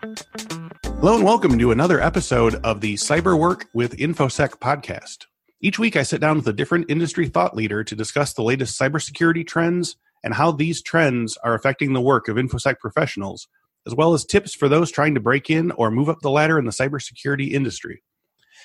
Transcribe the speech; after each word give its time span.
Hello 0.00 1.14
and 1.14 1.24
welcome 1.24 1.58
to 1.58 1.72
another 1.72 2.00
episode 2.00 2.54
of 2.64 2.80
the 2.80 2.94
Cyber 2.94 3.38
Work 3.38 3.66
with 3.74 3.98
InfoSec 3.98 4.58
podcast. 4.58 5.26
Each 5.60 5.78
week, 5.78 5.94
I 5.94 6.04
sit 6.04 6.22
down 6.22 6.36
with 6.36 6.48
a 6.48 6.54
different 6.54 6.90
industry 6.90 7.28
thought 7.28 7.54
leader 7.54 7.84
to 7.84 7.94
discuss 7.94 8.32
the 8.32 8.42
latest 8.42 8.80
cybersecurity 8.80 9.46
trends 9.46 9.96
and 10.24 10.32
how 10.32 10.52
these 10.52 10.82
trends 10.82 11.36
are 11.44 11.52
affecting 11.52 11.92
the 11.92 12.00
work 12.00 12.28
of 12.28 12.36
InfoSec 12.36 12.78
professionals, 12.78 13.46
as 13.86 13.94
well 13.94 14.14
as 14.14 14.24
tips 14.24 14.54
for 14.54 14.70
those 14.70 14.90
trying 14.90 15.14
to 15.14 15.20
break 15.20 15.50
in 15.50 15.70
or 15.72 15.90
move 15.90 16.08
up 16.08 16.20
the 16.22 16.30
ladder 16.30 16.58
in 16.58 16.64
the 16.64 16.70
cybersecurity 16.70 17.50
industry. 17.50 18.02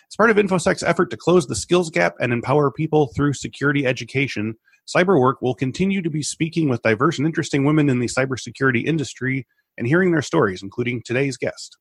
As 0.09 0.15
part 0.15 0.29
of 0.29 0.37
InfoSec's 0.37 0.83
effort 0.83 1.09
to 1.09 1.17
close 1.17 1.47
the 1.47 1.55
skills 1.55 1.89
gap 1.89 2.15
and 2.21 2.31
empower 2.31 2.71
people 2.71 3.11
through 3.13 3.33
security 3.33 3.85
education, 3.85 4.55
CyberWork 4.87 5.35
will 5.41 5.55
continue 5.55 6.01
to 6.01 6.09
be 6.09 6.23
speaking 6.23 6.69
with 6.69 6.81
diverse 6.81 7.17
and 7.17 7.27
interesting 7.27 7.65
women 7.65 7.89
in 7.89 7.99
the 7.99 8.07
cybersecurity 8.07 8.85
industry 8.85 9.45
and 9.77 9.87
hearing 9.87 10.11
their 10.11 10.21
stories, 10.21 10.61
including 10.63 11.01
today's 11.03 11.37
guest. 11.37 11.77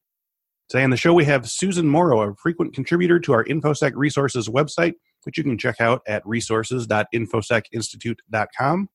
Today 0.68 0.84
on 0.84 0.90
the 0.90 0.96
show, 0.96 1.12
we 1.12 1.26
have 1.26 1.48
Susan 1.48 1.86
Morrow, 1.86 2.22
a 2.22 2.34
frequent 2.36 2.74
contributor 2.74 3.20
to 3.20 3.34
our 3.34 3.44
InfoSec 3.44 3.92
Resources 3.94 4.48
website, 4.48 4.94
which 5.24 5.36
you 5.36 5.44
can 5.44 5.58
check 5.58 5.78
out 5.80 6.00
at 6.06 6.26
resources.infosecinstitute.com, 6.26 8.88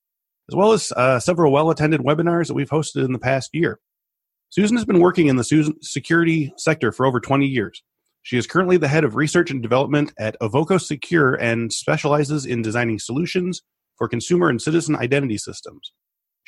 as 0.49 0.55
well 0.55 0.72
as 0.72 0.91
uh, 0.94 1.20
several 1.20 1.52
well 1.52 1.70
attended 1.70 2.02
webinars 2.02 2.48
that 2.48 2.55
we've 2.55 2.70
hosted 2.70 3.05
in 3.05 3.13
the 3.13 3.20
past 3.20 3.52
year. 3.53 3.80
Susan 4.49 4.75
has 4.77 4.85
been 4.85 5.00
working 5.00 5.27
in 5.27 5.36
the 5.36 5.75
security 5.81 6.52
sector 6.58 6.91
for 6.91 7.05
over 7.05 7.20
20 7.20 7.45
years. 7.45 7.84
She 8.23 8.36
is 8.38 8.47
currently 8.47 8.77
the 8.77 8.88
head 8.88 9.03
of 9.03 9.16
research 9.16 9.52
and 9.52 9.61
development 9.61 10.11
at 10.17 10.36
Avoco 10.41 10.81
Secure 10.81 11.36
and 11.36 11.72
specializes 11.72 12.47
in 12.47 12.63
designing 12.63 12.97
solutions 13.00 13.61
for 13.95 14.08
consumer 14.08 14.50
and 14.50 14.59
citizen 14.61 14.95
identity 14.95 15.38
systems. 15.38 15.94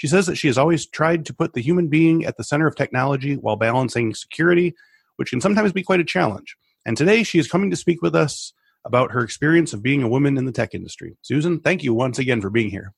She 0.02 0.08
says 0.08 0.26
that 0.26 0.36
she 0.36 0.48
has 0.48 0.58
always 0.58 0.88
tried 0.88 1.28
to 1.28 1.34
put 1.34 1.54
the 1.54 1.62
human 1.62 1.88
being 1.88 2.26
at 2.26 2.36
the 2.36 2.44
center 2.44 2.66
of 2.66 2.76
technology 2.76 3.36
while 3.36 3.55
balancing 3.55 4.16
security, 4.16 4.74
which 5.18 5.30
can 5.30 5.40
sometimes 5.40 5.74
be 5.74 5.84
quite 5.84 5.99
a 5.99 6.04
challenge. 6.04 6.57
And 6.88 6.98
today 6.98 7.21
she 7.21 7.38
is 7.38 7.48
coming 7.48 7.70
to 7.70 7.76
speak 7.76 8.02
with 8.02 8.16
us 8.16 8.52
about 8.84 9.12
her 9.12 9.22
experience 9.22 9.74
of 9.74 9.84
being 9.84 10.02
a 10.02 10.07
woman 10.07 10.40
in 10.40 10.46
the 10.46 10.52
tech 10.52 10.74
industry. 10.74 11.18
Susan, 11.22 11.60
thank 11.60 11.84
you 11.84 11.94
once 11.94 12.18
again 12.18 12.41
for 12.41 12.49
being 12.49 12.72
here. 12.72 12.96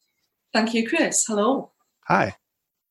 Thank 0.54 0.74
you, 0.74 0.88
Chris. 0.88 1.26
Hello. 1.28 1.74
Hi. 2.08 2.38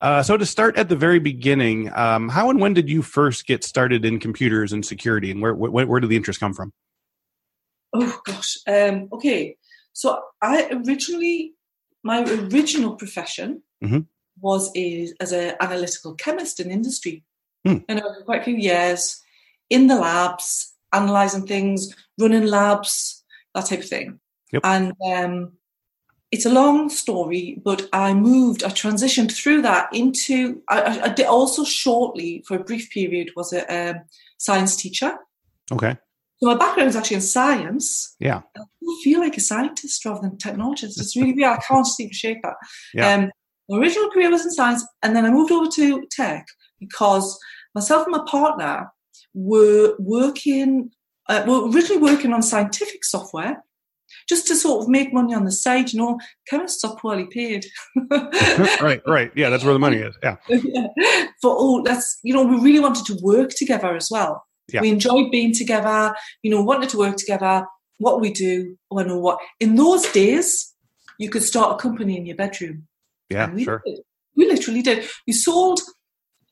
Uh, 0.03 0.23
so, 0.23 0.37
to 0.37 0.45
start 0.45 0.77
at 0.77 0.91
the 0.91 0.97
very 0.97 1.19
beginning, 1.19 1.91
um, 1.95 2.29
how 2.29 2.51
and 2.51 2.61
when 2.61 2.75
did 2.75 2.91
you 2.91 3.01
first 3.01 3.47
get 3.47 3.65
started 3.65 4.05
in 4.05 4.21
computers 4.21 4.75
and 4.75 4.85
security, 4.85 5.31
and 5.31 5.41
where 5.41 5.55
where, 5.55 5.87
where 5.87 6.01
did 6.01 6.11
the 6.11 6.17
interest 6.17 6.39
come 6.39 6.53
from? 6.53 6.75
Oh 7.95 8.21
gosh. 8.27 8.59
Um, 8.69 9.09
okay. 9.15 9.57
So 9.95 10.21
I 10.43 10.69
originally, 10.71 11.55
my 12.05 12.25
original 12.25 12.95
profession 12.97 13.63
mm-hmm. 13.83 14.01
was 14.41 14.71
as 15.21 15.33
an 15.33 15.55
analytical 15.61 16.15
chemist 16.15 16.61
in 16.61 16.71
industry. 16.71 17.25
Mm. 17.67 17.85
And 17.89 18.01
over 18.01 18.23
quite 18.25 18.41
a 18.41 18.45
few 18.45 18.57
years 18.57 19.21
in 19.71 19.87
the 19.87 19.97
labs, 19.97 20.75
analyzing 20.93 21.47
things, 21.47 21.95
running 22.19 22.47
labs, 22.47 23.25
that 23.55 23.67
type 23.67 23.81
of 23.81 23.89
thing. 23.89 24.21
Yep. 24.53 24.63
And 24.65 24.93
um, 25.07 25.53
it's 26.31 26.47
a 26.47 26.51
long 26.51 26.89
story, 26.89 27.61
but 27.65 27.89
I 27.93 28.15
moved, 28.15 28.65
I 28.65 28.69
transitioned 28.69 29.33
through 29.33 29.63
that 29.63 29.95
into, 29.95 30.63
I, 30.69 31.01
I 31.05 31.09
did 31.09 31.27
also 31.27 31.65
shortly 31.65 32.43
for 32.47 32.57
a 32.57 32.65
brief 32.65 32.91
period 32.91 33.31
was 33.37 33.53
a 33.53 33.91
um, 33.91 33.97
science 34.39 34.77
teacher. 34.77 35.17
Okay. 35.71 35.97
So 36.39 36.49
my 36.49 36.57
background 36.57 36.89
is 36.89 36.97
actually 36.97 37.17
in 37.17 37.23
science. 37.23 38.17
Yeah. 38.19 38.43
I 38.57 39.01
feel 39.05 39.21
like 39.21 39.37
a 39.37 39.41
scientist 39.41 40.05
rather 40.05 40.23
than 40.23 40.33
a 40.33 40.37
technologist. 40.37 41.01
It's 41.01 41.15
really 41.17 41.33
weird. 41.33 41.53
I 41.53 41.63
can't 41.63 41.87
seem 41.87 42.09
to 42.09 42.15
shake 42.15 42.43
that. 42.43 42.57
Yeah. 42.93 43.15
Um, 43.15 43.31
my 43.73 43.79
original 43.79 44.11
career 44.11 44.31
was 44.31 44.45
in 44.45 44.51
science, 44.51 44.87
and 45.03 45.17
then 45.17 45.25
I 45.25 45.31
moved 45.31 45.51
over 45.51 45.67
to 45.71 46.07
tech 46.11 46.47
because 46.79 47.39
myself 47.75 48.07
and 48.07 48.13
my 48.13 48.23
partner 48.31 48.93
were 49.33 49.95
working, 49.99 50.91
uh, 51.29 51.45
were 51.47 51.71
originally 51.71 52.03
working 52.03 52.35
on 52.35 52.43
scientific 52.43 53.03
software 53.03 53.65
just 54.29 54.47
to 54.49 54.55
sort 54.55 54.83
of 54.83 54.89
make 54.91 55.15
money 55.15 55.33
on 55.33 55.45
the 55.45 55.53
side. 55.53 55.93
You 55.93 56.01
know, 56.01 56.21
chemists 56.49 56.85
are 56.85 56.95
poorly 56.97 57.27
paid. 57.31 57.65
right, 58.81 59.01
right. 59.07 59.33
Yeah, 59.35 59.49
that's 59.49 59.65
where 59.65 59.73
the 59.73 59.79
money 59.79 59.97
is. 59.97 60.15
Yeah. 60.23 60.37
yeah. 60.49 61.27
For 61.41 61.51
all 61.51 61.83
that's, 61.83 62.19
you 62.23 62.35
know, 62.35 62.45
we 62.45 62.57
really 62.57 62.81
wanted 62.81 63.07
to 63.07 63.19
work 63.23 63.51
together 63.57 63.97
as 63.97 64.11
well. 64.11 64.45
Yeah. 64.71 64.83
We 64.83 64.91
enjoyed 64.91 65.31
being 65.31 65.55
together, 65.55 66.15
you 66.43 66.51
know, 66.51 66.63
wanted 66.63 66.91
to 66.91 66.99
work 66.99 67.17
together. 67.17 67.67
What 67.99 68.21
we 68.21 68.33
do, 68.33 68.77
oh, 68.91 68.99
I 68.99 69.05
know 69.05 69.19
what. 69.19 69.39
In 69.61 69.77
those 69.77 70.11
days, 70.13 70.75
you 71.19 71.31
could 71.31 71.43
start 71.43 71.73
a 71.73 71.83
company 71.83 72.19
in 72.19 72.27
your 72.27 72.37
bedroom. 72.37 72.87
Yeah, 73.33 73.51
we 73.53 73.65
sure. 73.65 73.83
Did. 73.85 74.01
We 74.37 74.47
literally 74.47 74.83
did. 74.83 75.07
We 75.27 75.33
sold 75.33 75.81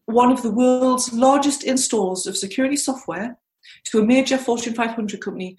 one 0.07 0.33
of 0.33 0.43
the 0.43 0.51
world's 0.51 1.13
largest 1.13 1.65
installs 1.65 2.27
of 2.27 2.37
security 2.37 2.77
software 2.77 3.39
to 3.85 3.99
a 4.01 4.05
major 4.05 4.37
Fortune 4.37 4.75
500 4.75 5.21
company, 5.21 5.57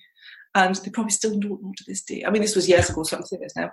and 0.56 0.76
they 0.76 0.92
probably 0.92 1.12
still 1.12 1.40
don't 1.40 1.64
know 1.64 1.74
to 1.78 1.84
this 1.88 2.04
day. 2.04 2.24
I 2.26 2.30
mean, 2.30 2.42
this 2.42 2.56
was 2.56 2.68
years 2.68 2.90
ago, 2.90 3.04
so 3.04 3.18
I'm 3.18 3.24
saying 3.24 3.42
this 3.42 3.56
now. 3.56 3.72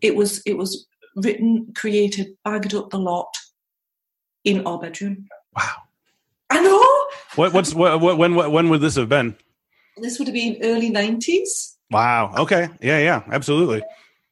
It 0.00 0.16
was 0.16 0.42
it 0.46 0.56
was 0.56 0.86
written, 1.16 1.72
created, 1.76 2.36
bagged 2.44 2.74
up 2.74 2.90
the 2.90 2.98
lot 2.98 3.32
in 4.44 4.66
our 4.66 4.78
bedroom. 4.78 5.26
Wow. 5.56 5.74
I 6.50 6.60
know. 6.60 7.06
What, 7.36 7.52
what's 7.52 7.74
what, 7.74 8.00
what, 8.00 8.18
when 8.18 8.34
what, 8.34 8.50
when 8.50 8.68
would 8.68 8.80
this 8.80 8.96
have 8.96 9.08
been? 9.08 9.36
This 9.98 10.18
would 10.18 10.28
have 10.28 10.34
been 10.34 10.58
early 10.62 10.90
nineties. 10.90 11.76
Wow. 11.90 12.34
Okay. 12.38 12.68
Yeah. 12.80 12.98
Yeah. 12.98 13.22
Absolutely. 13.30 13.82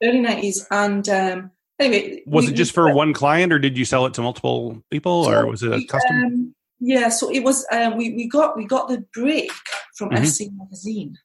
Early 0.03 0.21
nineties, 0.21 0.67
and 0.71 1.07
um, 1.09 1.51
anyway, 1.81 2.23
was 2.27 2.47
we, 2.47 2.53
it 2.53 2.57
just 2.57 2.73
we, 2.73 2.75
for 2.75 2.91
uh, 2.91 2.95
one 2.95 3.13
client, 3.13 3.53
or 3.53 3.59
did 3.59 3.77
you 3.77 3.85
sell 3.85 4.07
it 4.07 4.15
to 4.15 4.23
multiple 4.23 4.83
people, 4.91 5.25
so 5.25 5.33
or 5.33 5.47
was 5.47 5.63
it 5.63 5.73
a 5.73 5.85
custom? 5.87 6.17
Um, 6.17 6.55
yeah. 6.79 7.09
So 7.09 7.31
it 7.31 7.43
was. 7.43 7.67
Uh, 7.73 7.93
we 7.97 8.15
we 8.15 8.29
got 8.29 8.57
we 8.57 8.65
got 8.67 8.89
the 8.89 9.05
break 9.13 9.51
from 9.97 10.11
mm-hmm. 10.11 10.25
SC 10.25 10.53
Magazine. 10.53 11.17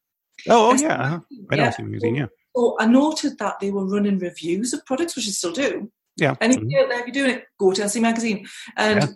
Oh, 0.49 0.71
oh 0.71 0.73
yeah. 0.75 1.01
Uh-huh. 1.01 1.19
I 1.51 1.55
know 1.55 1.63
yeah. 1.63 1.69
SC 1.69 1.79
Magazine. 1.79 2.15
Yeah. 2.15 2.27
So 2.55 2.75
I 2.79 2.85
noted 2.85 3.37
that 3.39 3.59
they 3.59 3.71
were 3.71 3.85
running 3.85 4.17
reviews 4.17 4.73
of 4.73 4.85
products, 4.85 5.15
which 5.15 5.25
they 5.25 5.31
still 5.31 5.51
do. 5.51 5.91
Yeah. 6.17 6.35
And 6.39 6.53
if 6.53 6.59
mm-hmm. 6.59 6.69
you're, 6.69 6.91
if 6.91 7.07
you're 7.07 7.13
doing 7.13 7.35
it, 7.35 7.45
go 7.59 7.73
to 7.73 7.89
SC 7.89 7.99
Magazine. 7.99 8.47
And 8.77 9.01
yeah. 9.01 9.07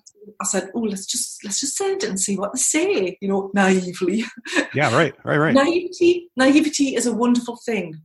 I 0.42 0.46
said, 0.46 0.70
"Oh, 0.76 0.82
let's 0.82 1.06
just 1.06 1.44
let's 1.44 1.62
just 1.62 1.78
send 1.78 2.04
it 2.04 2.10
and 2.10 2.20
see 2.20 2.38
what 2.38 2.54
they 2.54 2.60
say." 2.60 3.18
You 3.22 3.30
know, 3.30 3.52
naively. 3.54 4.26
Yeah, 4.74 4.94
right, 4.96 5.14
right, 5.24 5.38
right. 5.38 5.54
naivety, 5.56 6.30
naivety 6.36 6.96
is 6.96 7.06
a 7.06 7.14
wonderful 7.14 7.58
thing. 7.66 7.96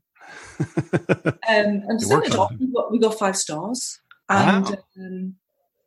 Um, 0.61 1.37
and 1.47 2.03
it 2.03 2.35
off, 2.37 2.53
we 2.59 2.73
got, 2.73 2.93
we 2.93 2.99
got 2.99 3.19
five 3.19 3.37
stars, 3.37 4.01
and 4.29 4.65
wow. 4.65 4.77
um, 4.99 5.35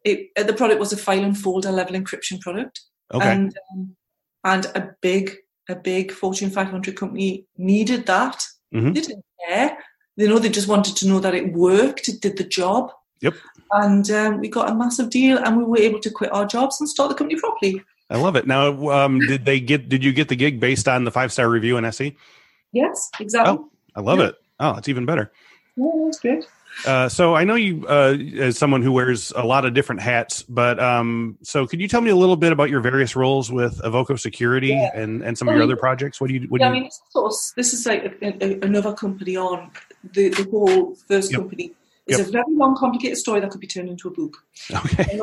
it, 0.03 0.31
uh, 0.37 0.43
the 0.43 0.53
product 0.53 0.79
was 0.79 0.93
a 0.93 0.97
file 0.97 1.23
and 1.23 1.37
folder 1.37 1.71
level 1.71 1.95
encryption 1.95 2.39
product. 2.39 2.81
Okay. 3.13 3.29
And 3.29 3.57
um, 3.71 3.95
and 4.43 4.65
a 4.75 4.95
big 5.01 5.35
a 5.69 5.75
big 5.75 6.11
Fortune 6.11 6.49
500 6.49 6.95
company 6.95 7.45
needed 7.57 8.05
that. 8.05 8.41
Mm-hmm. 8.73 8.93
They 8.93 9.01
didn't 9.01 9.25
care. 9.47 9.77
You 10.15 10.27
know, 10.27 10.39
they 10.39 10.49
just 10.49 10.67
wanted 10.67 10.95
to 10.97 11.07
know 11.07 11.19
that 11.19 11.35
it 11.35 11.53
worked, 11.53 12.07
it 12.07 12.21
did 12.21 12.37
the 12.37 12.43
job. 12.43 12.91
Yep. 13.21 13.35
And 13.71 14.09
um, 14.11 14.39
we 14.39 14.47
got 14.47 14.69
a 14.69 14.75
massive 14.75 15.09
deal, 15.09 15.37
and 15.37 15.57
we 15.57 15.63
were 15.63 15.79
able 15.79 15.99
to 15.99 16.09
quit 16.09 16.31
our 16.31 16.45
jobs 16.45 16.79
and 16.79 16.89
start 16.89 17.09
the 17.09 17.15
company 17.15 17.39
properly. 17.39 17.81
I 18.09 18.17
love 18.17 18.35
it. 18.35 18.47
Now, 18.47 18.89
um, 18.89 19.19
did 19.19 19.43
they 19.43 19.59
get? 19.59 19.89
Did 19.89 20.03
you 20.03 20.13
get 20.13 20.29
the 20.29 20.35
gig 20.35 20.59
based 20.59 20.87
on 20.87 21.03
the 21.03 21.11
five 21.11 21.33
star 21.33 21.49
review 21.49 21.77
in 21.77 21.91
SC? 21.91 22.13
Yes, 22.71 23.09
exactly. 23.19 23.57
Oh, 23.59 23.69
I 23.95 24.01
love 24.01 24.19
yeah. 24.19 24.27
it. 24.27 24.35
Oh, 24.59 24.75
it's 24.75 24.89
even 24.89 25.05
better. 25.05 25.31
That's 25.77 26.19
great. 26.19 26.45
Uh, 26.85 27.09
so 27.09 27.35
I 27.35 27.43
know 27.43 27.55
you 27.55 27.87
uh, 27.87 28.15
as 28.37 28.57
someone 28.57 28.83
who 28.83 28.91
wears 28.91 29.31
a 29.35 29.43
lot 29.43 29.65
of 29.65 29.73
different 29.73 30.01
hats, 30.01 30.43
but 30.43 30.79
um, 30.79 31.37
so 31.41 31.65
could 31.65 31.81
you 31.81 31.87
tell 31.87 32.01
me 32.01 32.11
a 32.11 32.15
little 32.15 32.35
bit 32.35 32.51
about 32.51 32.69
your 32.69 32.81
various 32.81 33.15
roles 33.15 33.51
with 33.51 33.79
Avoco 33.81 34.19
Security 34.19 34.69
yeah. 34.69 34.91
and, 34.93 35.23
and 35.23 35.37
some 35.37 35.47
well, 35.47 35.55
of 35.55 35.57
your 35.57 35.63
other 35.63 35.75
projects? 35.75 36.21
What 36.21 36.27
do 36.27 36.35
you? 36.35 36.47
What 36.49 36.61
yeah, 36.61 36.69
do 36.69 36.75
you... 36.75 36.79
I 36.79 36.83
mean, 36.83 36.91
sort 37.09 37.31
of, 37.31 37.37
this 37.55 37.73
is 37.73 37.85
like 37.85 38.03
a, 38.21 38.43
a, 38.43 38.59
another 38.65 38.93
company 38.93 39.37
on 39.37 39.71
the, 40.13 40.29
the 40.29 40.47
whole 40.51 40.95
first 41.07 41.31
yep. 41.31 41.41
company 41.41 41.73
it's 42.07 42.19
yep. 42.19 42.27
a 42.27 42.31
very 42.31 42.45
long, 42.49 42.75
complicated 42.75 43.17
story 43.17 43.41
that 43.41 43.51
could 43.51 43.59
be 43.59 43.67
turned 43.67 43.89
into 43.89 44.07
a 44.07 44.11
book. 44.11 44.37
Okay. 44.71 45.19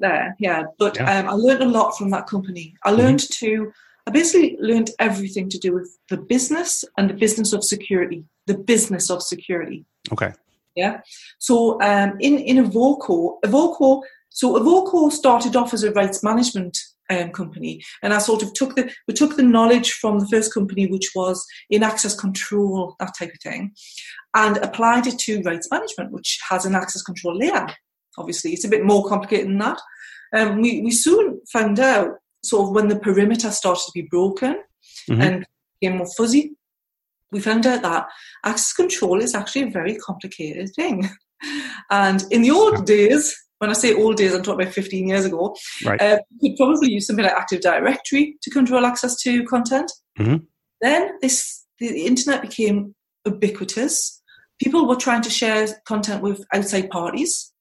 There, 0.00 0.34
yeah. 0.40 0.64
But 0.78 0.96
yeah. 0.96 1.20
Um, 1.20 1.28
I 1.28 1.32
learned 1.32 1.62
a 1.62 1.66
lot 1.66 1.96
from 1.96 2.10
that 2.10 2.26
company. 2.26 2.74
I 2.82 2.90
learned 2.90 3.20
mm-hmm. 3.20 3.46
to, 3.46 3.72
I 4.06 4.10
basically 4.10 4.56
learned 4.60 4.90
everything 4.98 5.48
to 5.50 5.58
do 5.58 5.72
with 5.72 5.96
the 6.10 6.16
business 6.16 6.84
and 6.98 7.08
the 7.08 7.14
business 7.14 7.52
of 7.52 7.62
security. 7.62 8.24
The 8.46 8.58
business 8.58 9.10
of 9.10 9.22
security. 9.22 9.86
Okay. 10.12 10.32
Yeah. 10.74 11.00
So 11.38 11.80
um, 11.80 12.16
in 12.20 12.38
in 12.38 12.64
Avoco, 12.64 13.38
Avoco, 13.44 14.02
so 14.30 14.54
Avoco 14.54 15.10
started 15.12 15.56
off 15.56 15.72
as 15.72 15.84
a 15.84 15.92
rights 15.92 16.22
management 16.22 16.76
um, 17.10 17.30
company, 17.30 17.82
and 18.02 18.12
I 18.12 18.18
sort 18.18 18.42
of 18.42 18.52
took 18.54 18.74
the 18.74 18.90
we 19.06 19.14
took 19.14 19.36
the 19.36 19.42
knowledge 19.42 19.92
from 19.92 20.18
the 20.18 20.26
first 20.26 20.52
company, 20.52 20.86
which 20.86 21.12
was 21.14 21.44
in 21.70 21.82
access 21.82 22.14
control, 22.14 22.96
that 22.98 23.14
type 23.18 23.32
of 23.32 23.40
thing, 23.40 23.72
and 24.34 24.56
applied 24.58 25.06
it 25.06 25.18
to 25.20 25.42
rights 25.42 25.68
management, 25.70 26.12
which 26.12 26.40
has 26.48 26.64
an 26.64 26.74
access 26.74 27.02
control 27.02 27.36
layer. 27.38 27.66
Obviously, 28.18 28.52
it's 28.52 28.64
a 28.64 28.68
bit 28.68 28.84
more 28.84 29.08
complicated 29.08 29.48
than 29.48 29.58
that. 29.58 29.80
Um, 30.34 30.60
we 30.60 30.82
we 30.82 30.90
soon 30.90 31.40
found 31.52 31.78
out 31.78 32.10
sort 32.42 32.68
of 32.68 32.74
when 32.74 32.88
the 32.88 32.98
perimeter 32.98 33.50
started 33.50 33.84
to 33.86 33.92
be 33.94 34.02
broken 34.02 34.62
mm-hmm. 35.08 35.20
and 35.20 35.46
became 35.80 35.98
more 35.98 36.10
fuzzy. 36.16 36.56
We 37.34 37.40
found 37.40 37.66
out 37.66 37.82
that 37.82 38.06
access 38.44 38.72
control 38.72 39.20
is 39.20 39.34
actually 39.34 39.62
a 39.62 39.70
very 39.70 39.96
complicated 39.96 40.70
thing. 40.74 41.10
And 41.90 42.24
in 42.30 42.40
the 42.40 42.52
old 42.52 42.86
days, 42.86 43.36
when 43.58 43.68
I 43.68 43.74
say 43.74 43.92
old 43.92 44.16
days, 44.16 44.32
I'm 44.32 44.42
talking 44.42 44.62
about 44.62 44.72
15 44.72 45.08
years 45.08 45.26
ago. 45.26 45.54
Right. 45.84 46.00
Uh, 46.00 46.18
you 46.40 46.50
could 46.50 46.56
probably 46.56 46.90
use 46.90 47.06
something 47.06 47.22
like 47.22 47.34
Active 47.34 47.60
Directory 47.60 48.38
to 48.40 48.50
control 48.50 48.86
access 48.86 49.20
to 49.22 49.44
content. 49.44 49.92
Mm-hmm. 50.18 50.36
Then 50.80 51.10
this 51.20 51.66
the 51.80 52.06
internet 52.06 52.40
became 52.40 52.94
ubiquitous. 53.26 54.22
People 54.58 54.88
were 54.88 54.96
trying 54.96 55.20
to 55.20 55.28
share 55.28 55.68
content 55.86 56.22
with 56.22 56.46
outside 56.54 56.88
parties. 56.88 57.52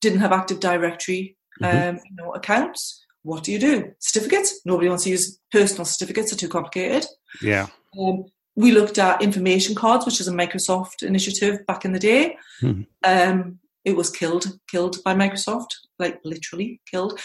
Didn't 0.00 0.20
have 0.20 0.30
Active 0.30 0.60
Directory 0.60 1.36
mm-hmm. 1.62 1.88
um, 1.88 2.00
you 2.08 2.16
know, 2.16 2.32
accounts. 2.32 3.04
What 3.22 3.44
do 3.44 3.52
you 3.52 3.58
do? 3.58 3.92
Certificates? 3.98 4.60
Nobody 4.64 4.88
wants 4.88 5.04
to 5.04 5.10
use 5.10 5.38
personal 5.52 5.84
certificates; 5.84 6.30
they 6.30 6.36
are 6.36 6.38
too 6.38 6.48
complicated. 6.48 7.06
Yeah. 7.42 7.66
Um, 7.98 8.24
we 8.56 8.72
looked 8.72 8.98
at 8.98 9.22
information 9.22 9.74
cards, 9.74 10.04
which 10.04 10.20
is 10.20 10.28
a 10.28 10.32
Microsoft 10.32 11.02
initiative 11.02 11.64
back 11.66 11.84
in 11.84 11.92
the 11.92 11.98
day. 11.98 12.36
Mm-hmm. 12.62 12.82
Um, 13.04 13.58
it 13.84 13.96
was 13.96 14.10
killed, 14.10 14.46
killed 14.70 14.96
by 15.04 15.14
Microsoft, 15.14 15.68
like 15.98 16.20
literally 16.24 16.80
killed. 16.90 17.18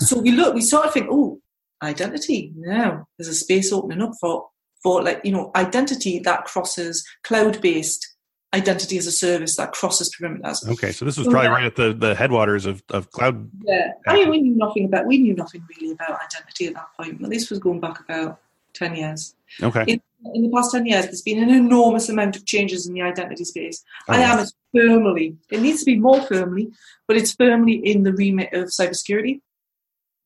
So 0.00 0.18
we 0.18 0.32
look, 0.32 0.54
we 0.54 0.60
sort 0.60 0.86
of 0.86 0.92
think, 0.92 1.08
oh, 1.10 1.40
identity. 1.82 2.52
Now 2.56 3.06
there's 3.18 3.28
a 3.28 3.34
space 3.34 3.72
opening 3.72 4.02
up 4.02 4.12
for 4.20 4.48
for 4.82 5.02
like 5.02 5.20
you 5.24 5.32
know 5.32 5.50
identity 5.54 6.18
that 6.20 6.44
crosses 6.44 7.06
cloud-based 7.24 8.16
identity 8.52 8.98
as 8.98 9.06
a 9.06 9.12
service 9.12 9.56
that 9.56 9.72
crosses 9.72 10.14
perimeters. 10.14 10.68
Okay, 10.68 10.90
so 10.92 11.04
this 11.04 11.16
was 11.16 11.28
probably 11.28 11.48
right 11.48 11.64
at 11.64 11.76
the, 11.76 11.92
the 11.92 12.14
headwaters 12.14 12.66
of, 12.66 12.82
of 12.90 13.10
cloud. 13.12 13.48
Yeah, 13.64 13.92
I 14.08 14.14
mean, 14.14 14.30
we 14.30 14.40
knew 14.40 14.56
nothing 14.56 14.86
about 14.86 15.06
we 15.06 15.18
knew 15.18 15.34
nothing 15.34 15.62
really 15.68 15.92
about 15.92 16.18
identity 16.22 16.66
at 16.66 16.74
that 16.74 16.88
point. 16.96 17.20
But 17.20 17.30
this 17.30 17.50
was 17.50 17.58
going 17.58 17.80
back 17.80 18.00
about 18.00 18.40
ten 18.74 18.96
years. 18.96 19.34
Okay. 19.62 20.00
In 20.34 20.42
the 20.42 20.50
past 20.54 20.72
ten 20.72 20.86
years, 20.86 21.06
there's 21.06 21.22
been 21.22 21.42
an 21.42 21.50
enormous 21.50 22.08
amount 22.08 22.36
of 22.36 22.44
changes 22.44 22.86
in 22.86 22.94
the 22.94 23.02
identity 23.02 23.44
space. 23.44 23.82
Oh, 24.08 24.14
I 24.14 24.18
am 24.18 24.46
firmly. 24.74 25.36
It 25.50 25.60
needs 25.60 25.80
to 25.80 25.86
be 25.86 25.98
more 25.98 26.20
firmly, 26.22 26.70
but 27.08 27.16
it's 27.16 27.34
firmly 27.34 27.74
in 27.74 28.02
the 28.02 28.12
remit 28.12 28.52
of 28.52 28.68
cybersecurity. 28.68 29.40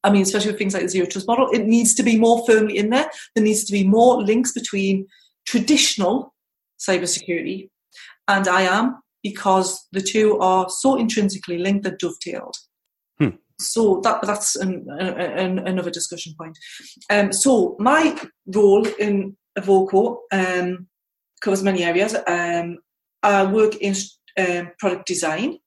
I 0.02 0.10
mean, 0.10 0.22
especially 0.22 0.50
with 0.50 0.58
things 0.58 0.74
like 0.74 0.82
the 0.82 0.88
zero 0.88 1.06
trust 1.06 1.26
model, 1.26 1.48
it 1.52 1.64
needs 1.64 1.94
to 1.94 2.02
be 2.02 2.18
more 2.18 2.44
firmly 2.46 2.76
in 2.76 2.90
there. 2.90 3.08
There 3.34 3.44
needs 3.44 3.64
to 3.64 3.72
be 3.72 3.84
more 3.84 4.22
links 4.22 4.52
between 4.52 5.06
traditional 5.46 6.34
cybersecurity 6.78 7.70
and 8.28 8.46
IAM 8.46 9.02
because 9.22 9.86
the 9.92 10.02
two 10.02 10.38
are 10.38 10.68
so 10.68 10.96
intrinsically 10.96 11.58
linked 11.58 11.84
that 11.84 11.98
dovetailed. 11.98 12.56
Hmm. 13.18 13.36
So 13.58 14.00
that 14.02 14.20
that's 14.22 14.56
an, 14.56 14.86
an, 14.90 15.60
another 15.60 15.90
discussion 15.90 16.34
point. 16.38 16.58
Um, 17.08 17.32
so 17.32 17.76
my 17.78 18.20
role 18.46 18.86
in 18.98 19.36
Avoco 19.58 20.18
um, 20.32 20.88
covers 21.40 21.62
many 21.62 21.84
areas. 21.84 22.14
Um, 22.26 22.78
I 23.22 23.44
work 23.44 23.76
in 23.76 23.94
um, 24.38 24.70
product 24.78 25.06
design. 25.06 25.58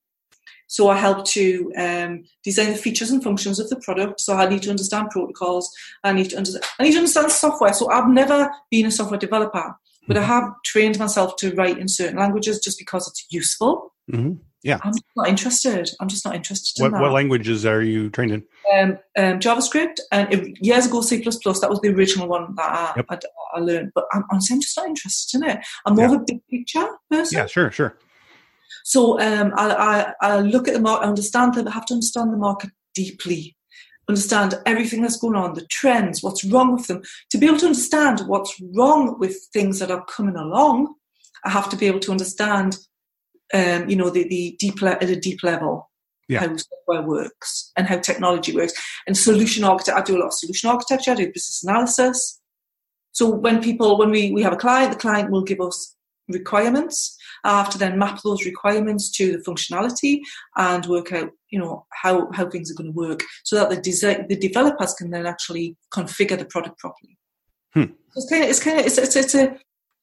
So 0.70 0.90
I 0.90 0.98
help 0.98 1.24
to 1.28 1.72
um, 1.78 2.24
design 2.44 2.72
the 2.72 2.76
features 2.76 3.10
and 3.10 3.22
functions 3.22 3.58
of 3.58 3.70
the 3.70 3.80
product. 3.80 4.20
So 4.20 4.34
I 4.34 4.46
need 4.48 4.62
to 4.64 4.70
understand 4.70 5.08
protocols. 5.10 5.70
I 6.04 6.12
need 6.12 6.28
to 6.30 6.36
understand. 6.36 6.64
I 6.78 6.82
need 6.82 6.92
to 6.92 6.98
understand 6.98 7.32
software. 7.32 7.72
So 7.72 7.90
I've 7.90 8.08
never 8.08 8.50
been 8.70 8.86
a 8.86 8.90
software 8.90 9.18
developer, 9.18 9.74
but 10.06 10.18
I 10.18 10.20
mm-hmm. 10.20 10.28
have 10.28 10.52
trained 10.66 10.98
myself 10.98 11.36
to 11.36 11.54
write 11.54 11.78
in 11.78 11.88
certain 11.88 12.18
languages 12.18 12.60
just 12.62 12.78
because 12.78 13.08
it's 13.08 13.26
useful. 13.30 13.94
Mm-hmm. 14.10 14.34
Yeah, 14.64 14.80
I'm 14.82 14.92
not 15.16 15.28
interested. 15.28 15.88
I'm 16.00 16.08
just 16.08 16.24
not 16.24 16.34
interested. 16.34 16.82
What, 16.82 16.92
in 16.92 17.00
what 17.00 17.12
languages 17.12 17.64
are 17.64 17.80
you 17.80 18.10
trained 18.10 18.32
in? 18.32 18.44
Um, 18.74 18.98
um, 19.16 19.38
JavaScript 19.38 20.00
and 20.10 20.32
it, 20.32 20.58
years 20.60 20.86
ago 20.86 21.00
C++. 21.00 21.22
That 21.22 21.66
was 21.70 21.80
the 21.80 21.94
original 21.94 22.26
one 22.26 22.54
that 22.56 22.66
I, 22.66 22.92
yep. 22.96 23.06
I, 23.08 23.18
I 23.54 23.60
learned. 23.60 23.92
But 23.94 24.06
I'm, 24.12 24.24
I'm 24.32 24.40
just 24.40 24.76
not 24.76 24.88
interested 24.88 25.40
in 25.40 25.48
it. 25.48 25.64
I'm 25.86 25.94
more 25.94 26.08
yeah. 26.08 26.14
of 26.14 26.20
a 26.20 26.24
big 26.24 26.40
picture 26.50 26.88
person. 27.08 27.38
Yeah, 27.38 27.46
sure, 27.46 27.70
sure. 27.70 27.98
So 28.88 29.20
um, 29.20 29.52
I, 29.56 30.14
I, 30.22 30.28
I, 30.28 30.40
look 30.40 30.66
at 30.66 30.74
the 30.74 30.80
market, 30.80 31.06
understand 31.06 31.54
that 31.54 31.68
I 31.68 31.72
have 31.72 31.86
to 31.86 31.94
understand 31.94 32.32
the 32.32 32.38
market 32.38 32.70
deeply, 32.94 33.54
understand 34.08 34.54
everything 34.64 35.02
that's 35.02 35.18
going 35.18 35.36
on, 35.36 35.54
the 35.54 35.66
trends, 35.66 36.22
what's 36.22 36.42
wrong 36.42 36.72
with 36.72 36.86
them. 36.86 37.02
To 37.30 37.38
be 37.38 37.46
able 37.46 37.58
to 37.58 37.66
understand 37.66 38.20
what's 38.26 38.60
wrong 38.74 39.18
with 39.18 39.36
things 39.52 39.78
that 39.78 39.90
are 39.90 40.04
coming 40.06 40.36
along, 40.36 40.94
I 41.44 41.50
have 41.50 41.68
to 41.68 41.76
be 41.76 41.86
able 41.86 42.00
to 42.00 42.12
understand, 42.12 42.78
um, 43.54 43.88
you 43.88 43.96
know, 43.96 44.10
the, 44.10 44.26
the 44.28 44.56
deep 44.58 44.82
le- 44.82 44.90
at 44.90 45.10
a 45.10 45.16
deep 45.16 45.42
level. 45.42 45.90
Yeah. 46.30 46.40
How 46.40 46.56
software 46.56 47.08
works 47.08 47.72
and 47.74 47.86
how 47.86 47.98
technology 48.00 48.54
works, 48.54 48.74
and 49.06 49.16
solution 49.16 49.64
architect. 49.64 49.96
I 49.96 50.02
do 50.02 50.16
a 50.16 50.20
lot 50.20 50.26
of 50.26 50.34
solution 50.34 50.68
architecture. 50.68 51.12
I 51.12 51.14
do 51.14 51.32
business 51.32 51.64
analysis. 51.64 52.38
So 53.12 53.30
when 53.30 53.62
people, 53.62 53.96
when 53.96 54.10
we, 54.10 54.30
we 54.30 54.42
have 54.42 54.52
a 54.52 54.56
client, 54.56 54.92
the 54.92 54.98
client 54.98 55.30
will 55.30 55.42
give 55.42 55.60
us 55.60 55.96
requirements. 56.28 57.16
I 57.44 57.62
have 57.62 57.70
to 57.70 57.78
then 57.78 57.98
map 57.98 58.20
those 58.22 58.44
requirements 58.44 59.10
to 59.12 59.32
the 59.32 59.38
functionality 59.38 60.20
and 60.56 60.84
work 60.84 61.12
out, 61.12 61.30
you 61.48 61.58
know, 61.58 61.86
how, 62.02 62.30
how 62.32 62.50
things 62.50 62.70
are 62.70 62.74
going 62.74 62.92
to 62.92 62.96
work 62.96 63.22
so 63.44 63.56
that 63.56 63.70
the 63.70 63.80
design, 63.80 64.26
the 64.28 64.36
developers 64.36 64.92
can 64.94 65.10
then 65.10 65.26
actually 65.26 65.76
configure 65.94 66.38
the 66.38 66.44
product 66.44 66.78
properly. 66.78 67.16
Hmm. 67.72 67.94
So 68.12 68.16
it's 68.16 68.30
kind 68.30 68.44
of, 68.44 68.50
it's 68.50 68.62
kind 68.62 68.80
of, 68.80 68.86
it's, 68.86 68.98
it's, 68.98 69.16
it's 69.16 69.34
a, 69.34 69.56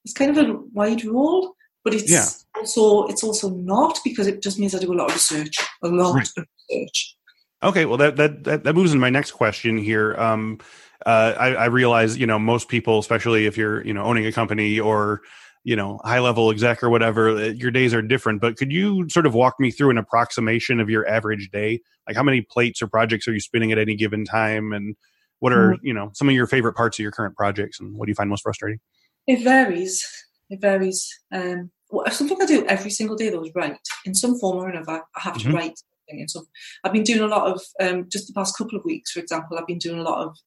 it's 0.04 0.14
kind 0.14 0.36
of 0.36 0.44
a 0.44 0.54
wide 0.74 1.06
role, 1.06 1.55
but 1.86 1.94
it's 1.94 2.12
yeah. 2.12 2.26
also, 2.60 3.06
it's 3.08 3.24
also 3.24 3.50
not 3.52 3.98
because 4.04 4.28
it 4.28 4.42
just 4.42 4.60
means 4.60 4.76
I 4.76 4.80
do 4.80 4.92
a 4.92 4.96
lot 4.96 5.10
of 5.10 5.16
research, 5.16 5.56
a 5.82 5.88
lot 5.88 6.16
right. 6.16 6.28
of 6.38 6.46
research. 6.70 7.16
Okay, 7.64 7.86
well 7.86 7.98
that, 7.98 8.18
that 8.18 8.44
that 8.44 8.64
that 8.66 8.76
moves 8.76 8.92
into 8.92 9.00
my 9.00 9.10
next 9.10 9.32
question 9.32 9.78
here. 9.78 10.16
Um, 10.18 10.60
uh, 11.06 11.34
I, 11.38 11.48
I 11.54 11.66
realize 11.66 12.18
you 12.18 12.28
know 12.28 12.38
most 12.38 12.68
people, 12.68 13.00
especially 13.00 13.46
if 13.46 13.56
you're 13.56 13.86
you 13.86 13.94
know 13.94 14.04
owning 14.04 14.26
a 14.26 14.34
company 14.34 14.80
or 14.80 15.22
you 15.66 15.76
know 15.76 16.00
high 16.06 16.20
level 16.20 16.50
exec 16.52 16.84
or 16.84 16.90
whatever 16.90 17.30
uh, 17.30 17.42
your 17.48 17.72
days 17.72 17.94
are 17.94 18.02
different 18.02 18.40
but 18.40 18.56
could 18.56 18.72
you 18.72 19.10
sort 19.10 19.26
of 19.26 19.34
walk 19.34 19.56
me 19.60 19.72
through 19.72 19.90
an 19.90 19.98
approximation 19.98 20.80
of 20.80 20.90
your 20.90 21.06
average 21.10 21.50
day 21.52 21.82
like 22.08 22.16
how 22.16 22.24
many 22.24 22.42
plates 22.42 22.82
or 22.82 22.88
projects 22.88 23.28
are 23.28 23.34
you 23.34 23.40
spinning 23.40 23.72
at 23.72 23.80
any 23.80 23.96
given 23.96 24.24
time 24.24 24.72
and 24.72 24.96
what 25.40 25.52
are 25.52 25.74
mm-hmm. 25.74 25.86
you 25.86 25.94
know 25.94 26.12
some 26.14 26.30
of 26.30 26.36
your 26.36 26.48
favorite 26.48 26.74
parts 26.74 26.98
of 26.98 27.04
your 27.04 27.12
current 27.12 27.36
projects 27.36 27.80
and 27.80 27.98
what 27.98 28.06
do 28.06 28.12
you 28.12 28.16
find 28.16 28.30
most 28.30 28.44
frustrating 28.44 28.80
it 29.28 29.44
varies 29.44 30.06
it 30.50 30.62
varies 30.62 31.10
um 31.34 31.72
well, 31.90 32.10
something 32.12 32.38
i 32.42 32.46
do 32.46 32.66
every 32.68 32.92
single 32.92 33.16
day 33.16 33.30
though 33.30 33.44
is 33.44 33.52
write 33.56 33.78
in 34.06 34.14
some 34.14 34.38
form 34.40 34.58
or 34.58 34.70
another 34.70 35.02
i 35.16 35.20
have 35.20 35.38
to 35.38 35.46
mm-hmm. 35.46 35.56
write 35.56 35.78
something 35.78 36.22
and 36.22 36.32
so 36.32 36.44
i've 36.84 36.94
been 36.94 37.04
doing 37.04 37.22
a 37.22 37.28
lot 37.28 37.52
of 37.52 37.62
um 37.82 38.08
just 38.10 38.28
the 38.28 38.34
past 38.34 38.58
couple 38.58 38.78
of 38.78 38.86
weeks 38.86 39.12
for 39.12 39.20
example 39.20 39.58
i've 39.58 39.68
been 39.68 39.78
doing 39.78 40.00
a 40.00 40.04
lot 40.04 40.26
of 40.26 40.38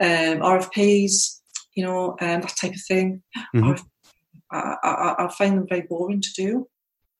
um 0.00 0.40
rfps 0.40 1.40
you 1.74 1.84
know 1.84 2.10
um, 2.20 2.40
that 2.40 2.56
type 2.60 2.74
of 2.74 2.82
thing 2.86 3.22
mm-hmm. 3.54 3.72
I, 4.50 4.76
I, 4.82 5.24
I 5.24 5.28
find 5.32 5.56
them 5.56 5.66
very 5.68 5.82
boring 5.82 6.20
to 6.20 6.32
do. 6.34 6.68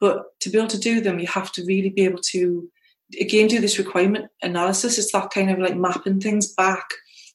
But 0.00 0.38
to 0.40 0.50
be 0.50 0.58
able 0.58 0.68
to 0.68 0.78
do 0.78 1.00
them, 1.00 1.18
you 1.18 1.26
have 1.26 1.50
to 1.52 1.64
really 1.64 1.90
be 1.90 2.04
able 2.04 2.20
to, 2.30 2.70
again, 3.20 3.48
do 3.48 3.60
this 3.60 3.78
requirement 3.78 4.30
analysis. 4.42 4.98
It's 4.98 5.12
that 5.12 5.30
kind 5.30 5.50
of 5.50 5.58
like 5.58 5.76
mapping 5.76 6.20
things 6.20 6.54
back 6.54 6.84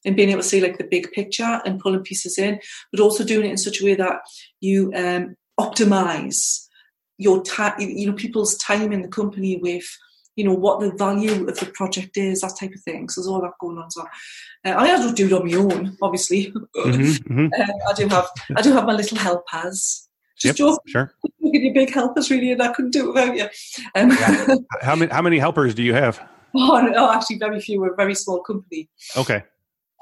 and 0.04 0.16
being 0.16 0.30
able 0.30 0.42
to 0.42 0.48
see 0.48 0.60
like 0.60 0.78
the 0.78 0.88
big 0.90 1.12
picture 1.12 1.60
and 1.64 1.78
pulling 1.80 2.02
pieces 2.02 2.38
in, 2.38 2.60
but 2.90 3.00
also 3.00 3.24
doing 3.24 3.46
it 3.46 3.50
in 3.50 3.58
such 3.58 3.80
a 3.80 3.84
way 3.84 3.94
that 3.94 4.20
you 4.60 4.92
um, 4.94 5.36
optimize 5.58 6.66
your 7.18 7.42
time, 7.42 7.74
you 7.78 8.06
know, 8.06 8.12
people's 8.12 8.56
time 8.56 8.92
in 8.92 9.02
the 9.02 9.08
company 9.08 9.56
with 9.56 9.86
you 10.36 10.44
know 10.44 10.52
what 10.52 10.80
the 10.80 10.90
value 10.92 11.46
of 11.48 11.58
the 11.58 11.66
project 11.74 12.16
is, 12.16 12.40
that 12.40 12.56
type 12.58 12.72
of 12.74 12.80
thing. 12.80 13.08
So 13.08 13.20
there's 13.20 13.28
all 13.28 13.40
that 13.42 13.52
going 13.60 13.78
on. 13.78 13.90
So 13.90 14.02
uh, 14.02 14.74
I 14.76 14.86
don't 14.86 15.16
do 15.16 15.26
it 15.26 15.32
on 15.32 15.46
my 15.48 15.56
own, 15.56 15.96
obviously. 16.02 16.46
Mm-hmm, 16.46 16.80
mm-hmm. 16.82 17.46
Uh, 17.56 17.90
I 17.90 17.92
do 17.92 18.08
have 18.08 18.28
I 18.56 18.62
do 18.62 18.72
have 18.72 18.86
my 18.86 18.94
little 18.94 19.18
helpers. 19.18 20.08
Just 20.36 20.58
yep, 20.58 20.78
sure. 20.86 21.14
Look 21.40 21.54
at 21.54 21.60
your 21.60 21.72
big 21.72 21.94
helpers, 21.94 22.30
really, 22.30 22.50
and 22.50 22.60
I 22.60 22.72
couldn't 22.72 22.90
do 22.90 23.08
it 23.08 23.14
without 23.14 23.36
you. 23.36 23.48
Um, 23.94 24.10
yeah. 24.10 24.56
How 24.82 24.96
many 24.96 25.12
how 25.12 25.22
many 25.22 25.38
helpers 25.38 25.74
do 25.74 25.82
you 25.82 25.94
have? 25.94 26.20
Oh, 26.56 26.80
no, 26.80 27.12
actually, 27.12 27.38
very 27.38 27.60
few. 27.60 27.80
We're 27.80 27.92
a 27.92 27.96
very 27.96 28.14
small 28.14 28.40
company. 28.42 28.88
Okay. 29.16 29.42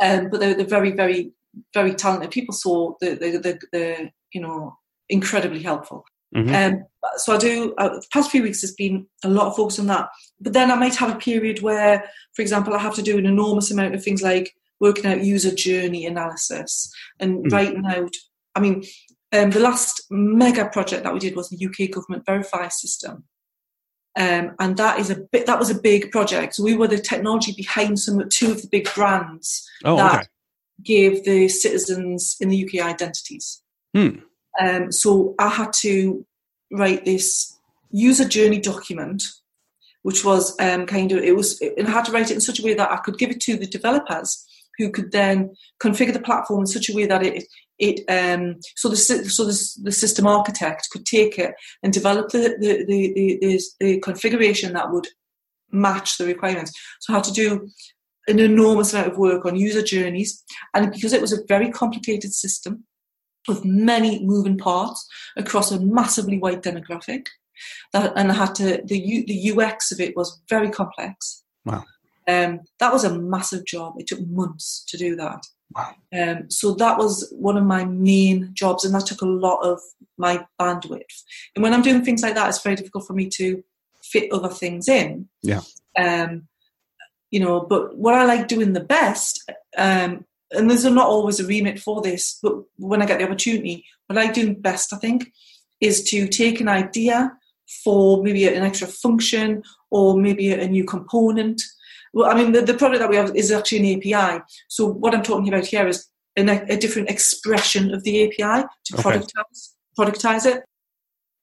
Um, 0.03 0.29
but 0.31 0.41
they're, 0.41 0.55
they're 0.55 0.67
very, 0.67 0.91
very, 0.91 1.33
very 1.73 1.95
talented 1.95 2.31
people. 2.31 2.55
So 2.55 2.97
the 3.01 3.15
the, 3.15 3.39
the, 3.39 3.61
the 3.73 4.11
you 4.33 4.41
know 4.41 4.79
incredibly 5.13 5.63
helpful. 5.63 6.05
Mm-hmm. 6.35 6.75
Um, 6.75 6.85
so 7.17 7.35
I 7.35 7.39
do. 7.39 7.75
Uh, 7.77 7.91
the 7.91 8.07
past 8.13 8.31
few 8.31 8.43
weeks 8.43 8.63
has 8.63 8.73
been 8.73 9.07
a 9.23 9.29
lot 9.29 9.49
of 9.49 9.57
focus 9.57 9.79
on 9.79 9.87
that. 9.89 10.09
But 10.41 10.55
then 10.55 10.71
I 10.71 10.77
might 10.77 10.97
have 10.97 11.15
a 11.15 11.19
period 11.19 11.63
where, 11.63 12.05
for 12.35 12.43
example, 12.43 12.75
I 12.75 12.79
have 12.79 12.95
to 12.95 13.03
do 13.03 13.19
an 13.19 13.27
enormous 13.27 13.71
amount 13.71 13.95
of 13.95 14.03
things 14.03 14.23
like 14.23 14.53
working 14.81 15.07
out 15.07 15.25
user 15.25 15.55
journey 15.55 16.07
analysis 16.07 16.93
and 17.21 17.45
mm-hmm. 17.45 17.55
writing 17.55 17.87
out. 17.87 18.15
I 18.55 18.61
mean, 18.61 18.83
um, 19.33 19.51
the 19.51 19.61
last 19.61 20.05
mega 20.11 20.69
project 20.69 21.05
that 21.05 21.13
we 21.13 21.21
did 21.21 21.37
was 21.37 21.49
the 21.49 21.67
UK 21.67 21.91
government 21.91 22.25
Verify 22.27 22.69
system, 22.69 23.25
um, 24.19 24.55
and 24.59 24.77
that 24.79 24.99
is 24.99 25.11
a 25.11 25.17
bit. 25.17 25.47
That 25.47 25.59
was 25.59 25.71
a 25.71 25.81
big 25.81 26.11
project. 26.11 26.55
So 26.55 26.65
we 26.65 26.77
were 26.77 26.89
the 26.89 26.99
technology 26.99 27.53
behind 27.55 27.99
some 27.99 28.27
two 28.31 28.51
of 28.51 28.63
the 28.63 28.69
big 28.69 28.93
brands 28.95 29.69
oh, 29.85 29.97
that 29.97 30.15
okay. 30.15 30.27
gave 30.83 31.25
the 31.25 31.49
citizens 31.49 32.37
in 32.41 32.49
the 32.49 32.65
UK 32.65 32.87
identities. 32.87 33.63
Hmm. 33.95 34.21
Um, 34.61 34.93
so 34.93 35.35
I 35.39 35.49
had 35.49 35.73
to 35.75 36.25
write 36.71 37.05
this 37.05 37.59
user 37.91 38.27
journey 38.27 38.61
document, 38.61 39.23
which 40.03 40.25
was 40.25 40.59
um, 40.61 40.87
kind 40.87 41.13
of 41.13 41.19
it 41.19 41.37
was, 41.37 41.61
and 41.61 41.87
I 41.87 41.91
had 41.91 42.05
to 42.07 42.13
write 42.13 42.31
it 42.31 42.35
in 42.35 42.41
such 42.41 42.61
a 42.61 42.65
way 42.65 42.75
that 42.75 42.91
I 42.91 42.97
could 42.99 43.19
give 43.19 43.31
it 43.31 43.41
to 43.43 43.57
the 43.57 43.67
developers, 43.67 44.47
who 44.79 44.91
could 44.91 45.13
then 45.13 45.55
configure 45.81 46.13
the 46.13 46.21
platform 46.21 46.61
in 46.61 46.67
such 46.67 46.89
a 46.89 46.95
way 46.95 47.07
that 47.07 47.23
it 47.23 47.45
it 47.79 48.05
um, 48.09 48.57
so 48.77 48.89
the 48.89 48.97
so 48.97 49.45
the, 49.45 49.71
the 49.83 49.93
system 49.93 50.27
architect 50.27 50.89
could 50.91 51.07
take 51.07 51.39
it 51.39 51.55
and 51.83 51.93
develop 51.93 52.31
the 52.31 52.57
the, 52.61 52.85
the 52.87 53.39
the, 53.41 53.61
the 53.81 54.01
configuration 54.01 54.73
that 54.75 54.91
would 54.91 55.07
match 55.71 56.19
the 56.19 56.27
requirements. 56.27 56.73
So 57.01 57.13
I 57.13 57.17
had 57.17 57.25
to 57.25 57.33
do 57.33 57.69
an 58.29 58.39
enormous 58.39 58.93
amount 58.93 59.13
of 59.13 59.19
work 59.19 59.45
on 59.45 59.57
user 59.57 59.83
journeys, 59.83 60.43
and 60.75 60.93
because 60.93 61.13
it 61.13 61.21
was 61.21 61.33
a 61.33 61.45
very 61.49 61.71
complicated 61.71 62.33
system 62.33 62.85
with 63.49 63.65
many 63.65 64.25
moving 64.25 64.59
parts 64.59 65.07
across 65.37 65.71
a 65.73 65.81
massively 65.81 66.39
wide 66.39 66.63
demographic, 66.63 67.27
that 67.93 68.13
and 68.17 68.31
I 68.31 68.35
had 68.35 68.55
to 68.57 68.83
the 68.85 68.99
U, 68.99 69.25
the 69.27 69.53
UX 69.53 69.93
of 69.93 70.01
it 70.01 70.17
was 70.17 70.41
very 70.49 70.71
complex. 70.71 71.43
Wow. 71.65 71.85
Um, 72.29 72.61
that 72.79 72.93
was 72.93 73.05
a 73.05 73.19
massive 73.19 73.65
job. 73.65 73.95
It 73.99 74.07
took 74.07 74.27
months 74.29 74.85
to 74.89 74.97
do 74.97 75.17
that. 75.17 75.45
Wow. 75.75 75.95
Um, 76.13 76.51
so 76.51 76.75
that 76.75 76.99
was 76.99 77.33
one 77.37 77.57
of 77.57 77.65
my 77.65 77.85
main 77.85 78.51
jobs, 78.53 78.85
and 78.85 78.95
that 78.95 79.07
took 79.07 79.23
a 79.23 79.27
lot 79.27 79.61
of 79.61 79.81
my 80.19 80.47
bandwidth. 80.61 81.23
And 81.55 81.63
when 81.63 81.73
I'm 81.73 81.83
doing 81.83 82.05
things 82.05 82.23
like 82.23 82.35
that, 82.35 82.49
it's 82.49 82.63
very 82.63 82.77
difficult 82.77 83.07
for 83.07 83.15
me 83.15 83.29
to 83.31 83.63
fit 84.03 84.33
other 84.33 84.49
things 84.49 84.89
in. 84.89 85.29
Yeah. 85.43 85.63
Um, 85.99 86.49
you 87.31 87.41
know, 87.41 87.61
but 87.61 87.97
what 87.97 88.15
I 88.15 88.25
like 88.25 88.47
doing 88.47 88.75
the 88.75 88.81
best, 88.81 89.51
um, 89.77 90.25
and 90.53 90.69
there's 90.69 90.85
not 90.85 91.07
always 91.07 91.41
a 91.41 91.47
remit 91.47 91.79
for 91.79 92.03
this, 92.03 92.39
but 92.43 92.55
when 92.77 93.03
I 93.03 93.07
get 93.07 93.19
the 93.19 93.25
opportunity, 93.25 93.85
what 94.07 94.19
I 94.19 94.31
do 94.31 94.55
best, 94.55 94.93
I 94.93 94.99
think, 94.99 95.33
is 95.81 96.05
to 96.11 96.29
take 96.29 96.61
an 96.61 96.69
idea 96.69 97.33
for 97.85 98.23
maybe 98.23 98.47
an 98.47 98.63
extra 98.63 98.87
function 98.87 99.63
or 99.91 100.17
maybe 100.17 100.53
a 100.53 100.69
new 100.69 100.85
component 100.85 101.63
well, 102.13 102.31
I 102.31 102.35
mean, 102.35 102.53
the, 102.53 102.63
the 102.63 102.75
product 102.75 103.01
that 103.01 103.11
we 103.11 103.17
have 103.17 103.35
is 103.35 103.51
actually 103.51 103.93
an 103.93 103.99
API. 103.99 104.43
So 104.69 104.87
what 104.87 105.15
I'm 105.15 105.23
talking 105.23 105.49
about 105.49 105.67
here 105.67 105.87
is 105.87 106.07
an, 106.37 106.49
a 106.49 106.77
different 106.77 107.11
expression 107.11 107.93
of 107.95 108.05
the 108.05 108.25
API 108.25 108.67
to 108.85 108.95
okay. 108.95 109.03
productize, 109.03 109.71
productize 109.99 110.47
it. 110.47 110.63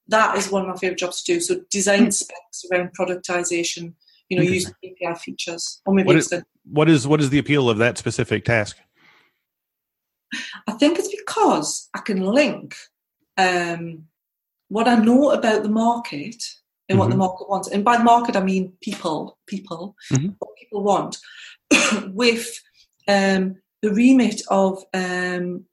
That 0.07 0.37
is 0.37 0.51
one 0.51 0.63
of 0.63 0.67
my 0.67 0.75
favorite 0.75 0.99
jobs 0.99 1.23
to 1.23 1.33
do. 1.33 1.39
So 1.39 1.61
design 1.69 2.05
hmm. 2.05 2.09
specs 2.11 2.65
around 2.71 2.91
productization, 2.99 3.93
you 4.29 4.37
know, 4.37 4.43
using 4.43 4.73
API 4.83 5.19
features 5.19 5.81
or 5.85 5.93
maybe 5.93 6.07
what 6.07 6.15
is, 6.17 6.33
what 6.65 6.89
is 6.89 7.07
what 7.07 7.19
is 7.19 7.31
the 7.31 7.39
appeal 7.39 7.69
of 7.69 7.79
that 7.79 7.97
specific 7.97 8.45
task? 8.45 8.77
I 10.67 10.73
think 10.73 10.99
it's 10.99 11.13
because 11.15 11.89
I 11.93 11.99
can 11.99 12.21
link 12.21 12.75
um, 13.37 14.05
what 14.67 14.87
I 14.87 14.95
know 14.95 15.31
about 15.31 15.63
the 15.63 15.69
market 15.69 16.43
and 16.87 16.95
mm-hmm. 16.95 16.99
what 16.99 17.05
the 17.05 17.11
mm-hmm. 17.11 17.19
market 17.19 17.49
wants. 17.49 17.67
And 17.69 17.83
by 17.83 17.97
the 17.97 18.03
market, 18.03 18.35
I 18.35 18.41
mean 18.41 18.73
people, 18.81 19.37
people, 19.47 19.95
mm-hmm. 20.11 20.29
what 20.39 20.55
people 20.57 20.83
want, 20.83 21.17
with 22.07 22.59
um, 23.07 23.57
the 23.81 23.91
remit 23.91 24.41
of 24.49 24.83
um, 24.93 25.65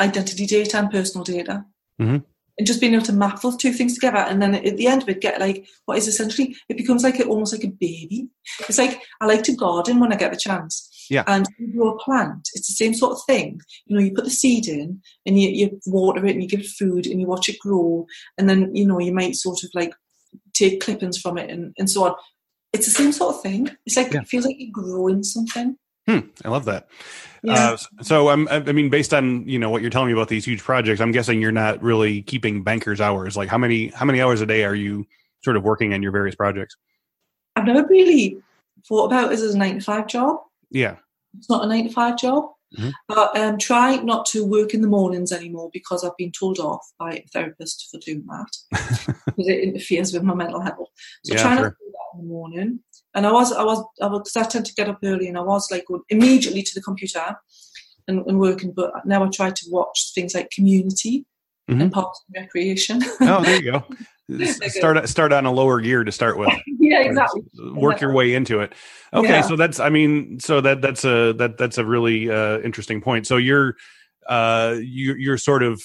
identity 0.00 0.46
data 0.46 0.78
and 0.78 0.90
personal 0.90 1.24
data. 1.24 1.64
Mm-hmm. 2.00 2.18
And 2.58 2.66
just 2.66 2.82
being 2.82 2.92
able 2.92 3.04
to 3.06 3.14
map 3.14 3.40
those 3.40 3.56
two 3.56 3.72
things 3.72 3.94
together, 3.94 4.18
and 4.18 4.42
then 4.42 4.54
at 4.54 4.76
the 4.76 4.86
end 4.86 5.02
of 5.02 5.08
it, 5.08 5.22
get 5.22 5.40
like 5.40 5.66
what 5.86 5.96
is 5.96 6.06
essentially 6.06 6.54
it 6.68 6.76
becomes 6.76 7.02
like 7.02 7.18
a, 7.18 7.24
almost 7.24 7.54
like 7.54 7.64
a 7.64 7.68
baby. 7.68 8.28
It's 8.68 8.76
like 8.76 9.00
I 9.22 9.26
like 9.26 9.42
to 9.44 9.56
garden 9.56 10.00
when 10.00 10.12
I 10.12 10.16
get 10.16 10.32
the 10.32 10.36
chance. 10.36 10.91
Yeah. 11.10 11.24
And 11.26 11.46
you 11.58 11.72
grow 11.72 11.94
a 11.94 11.98
plant, 11.98 12.48
it's 12.54 12.68
the 12.68 12.74
same 12.74 12.94
sort 12.94 13.12
of 13.12 13.22
thing. 13.26 13.60
You 13.86 13.96
know, 13.96 14.02
you 14.02 14.12
put 14.12 14.24
the 14.24 14.30
seed 14.30 14.68
in 14.68 15.00
and 15.26 15.38
you, 15.38 15.48
you 15.50 15.80
water 15.86 16.24
it 16.26 16.32
and 16.32 16.42
you 16.42 16.48
give 16.48 16.60
it 16.60 16.66
food 16.66 17.06
and 17.06 17.20
you 17.20 17.26
watch 17.26 17.48
it 17.48 17.58
grow. 17.58 18.06
And 18.38 18.48
then, 18.48 18.74
you 18.74 18.86
know, 18.86 18.98
you 18.98 19.12
might 19.12 19.36
sort 19.36 19.62
of 19.62 19.70
like 19.74 19.94
take 20.54 20.80
clippings 20.80 21.18
from 21.18 21.38
it 21.38 21.50
and, 21.50 21.74
and 21.78 21.90
so 21.90 22.04
on. 22.04 22.14
It's 22.72 22.86
the 22.86 22.92
same 22.92 23.12
sort 23.12 23.34
of 23.34 23.42
thing. 23.42 23.70
It's 23.86 23.96
like 23.96 24.12
yeah. 24.12 24.20
it 24.20 24.28
feels 24.28 24.46
like 24.46 24.56
you're 24.58 24.70
growing 24.72 25.22
something. 25.22 25.76
Hmm, 26.06 26.20
I 26.44 26.48
love 26.48 26.64
that. 26.64 26.88
Yeah. 27.42 27.72
Uh, 27.72 27.76
so 28.02 28.28
I'm, 28.28 28.48
I 28.48 28.60
mean, 28.60 28.88
based 28.88 29.14
on 29.14 29.46
you 29.48 29.58
know 29.58 29.70
what 29.70 29.82
you're 29.82 29.90
telling 29.90 30.08
me 30.08 30.12
about 30.12 30.28
these 30.28 30.44
huge 30.44 30.62
projects, 30.62 31.00
I'm 31.00 31.12
guessing 31.12 31.40
you're 31.40 31.52
not 31.52 31.82
really 31.82 32.22
keeping 32.22 32.62
bankers' 32.62 33.00
hours. 33.00 33.36
Like 33.36 33.48
how 33.48 33.58
many 33.58 33.88
how 33.88 34.04
many 34.04 34.20
hours 34.20 34.40
a 34.40 34.46
day 34.46 34.64
are 34.64 34.74
you 34.74 35.06
sort 35.44 35.56
of 35.56 35.62
working 35.62 35.94
on 35.94 36.02
your 36.02 36.12
various 36.12 36.34
projects? 36.34 36.76
I've 37.54 37.66
never 37.66 37.86
really 37.86 38.38
thought 38.88 39.06
about 39.06 39.30
it 39.30 39.34
as 39.34 39.54
a 39.54 39.58
nine 39.58 39.76
to 39.76 39.80
five 39.80 40.06
job. 40.06 40.38
Yeah, 40.72 40.96
it's 41.38 41.50
not 41.50 41.64
a 41.64 41.68
nine 41.68 41.84
to 41.84 41.92
five 41.92 42.18
job. 42.18 42.50
Mm-hmm. 42.78 42.90
But 43.06 43.36
um, 43.36 43.58
try 43.58 43.96
not 43.96 44.24
to 44.26 44.46
work 44.46 44.72
in 44.72 44.80
the 44.80 44.88
mornings 44.88 45.30
anymore 45.30 45.68
because 45.72 46.04
I've 46.04 46.16
been 46.16 46.32
told 46.32 46.58
off 46.58 46.80
by 46.98 47.16
a 47.16 47.26
therapist 47.32 47.88
for 47.90 47.98
doing 47.98 48.24
that 48.28 48.56
because 49.26 49.48
it 49.48 49.62
interferes 49.62 50.12
with 50.12 50.22
my 50.22 50.34
mental 50.34 50.60
health. 50.60 50.88
So 51.24 51.34
yeah, 51.34 51.42
try 51.42 51.56
sure. 51.56 51.64
not 51.64 51.70
to 51.70 51.76
do 51.84 51.92
that 51.92 52.18
in 52.18 52.26
the 52.26 52.32
morning. 52.32 52.80
And 53.14 53.26
I 53.26 53.32
was, 53.32 53.52
I 53.52 53.62
was, 53.62 53.84
I 54.00 54.06
was, 54.06 54.20
because 54.20 54.36
I 54.36 54.48
tend 54.48 54.66
to 54.66 54.74
get 54.74 54.88
up 54.88 55.00
early, 55.04 55.28
and 55.28 55.36
I 55.36 55.42
was 55.42 55.70
like 55.70 55.84
going 55.86 56.00
immediately 56.08 56.62
to 56.62 56.74
the 56.74 56.80
computer 56.80 57.36
and, 58.08 58.26
and 58.26 58.40
working. 58.40 58.72
But 58.72 58.92
now 59.04 59.22
I 59.22 59.28
try 59.28 59.50
to 59.50 59.66
watch 59.68 60.12
things 60.14 60.34
like 60.34 60.50
Community 60.50 61.26
mm-hmm. 61.70 61.80
and 61.80 61.92
Parks 61.92 62.20
and 62.28 62.42
Recreation. 62.42 63.02
oh, 63.20 63.42
there 63.42 63.62
you 63.62 63.72
go. 63.72 63.84
start 64.68 65.08
start 65.08 65.32
on 65.32 65.46
a 65.46 65.52
lower 65.52 65.80
gear 65.80 66.04
to 66.04 66.12
start 66.12 66.38
with. 66.38 66.50
yeah, 66.78 67.00
exactly. 67.00 67.42
Work 67.74 68.00
your 68.00 68.12
way 68.12 68.34
into 68.34 68.60
it. 68.60 68.72
Okay, 69.12 69.28
yeah. 69.28 69.40
so 69.42 69.56
that's 69.56 69.80
I 69.80 69.88
mean, 69.88 70.40
so 70.40 70.60
that 70.60 70.80
that's 70.80 71.04
a 71.04 71.32
that 71.34 71.58
that's 71.58 71.78
a 71.78 71.84
really 71.84 72.30
uh, 72.30 72.58
interesting 72.60 73.00
point. 73.00 73.26
So 73.26 73.36
you're 73.36 73.76
uh 74.28 74.76
you 74.78 75.14
you're 75.14 75.38
sort 75.38 75.62
of 75.62 75.82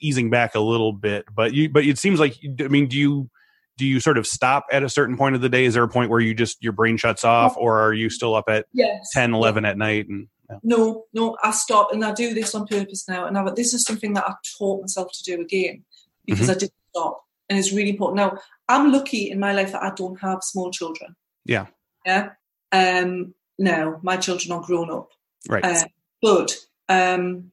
easing 0.00 0.30
back 0.30 0.54
a 0.54 0.60
little 0.60 0.92
bit, 0.92 1.24
but 1.34 1.52
you 1.52 1.68
but 1.68 1.84
it 1.84 1.98
seems 1.98 2.18
like 2.18 2.36
I 2.60 2.68
mean, 2.68 2.88
do 2.88 2.96
you 2.96 3.30
do 3.78 3.86
you 3.86 4.00
sort 4.00 4.18
of 4.18 4.26
stop 4.26 4.66
at 4.70 4.82
a 4.82 4.88
certain 4.88 5.16
point 5.16 5.34
of 5.34 5.40
the 5.40 5.48
day? 5.48 5.64
Is 5.64 5.74
there 5.74 5.82
a 5.82 5.88
point 5.88 6.10
where 6.10 6.20
you 6.20 6.34
just 6.34 6.62
your 6.62 6.72
brain 6.72 6.96
shuts 6.96 7.24
off, 7.24 7.56
or 7.56 7.80
are 7.80 7.92
you 7.92 8.10
still 8.10 8.34
up 8.34 8.48
at 8.48 8.66
yes. 8.72 9.10
10, 9.12 9.34
11 9.34 9.64
at 9.64 9.78
night 9.78 10.08
and 10.08 10.28
no, 10.62 11.04
no, 11.12 11.36
I 11.42 11.50
stop 11.52 11.92
and 11.92 12.04
I 12.04 12.12
do 12.12 12.34
this 12.34 12.54
on 12.54 12.66
purpose 12.66 13.08
now. 13.08 13.26
And 13.26 13.38
I, 13.38 13.50
this 13.54 13.72
is 13.72 13.84
something 13.84 14.12
that 14.14 14.24
I 14.26 14.34
taught 14.58 14.82
myself 14.82 15.10
to 15.12 15.22
do 15.24 15.40
again 15.40 15.84
because 16.26 16.42
mm-hmm. 16.42 16.50
I 16.50 16.54
didn't 16.54 16.72
stop 16.90 17.24
and 17.48 17.58
it's 17.58 17.72
really 17.72 17.90
important. 17.90 18.16
Now, 18.16 18.38
I'm 18.68 18.92
lucky 18.92 19.30
in 19.30 19.38
my 19.38 19.52
life 19.52 19.72
that 19.72 19.82
I 19.82 19.92
don't 19.94 20.18
have 20.20 20.42
small 20.42 20.70
children. 20.70 21.14
Yeah. 21.44 21.66
Yeah. 22.06 22.30
Um, 22.72 23.34
no, 23.58 24.00
my 24.02 24.16
children 24.16 24.52
are 24.52 24.62
grown 24.62 24.90
up. 24.90 25.10
Right. 25.48 25.64
Uh, 25.64 25.84
but 26.20 26.56
um, 26.88 27.52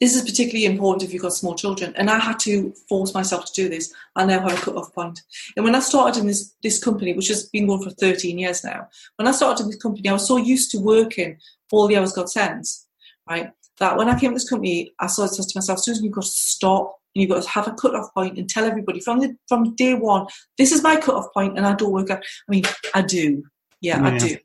this 0.00 0.14
is 0.14 0.22
particularly 0.22 0.66
important 0.66 1.02
if 1.02 1.12
you've 1.12 1.22
got 1.22 1.32
small 1.32 1.54
children. 1.54 1.94
And 1.96 2.10
I 2.10 2.18
had 2.18 2.38
to 2.40 2.74
force 2.88 3.14
myself 3.14 3.46
to 3.46 3.52
do 3.52 3.68
this. 3.68 3.92
I 4.14 4.24
now 4.24 4.40
have 4.40 4.58
a 4.58 4.60
cut-off 4.60 4.94
point. 4.94 5.22
And 5.56 5.64
when 5.64 5.74
I 5.74 5.80
started 5.80 6.20
in 6.20 6.26
this, 6.26 6.54
this 6.62 6.82
company, 6.82 7.14
which 7.14 7.28
has 7.28 7.48
been 7.48 7.66
going 7.66 7.82
for 7.82 7.90
13 7.90 8.38
years 8.38 8.64
now, 8.64 8.88
when 9.16 9.28
I 9.28 9.32
started 9.32 9.64
in 9.64 9.70
this 9.70 9.80
company, 9.80 10.08
I 10.08 10.14
was 10.14 10.26
so 10.26 10.36
used 10.36 10.70
to 10.72 10.78
working 10.78 11.38
all 11.72 11.88
the 11.88 11.96
hours 11.96 12.12
God 12.12 12.28
sends, 12.28 12.86
right? 13.28 13.52
That 13.78 13.96
when 13.96 14.08
I 14.08 14.18
came 14.18 14.30
to 14.30 14.34
this 14.34 14.48
company, 14.48 14.94
I 15.00 15.06
started 15.06 15.42
to 15.42 15.52
myself, 15.54 15.80
Susan, 15.82 16.04
you've 16.04 16.14
got 16.14 16.24
to 16.24 16.30
stop 16.30 16.96
and 17.14 17.22
you've 17.22 17.30
got 17.30 17.42
to 17.42 17.48
have 17.48 17.66
a 17.66 17.72
cut-off 17.72 18.12
point 18.14 18.38
and 18.38 18.48
tell 18.48 18.64
everybody 18.64 19.00
from 19.00 19.20
the 19.20 19.34
from 19.48 19.74
day 19.74 19.94
one, 19.94 20.26
this 20.58 20.72
is 20.72 20.82
my 20.82 20.96
cut-off 20.96 21.32
point, 21.32 21.56
and 21.56 21.66
I 21.66 21.74
don't 21.74 21.92
work 21.92 22.10
out. 22.10 22.18
I 22.18 22.50
mean, 22.50 22.64
I 22.94 23.02
do, 23.02 23.42
yeah, 23.80 24.00
yeah. 24.00 24.06
I 24.06 24.18
do. 24.18 24.36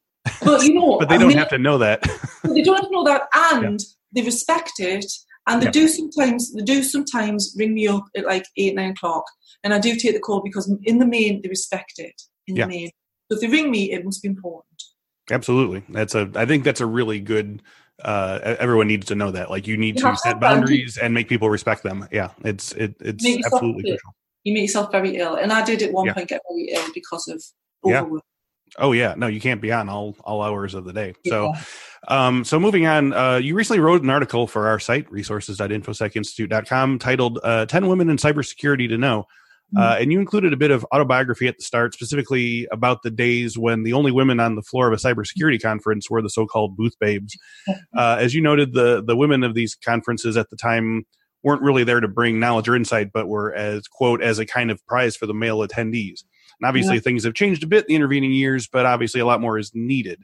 But 0.43 0.63
you 0.63 0.73
know, 0.73 0.97
but 0.99 1.09
they 1.09 1.15
I 1.15 1.17
don't 1.17 1.29
mean, 1.29 1.37
have 1.37 1.49
to 1.49 1.57
know 1.57 1.77
that. 1.79 2.01
they 2.43 2.61
don't 2.61 2.75
have 2.75 2.85
to 2.85 2.91
know 2.91 3.03
that, 3.03 3.23
and 3.53 3.79
yeah. 3.79 3.85
they 4.13 4.25
respect 4.25 4.73
it. 4.79 5.05
And 5.47 5.61
they 5.61 5.65
yeah. 5.65 5.71
do 5.71 5.87
sometimes 5.87 6.53
they 6.53 6.61
do 6.61 6.83
sometimes 6.83 7.53
ring 7.57 7.73
me 7.73 7.87
up 7.87 8.05
at 8.15 8.25
like 8.25 8.45
eight 8.57 8.75
nine 8.75 8.91
o'clock, 8.91 9.25
and 9.63 9.73
I 9.73 9.79
do 9.79 9.95
take 9.95 10.13
the 10.13 10.19
call 10.19 10.41
because 10.41 10.71
in 10.83 10.99
the 10.99 11.07
main 11.07 11.41
they 11.41 11.49
respect 11.49 11.93
it. 11.97 12.21
In 12.47 12.55
the 12.55 12.67
main, 12.67 12.89
so 13.29 13.35
if 13.35 13.41
they 13.41 13.47
ring 13.47 13.71
me, 13.71 13.91
it 13.91 14.05
must 14.05 14.21
be 14.21 14.29
important. 14.29 14.65
Absolutely, 15.29 15.83
that's 15.89 16.15
a. 16.15 16.29
I 16.35 16.45
think 16.45 16.63
that's 16.63 16.81
a 16.81 16.85
really 16.85 17.19
good 17.19 17.61
uh, 18.03 18.55
everyone 18.59 18.87
needs 18.87 19.07
to 19.07 19.15
know 19.15 19.31
that. 19.31 19.49
Like 19.49 19.67
you 19.67 19.77
need 19.77 19.99
you 19.99 20.09
to 20.09 20.17
set 20.17 20.39
boundaries 20.39 20.97
and 20.97 21.13
make 21.13 21.29
people 21.29 21.49
respect 21.49 21.83
them. 21.83 22.07
Yeah, 22.11 22.31
it's 22.43 22.71
it, 22.73 22.95
it's 22.99 23.25
absolutely 23.45 23.83
crucial. 23.83 24.15
You 24.43 24.53
make 24.53 24.63
yourself 24.63 24.91
very 24.91 25.17
ill, 25.17 25.35
and 25.35 25.53
I 25.53 25.63
did 25.63 25.81
at 25.81 25.91
one 25.91 26.07
yeah. 26.07 26.13
point 26.13 26.29
get 26.29 26.41
very 26.49 26.69
ill 26.71 26.93
because 26.93 27.27
of 27.27 27.43
overwork. 27.85 28.23
Yeah. 28.23 28.27
Oh 28.77 28.93
yeah, 28.93 29.15
no, 29.17 29.27
you 29.27 29.41
can't 29.41 29.61
be 29.61 29.71
on 29.71 29.89
all 29.89 30.15
all 30.23 30.41
hours 30.41 30.73
of 30.73 30.85
the 30.85 30.93
day. 30.93 31.13
So, 31.27 31.53
um, 32.07 32.45
so 32.45 32.59
moving 32.59 32.87
on, 32.87 33.11
uh, 33.11 33.35
you 33.35 33.53
recently 33.53 33.81
wrote 33.81 34.01
an 34.01 34.09
article 34.09 34.47
for 34.47 34.67
our 34.67 34.79
site 34.79 35.11
resources.infosecinstitute.com 35.11 36.99
titled 36.99 37.39
uh, 37.43 37.65
"10 37.65 37.87
Women 37.87 38.09
in 38.09 38.17
Cybersecurity 38.17 38.87
to 38.89 38.97
Know." 38.97 39.27
Uh, 39.75 39.81
mm-hmm. 39.81 40.01
and 40.03 40.11
you 40.11 40.19
included 40.19 40.51
a 40.51 40.57
bit 40.57 40.71
of 40.71 40.85
autobiography 40.93 41.47
at 41.47 41.57
the 41.57 41.63
start, 41.63 41.93
specifically 41.93 42.67
about 42.71 43.03
the 43.03 43.11
days 43.11 43.57
when 43.57 43.83
the 43.83 43.93
only 43.93 44.11
women 44.11 44.39
on 44.39 44.55
the 44.55 44.61
floor 44.61 44.87
of 44.87 44.93
a 44.93 44.97
cybersecurity 44.97 45.61
conference 45.61 46.09
were 46.09 46.21
the 46.21 46.29
so-called 46.29 46.75
booth 46.75 46.97
babes. 46.99 47.37
Uh, 47.97 48.17
as 48.19 48.33
you 48.33 48.41
noted, 48.41 48.73
the 48.73 49.03
the 49.03 49.15
women 49.15 49.43
of 49.43 49.53
these 49.53 49.75
conferences 49.75 50.37
at 50.37 50.49
the 50.49 50.55
time 50.55 51.05
weren't 51.43 51.61
really 51.61 51.83
there 51.83 51.99
to 51.99 52.07
bring 52.07 52.39
knowledge 52.39 52.67
or 52.67 52.75
insight, 52.75 53.11
but 53.13 53.27
were 53.27 53.53
as 53.53 53.87
quote 53.87 54.21
as 54.21 54.39
a 54.39 54.45
kind 54.45 54.71
of 54.71 54.85
prize 54.87 55.15
for 55.15 55.25
the 55.25 55.33
male 55.33 55.59
attendees. 55.59 56.23
And 56.59 56.67
obviously, 56.67 56.95
yeah. 56.95 57.01
things 57.01 57.23
have 57.23 57.33
changed 57.33 57.63
a 57.63 57.67
bit 57.67 57.85
in 57.85 57.87
the 57.89 57.95
intervening 57.95 58.31
years, 58.31 58.67
but 58.67 58.85
obviously, 58.85 59.19
a 59.19 59.25
lot 59.25 59.41
more 59.41 59.57
is 59.57 59.71
needed. 59.73 60.21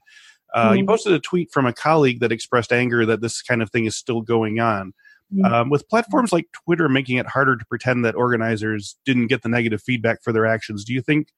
Uh, 0.54 0.70
mm-hmm. 0.70 0.78
You 0.78 0.86
posted 0.86 1.14
a 1.14 1.20
tweet 1.20 1.52
from 1.52 1.66
a 1.66 1.74
colleague 1.74 2.20
that 2.22 2.32
expressed 2.32 2.72
anger 2.72 3.06
that 3.06 3.22
this 3.22 3.42
kind 3.42 3.62
of 3.62 3.70
thing 3.70 3.86
is 3.86 3.96
still 3.96 4.22
going 4.22 4.60
on. 4.60 4.94
Mm-hmm. 5.34 5.54
Um, 5.54 5.70
with 5.70 5.90
platforms 5.90 6.32
like 6.32 6.48
Twitter 6.64 6.88
making 6.88 7.18
it 7.18 7.28
harder 7.28 7.58
to 7.58 7.66
pretend 7.66 8.06
that 8.06 8.16
organizers 8.16 8.96
didn't 9.06 9.28
get 9.28 9.42
the 9.42 9.50
negative 9.50 9.82
feedback 9.82 10.24
for 10.24 10.32
their 10.32 10.46
actions, 10.46 10.86
do 10.86 10.94
you 10.94 11.02
think 11.02 11.30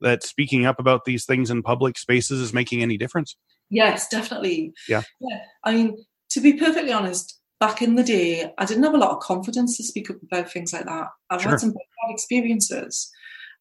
that 0.00 0.24
speaking 0.24 0.66
up 0.66 0.80
about 0.80 1.04
these 1.04 1.24
things 1.24 1.50
in 1.50 1.62
public 1.62 1.96
spaces 1.96 2.40
is 2.40 2.52
making 2.52 2.82
any 2.82 2.96
difference? 2.96 3.36
Yes, 3.70 4.08
definitely. 4.08 4.72
Yeah. 4.88 5.02
Yeah. 5.20 5.40
I 5.64 5.74
mean, 5.74 5.96
to 6.30 6.40
be 6.40 6.54
perfectly 6.54 6.92
honest, 6.92 7.40
back 7.60 7.82
in 7.82 7.94
the 7.94 8.02
day, 8.02 8.52
I 8.58 8.64
didn't 8.64 8.82
have 8.82 8.94
a 8.94 8.98
lot 8.98 9.12
of 9.12 9.20
confidence 9.20 9.76
to 9.76 9.84
speak 9.84 10.10
up 10.10 10.16
about 10.22 10.50
things 10.50 10.72
like 10.72 10.86
that. 10.86 11.08
I've 11.30 11.42
sure. 11.42 11.52
had 11.52 11.60
some 11.60 11.70
bad 11.70 12.10
experiences. 12.10 13.10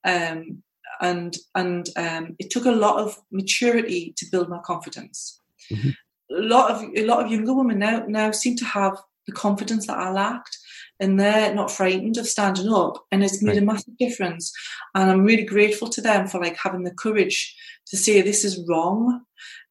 Um, 0.04 0.64
and 1.02 1.36
and 1.56 1.90
um, 1.98 2.36
it 2.40 2.50
took 2.50 2.66
a 2.66 2.72
lot 2.72 3.00
of 3.00 3.18
maturity 3.32 4.14
to 4.18 4.26
build 4.32 4.50
my 4.50 4.60
confidence. 4.60 5.42
Mm-hmm. 5.72 5.90
A 6.36 6.42
lot 6.42 6.72
of 6.72 6.84
a 6.96 7.06
lot 7.06 7.24
of 7.24 7.32
younger 7.32 7.54
women 7.54 7.80
now 7.80 8.06
now 8.08 8.32
seem 8.32 8.56
to 8.58 8.66
have 8.66 8.98
the 9.28 9.34
confidence 9.34 9.88
that 9.88 9.98
I 9.98 10.12
lacked, 10.12 10.58
and 11.00 11.20
they're 11.20 11.54
not 11.54 11.72
frightened 11.72 12.18
of 12.18 12.28
standing 12.28 12.72
up, 12.72 13.04
and 13.12 13.24
it's 13.24 13.42
made 13.42 13.54
right. 13.54 13.64
a 13.64 13.66
massive 13.66 13.98
difference. 13.98 14.54
And 14.94 15.10
I'm 15.10 15.24
really 15.24 15.44
grateful 15.44 15.90
to 15.90 16.02
them 16.02 16.28
for 16.28 16.40
like 16.40 16.58
having 16.58 16.84
the 16.84 16.94
courage 16.94 17.56
to 17.88 17.98
say 17.98 18.22
this 18.22 18.44
is 18.44 18.64
wrong. 18.68 19.22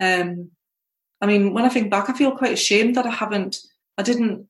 Um, 0.00 0.50
I 1.20 1.26
mean, 1.26 1.54
when 1.54 1.64
I 1.64 1.70
think 1.70 1.90
back, 1.90 2.10
I 2.10 2.12
feel 2.12 2.36
quite 2.36 2.52
ashamed 2.52 2.96
that 2.96 3.06
I 3.06 3.10
haven't, 3.10 3.58
I 3.96 4.02
didn't, 4.02 4.46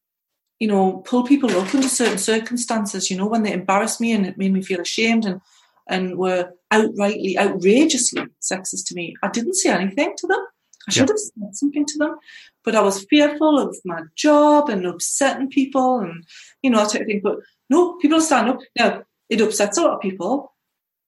you 0.59 0.69
know, 0.69 1.03
pull 1.07 1.25
people 1.25 1.51
up 1.51 1.75
under 1.75 1.89
certain 1.89 2.19
circumstances. 2.19 3.11
You 3.11 3.17
know, 3.17 3.27
when 3.27 3.43
they 3.43 3.53
embarrassed 3.53 4.01
me 4.01 4.13
and 4.13 4.27
it 4.27 4.39
made 4.39 4.53
me 4.53 4.63
feel 4.63 4.81
ashamed 4.81 5.25
and 5.25 5.41
and 5.89 6.17
were 6.17 6.51
outrightly, 6.73 7.37
outrageously 7.37 8.25
sexist 8.41 8.87
to 8.87 8.95
me. 8.95 9.15
I 9.23 9.29
didn't 9.29 9.55
say 9.55 9.71
anything 9.71 10.15
to 10.17 10.27
them. 10.27 10.45
I 10.89 10.93
should 10.93 11.09
have 11.09 11.19
said 11.19 11.55
something 11.55 11.87
to 11.87 11.99
them, 11.99 12.17
but 12.65 12.75
I 12.75 12.83
was 12.83 13.05
fearful 13.05 13.59
of 13.59 13.77
my 13.85 14.03
job 14.17 14.69
and 14.69 14.87
upsetting 14.87 15.49
people 15.49 16.01
and 16.01 16.25
you 16.63 16.71
know 16.71 16.79
that 16.79 16.91
type 16.91 17.03
of 17.03 17.07
thing. 17.07 17.21
But 17.23 17.39
no, 17.71 17.95
people 17.99 18.21
stand 18.21 18.51
up. 18.51 18.59
Now 18.79 19.03
it 19.29 19.41
upsets 19.41 19.79
a 19.79 19.83
lot 19.83 19.95
of 19.95 20.01
people, 20.01 20.53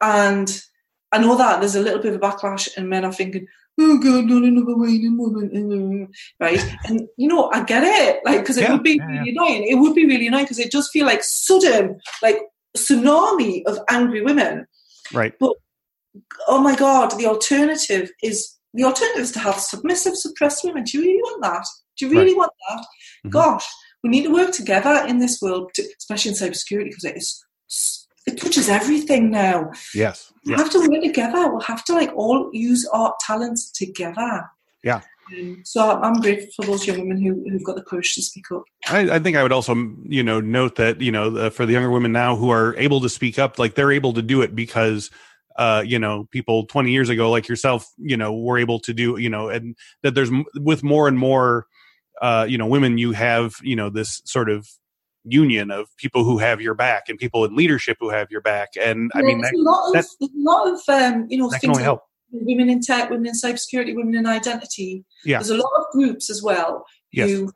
and 0.01 0.63
I 1.13 1.19
know 1.19 1.37
that 1.37 1.61
there's 1.61 1.77
a 1.77 1.81
little 1.81 2.01
bit 2.01 2.15
of 2.15 2.23
a 2.23 2.27
backlash, 2.27 2.69
and 2.77 2.89
men 2.89 3.05
are 3.05 3.13
thinking, 3.13 3.47
"Oh 3.79 3.99
God, 3.99 4.25
not 4.25 4.45
another 4.45 4.77
whining 4.77 5.19
woman," 5.19 6.09
uh, 6.11 6.45
right? 6.45 6.63
And 6.87 7.09
you 7.17 7.29
know, 7.29 7.51
I 7.53 7.65
get 7.65 7.85
it, 7.85 8.21
like 8.25 8.41
because 8.41 8.57
it 8.57 8.63
yeah, 8.63 8.73
would 8.73 8.83
be 8.83 8.97
yeah, 8.97 9.07
really 9.07 9.33
yeah. 9.33 9.43
annoying. 9.43 9.67
It 9.69 9.77
would 9.77 9.95
be 9.95 10.07
really 10.07 10.29
annoying 10.29 10.45
because 10.45 10.59
it 10.59 10.73
does 10.73 10.89
feel 10.91 11.07
like 11.07 11.23
sudden, 11.23 12.01
like 12.23 12.39
tsunami 12.77 13.63
of 13.67 13.79
angry 13.91 14.23
women. 14.23 14.67
Right. 15.13 15.35
But 15.39 15.53
oh 16.49 16.61
my 16.61 16.77
God, 16.77 17.11
the 17.19 17.27
alternative 17.27 18.11
is 18.23 18.56
the 18.77 18.85
alternative 18.85 19.23
is 19.23 19.33
to 19.33 19.39
have 19.41 19.59
submissive, 19.59 20.17
suppressed 20.17 20.65
women. 20.65 20.85
Do 20.85 20.99
you 20.99 21.05
really 21.05 21.23
want 21.23 21.43
that? 21.43 21.67
Do 21.99 22.07
you 22.07 22.13
really 22.13 22.33
right. 22.33 22.39
want 22.39 22.53
that? 22.69 22.81
Mm-hmm. 22.81 23.31
Gosh, 23.31 23.67
we 24.03 24.11
need 24.11 24.25
to 24.25 24.33
work 24.33 24.53
together 24.53 25.05
in 25.09 25.19
this 25.19 25.41
world, 25.43 25.73
especially 25.99 26.31
in 26.31 26.37
cybersecurity, 26.37 26.91
because 26.91 27.05
it 27.05 27.17
is 27.17 27.43
it 28.27 28.41
touches 28.41 28.69
everything 28.69 29.31
now. 29.31 29.71
Yes. 29.95 30.33
We 30.45 30.53
yes. 30.53 30.61
have 30.61 30.71
to 30.71 30.81
work 30.81 31.03
together. 31.03 31.49
We'll 31.49 31.61
have 31.61 31.85
to 31.85 31.95
like 31.95 32.13
all 32.15 32.51
use 32.53 32.89
our 32.93 33.15
talents 33.21 33.71
together. 33.71 34.51
Yeah. 34.83 35.01
Um, 35.33 35.63
so 35.65 36.01
I'm 36.01 36.21
grateful 36.21 36.51
for 36.57 36.71
those 36.71 36.87
young 36.87 37.01
women 37.01 37.23
who, 37.23 37.45
who've 37.49 37.65
got 37.65 37.77
the 37.77 37.83
courage 37.83 38.15
to 38.15 38.23
speak 38.23 38.51
up. 38.53 38.63
I, 38.89 39.17
I 39.17 39.19
think 39.19 39.37
I 39.37 39.43
would 39.43 39.53
also, 39.53 39.75
you 40.05 40.23
know, 40.23 40.41
note 40.41 40.77
that 40.77 41.01
you 41.01 41.11
know 41.11 41.37
uh, 41.37 41.51
for 41.51 41.67
the 41.67 41.73
younger 41.73 41.91
women 41.91 42.13
now 42.13 42.37
who 42.37 42.51
are 42.51 42.77
able 42.77 43.01
to 43.01 43.09
speak 43.09 43.39
up, 43.39 43.59
like 43.59 43.75
they're 43.75 43.93
able 43.93 44.13
to 44.15 44.23
do 44.23 44.43
it 44.43 44.55
because 44.55 45.11
uh, 45.59 45.83
you 45.87 45.99
know, 45.99 46.29
people 46.31 46.67
20 46.67 46.91
years 46.91 47.09
ago, 47.09 47.31
like 47.31 47.49
yourself, 47.49 47.87
you 47.99 48.17
know, 48.17 48.35
were 48.35 48.59
able 48.59 48.79
to 48.81 48.93
do, 48.93 49.19
you 49.19 49.31
know, 49.31 49.49
and 49.49 49.77
that 50.03 50.15
there's 50.15 50.31
with 50.55 50.83
more 50.83 51.09
and 51.09 51.19
more, 51.19 51.67
uh, 52.21 52.47
you 52.49 52.59
know, 52.59 52.67
women, 52.67 52.99
you 52.99 53.13
have, 53.13 53.55
you 53.63 53.77
know, 53.77 53.91
this 53.91 54.23
sort 54.25 54.51
of 54.51 54.69
union 55.25 55.71
of 55.71 55.89
people 55.97 56.25
who 56.25 56.39
have 56.39 56.61
your 56.61 56.75
back 56.75 57.09
and 57.09 57.19
people 57.19 57.45
in 57.45 57.55
leadership 57.57 57.97
who 58.01 58.11
have 58.11 58.31
your 58.31 58.41
back. 58.41 58.71
And 58.81 59.11
I 59.15 59.23
mean, 59.23 59.41
that, 59.41 59.55
a 59.55 59.59
lot 59.59 59.97
of, 59.97 60.05
a 60.23 60.29
lot 60.37 60.69
of, 60.69 60.81
um, 60.89 61.27
you 61.29 61.39
know, 61.39 61.51
things 61.51 61.79
help. 61.79 62.03
women 62.31 62.71
in 62.71 62.81
tech, 62.81 63.11
women 63.11 63.27
in 63.27 63.33
cybersecurity, 63.33 63.95
women 63.97 64.15
in 64.15 64.27
identity. 64.27 65.05
Yeah. 65.25 65.39
There's 65.39 65.51
a 65.51 65.57
lot 65.57 65.73
of 65.79 65.87
groups 65.93 66.31
as 66.31 66.43
well. 66.43 66.85
Yes. 67.13 67.31
Who, 67.31 67.53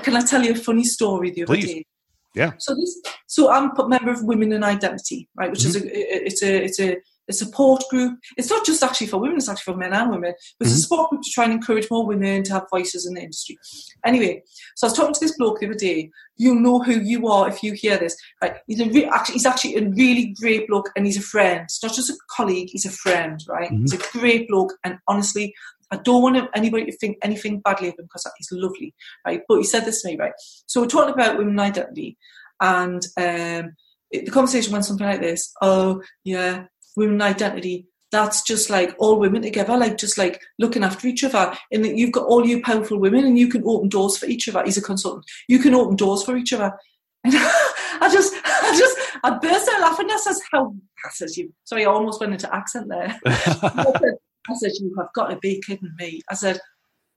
can 0.00 0.16
I 0.16 0.24
tell 0.24 0.42
you 0.42 0.52
a 0.52 0.56
funny 0.56 0.84
story 0.84 1.30
the 1.30 1.42
other 1.42 1.54
Please. 1.54 1.66
day? 1.66 1.86
Yeah. 2.34 2.52
So 2.58 2.74
this, 2.74 2.98
so 3.26 3.50
I'm 3.50 3.76
a 3.78 3.88
member 3.88 4.10
of 4.10 4.24
Women 4.24 4.52
in 4.52 4.64
Identity, 4.64 5.28
right? 5.36 5.50
Which 5.50 5.60
mm-hmm. 5.60 5.68
is 5.68 5.84
a, 5.84 6.26
it's 6.26 6.42
a, 6.42 6.64
it's 6.64 6.80
a 6.80 6.96
a 7.28 7.32
support 7.32 7.82
group. 7.90 8.18
It's 8.36 8.50
not 8.50 8.66
just 8.66 8.82
actually 8.82 9.06
for 9.06 9.18
women, 9.18 9.38
it's 9.38 9.48
actually 9.48 9.72
for 9.72 9.78
men 9.78 9.92
and 9.92 10.10
women. 10.10 10.34
But 10.58 10.66
it's 10.66 10.72
mm-hmm. 10.72 10.78
a 10.78 10.82
support 10.82 11.10
group 11.10 11.22
to 11.22 11.30
try 11.30 11.44
and 11.44 11.52
encourage 11.52 11.88
more 11.90 12.06
women 12.06 12.42
to 12.44 12.52
have 12.52 12.66
voices 12.70 13.06
in 13.06 13.14
the 13.14 13.22
industry. 13.22 13.58
Anyway, 14.04 14.42
so 14.76 14.86
I 14.86 14.90
was 14.90 14.96
talking 14.96 15.14
to 15.14 15.20
this 15.20 15.36
bloke 15.36 15.60
the 15.60 15.66
other 15.66 15.74
day. 15.74 16.10
You'll 16.36 16.60
know 16.60 16.80
who 16.80 17.00
you 17.00 17.28
are 17.28 17.48
if 17.48 17.62
you 17.62 17.72
hear 17.72 17.98
this. 17.98 18.16
Right? 18.40 18.56
He's, 18.66 18.80
a 18.80 18.86
re- 18.86 19.06
actually, 19.06 19.34
he's 19.34 19.46
actually 19.46 19.76
a 19.76 19.88
really 19.88 20.34
great 20.40 20.68
bloke 20.68 20.90
and 20.96 21.06
he's 21.06 21.18
a 21.18 21.22
friend. 21.22 21.62
It's 21.64 21.82
not 21.82 21.94
just 21.94 22.10
a 22.10 22.16
colleague, 22.30 22.70
he's 22.70 22.86
a 22.86 22.90
friend, 22.90 23.40
right? 23.48 23.70
Mm-hmm. 23.70 23.82
He's 23.82 23.94
a 23.94 24.18
great 24.18 24.48
bloke 24.48 24.74
and 24.84 24.98
honestly, 25.08 25.54
I 25.92 25.96
don't 25.96 26.22
want 26.22 26.48
anybody 26.56 26.86
to 26.86 26.96
think 26.96 27.18
anything 27.22 27.60
badly 27.60 27.88
of 27.88 27.98
him 27.98 28.06
because 28.06 28.26
he's 28.38 28.48
lovely, 28.50 28.94
right? 29.26 29.42
But 29.46 29.58
he 29.58 29.64
said 29.64 29.84
this 29.84 30.00
to 30.02 30.08
me, 30.08 30.16
right? 30.16 30.32
So 30.66 30.80
we're 30.80 30.86
talking 30.86 31.12
about 31.12 31.36
women 31.36 31.60
identity 31.60 32.16
and 32.62 33.06
um, 33.18 33.74
the 34.10 34.30
conversation 34.30 34.72
went 34.72 34.86
something 34.86 35.06
like 35.06 35.20
this. 35.20 35.52
Oh, 35.60 36.02
yeah, 36.24 36.64
women 36.96 37.22
identity 37.22 37.86
that's 38.12 38.42
just 38.42 38.68
like 38.68 38.94
all 38.98 39.18
women 39.18 39.42
together, 39.42 39.76
like 39.76 39.96
just 39.96 40.18
like 40.18 40.40
looking 40.58 40.84
after 40.84 41.08
each 41.08 41.24
other. 41.24 41.56
And 41.72 41.84
that 41.84 41.96
you've 41.96 42.12
got 42.12 42.26
all 42.26 42.46
you 42.46 42.62
powerful 42.62 42.98
women 43.00 43.24
and 43.24 43.38
you 43.38 43.48
can 43.48 43.64
open 43.66 43.88
doors 43.88 44.18
for 44.18 44.26
each 44.26 44.48
other. 44.48 44.62
He's 44.64 44.76
a 44.76 44.82
consultant. 44.82 45.24
You 45.48 45.58
can 45.58 45.74
open 45.74 45.96
doors 45.96 46.22
for 46.22 46.36
each 46.36 46.52
other. 46.52 46.72
And 47.24 47.36
I 47.36 48.12
just, 48.12 48.34
I 48.44 48.76
just, 48.76 48.98
I 49.22 49.38
burst 49.38 49.70
out 49.72 49.80
laughing. 49.80 50.08
I 50.10 50.16
says, 50.16 50.40
how, 50.50 50.74
I 51.04 51.10
says, 51.10 51.36
you, 51.36 51.52
sorry, 51.62 51.84
I 51.84 51.88
almost 51.88 52.20
went 52.20 52.32
into 52.32 52.52
accent 52.52 52.88
there. 52.88 53.16
I 53.26 54.54
said, 54.54 54.72
you 54.80 54.92
have 54.98 55.12
got 55.14 55.28
to 55.28 55.36
be 55.36 55.62
kidding 55.64 55.94
me. 55.98 56.20
I 56.28 56.34
said, 56.34 56.58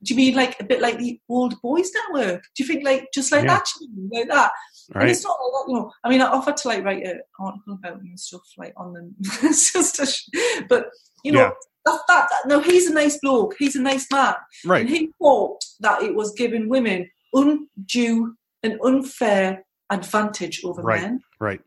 do 0.03 0.13
you 0.13 0.17
mean 0.17 0.35
like 0.35 0.59
a 0.59 0.63
bit 0.63 0.79
like 0.79 0.99
the 0.99 1.19
old 1.27 1.59
boys 1.63 1.89
network? 1.91 2.43
Do 2.55 2.63
you 2.63 2.67
think 2.67 2.85
like 2.85 3.07
just 3.15 3.31
like 3.31 3.45
yeah. 3.45 3.55
that, 3.55 3.65
like 4.11 4.27
that? 4.27 4.51
Right. 4.93 5.03
And 5.03 5.11
it's 5.11 5.23
not 5.23 5.37
like 5.41 5.51
that, 5.51 5.71
you 5.71 5.75
know. 5.75 5.91
I 6.03 6.09
mean, 6.09 6.21
I 6.21 6.27
offered 6.27 6.57
to 6.57 6.67
like 6.67 6.83
write 6.83 7.05
an 7.05 7.21
article 7.39 7.73
about 7.73 7.97
them 7.97 8.07
and 8.07 8.19
stuff 8.19 8.41
like 8.57 8.73
on 8.77 8.93
them. 8.93 9.15
it's 9.43 9.73
just 9.73 9.99
a, 9.99 10.05
sh- 10.05 10.29
but 10.69 10.89
you 11.23 11.31
know, 11.31 11.39
yeah. 11.39 11.51
that, 11.85 11.99
that, 12.07 12.27
that, 12.29 12.47
no, 12.47 12.59
he's 12.59 12.87
a 12.87 12.93
nice 12.93 13.17
bloke. 13.19 13.55
He's 13.57 13.75
a 13.75 13.81
nice 13.81 14.07
man. 14.11 14.35
Right. 14.65 14.81
And 14.81 14.89
he 14.89 15.11
thought 15.19 15.63
that 15.79 16.03
it 16.03 16.15
was 16.15 16.33
giving 16.33 16.69
women 16.69 17.09
undue 17.33 18.35
and 18.63 18.79
unfair 18.83 19.65
advantage 19.89 20.63
over 20.63 20.81
right. 20.81 21.01
men. 21.01 21.21
Right. 21.39 21.61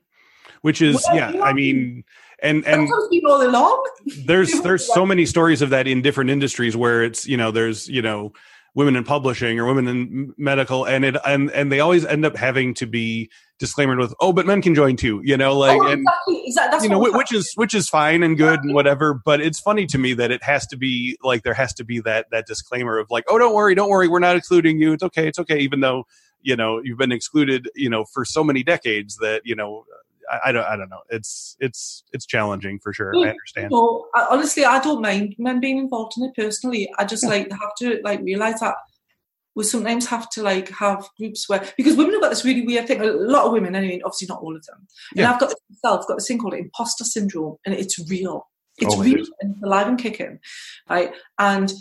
Which 0.62 0.82
is, 0.82 1.04
well, 1.06 1.16
yeah, 1.16 1.42
I 1.42 1.52
mean, 1.52 2.04
and 2.42 2.66
and 2.66 2.88
all 3.26 3.46
along. 3.46 3.84
there's 4.26 4.60
there's 4.62 4.86
so 4.86 5.04
many 5.04 5.26
stories 5.26 5.62
of 5.62 5.70
that 5.70 5.86
in 5.86 6.02
different 6.02 6.30
industries 6.30 6.76
where 6.76 7.02
it's 7.02 7.26
you 7.26 7.36
know 7.36 7.50
there's 7.50 7.88
you 7.88 8.02
know 8.02 8.32
women 8.74 8.96
in 8.96 9.04
publishing 9.04 9.58
or 9.58 9.66
women 9.66 9.88
in 9.88 10.34
medical 10.36 10.84
and 10.84 11.04
it 11.04 11.16
and 11.26 11.50
and 11.50 11.72
they 11.72 11.80
always 11.80 12.04
end 12.04 12.24
up 12.24 12.36
having 12.36 12.74
to 12.74 12.86
be 12.86 13.30
disclaimed 13.58 13.98
with 13.98 14.14
oh 14.20 14.32
but 14.32 14.46
men 14.46 14.62
can 14.62 14.74
join 14.74 14.96
too 14.96 15.20
you 15.24 15.36
know 15.36 15.56
like 15.56 15.80
oh, 15.80 15.86
and 15.86 16.02
exactly. 16.02 16.42
Exactly. 16.46 16.82
you 16.84 16.88
know 16.88 17.00
which 17.00 17.32
is 17.32 17.52
which 17.56 17.74
is 17.74 17.88
fine 17.88 18.22
and 18.22 18.36
good 18.36 18.46
exactly. 18.46 18.68
and 18.68 18.74
whatever 18.74 19.14
but 19.14 19.40
it's 19.40 19.58
funny 19.58 19.86
to 19.86 19.98
me 19.98 20.12
that 20.14 20.30
it 20.30 20.42
has 20.42 20.66
to 20.66 20.76
be 20.76 21.18
like 21.22 21.42
there 21.42 21.54
has 21.54 21.74
to 21.74 21.84
be 21.84 22.00
that 22.00 22.26
that 22.30 22.46
disclaimer 22.46 22.98
of 22.98 23.10
like 23.10 23.24
oh 23.28 23.38
don't 23.38 23.54
worry 23.54 23.74
don't 23.74 23.90
worry 23.90 24.08
we're 24.08 24.18
not 24.18 24.36
excluding 24.36 24.78
you 24.78 24.92
it's 24.92 25.02
okay 25.02 25.26
it's 25.26 25.38
okay 25.38 25.58
even 25.58 25.80
though 25.80 26.04
you 26.42 26.54
know 26.54 26.80
you've 26.82 26.98
been 26.98 27.12
excluded 27.12 27.68
you 27.74 27.90
know 27.90 28.04
for 28.04 28.24
so 28.24 28.44
many 28.44 28.62
decades 28.62 29.16
that 29.16 29.42
you 29.44 29.56
know 29.56 29.84
I, 30.30 30.48
I, 30.48 30.52
don't 30.52 30.64
I 30.64 30.76
don't 30.76 30.88
know. 30.88 31.02
It's 31.10 31.56
it's 31.60 32.04
it's 32.12 32.26
challenging 32.26 32.78
for 32.80 32.92
sure. 32.92 33.14
I 33.16 33.30
understand. 33.30 33.70
You 33.70 33.76
know, 33.76 34.06
honestly, 34.30 34.64
I 34.64 34.80
don't 34.80 35.02
mind 35.02 35.34
men 35.38 35.60
being 35.60 35.78
involved 35.78 36.14
in 36.16 36.24
it 36.24 36.34
personally. 36.34 36.90
I 36.98 37.04
just 37.04 37.24
yeah. 37.24 37.30
like 37.30 37.50
have 37.50 37.74
to 37.78 38.00
like 38.02 38.20
realize 38.20 38.60
that 38.60 38.74
we 39.54 39.64
sometimes 39.64 40.06
have 40.06 40.30
to 40.30 40.42
like 40.42 40.68
have 40.70 41.08
groups 41.18 41.48
where 41.48 41.64
because 41.76 41.96
women 41.96 42.12
have 42.12 42.22
got 42.22 42.30
this 42.30 42.44
really 42.44 42.64
weird 42.64 42.86
thing. 42.86 43.00
A 43.00 43.06
lot 43.06 43.46
of 43.46 43.52
women, 43.52 43.74
anyway, 43.74 44.00
obviously 44.04 44.28
not 44.28 44.40
all 44.40 44.54
of 44.54 44.64
them. 44.66 44.86
And 45.12 45.20
yeah. 45.20 45.32
I've 45.32 45.40
got 45.40 45.52
myself 45.68 46.06
got 46.06 46.14
this 46.16 46.28
thing 46.28 46.38
called 46.38 46.54
imposter 46.54 47.04
syndrome, 47.04 47.56
and 47.66 47.74
it's 47.74 47.98
real. 48.08 48.48
It's 48.78 48.94
oh, 48.94 49.02
real 49.02 49.24
and 49.40 49.56
alive 49.64 49.88
and 49.88 49.98
kicking, 49.98 50.38
right? 50.88 51.12
And 51.40 51.72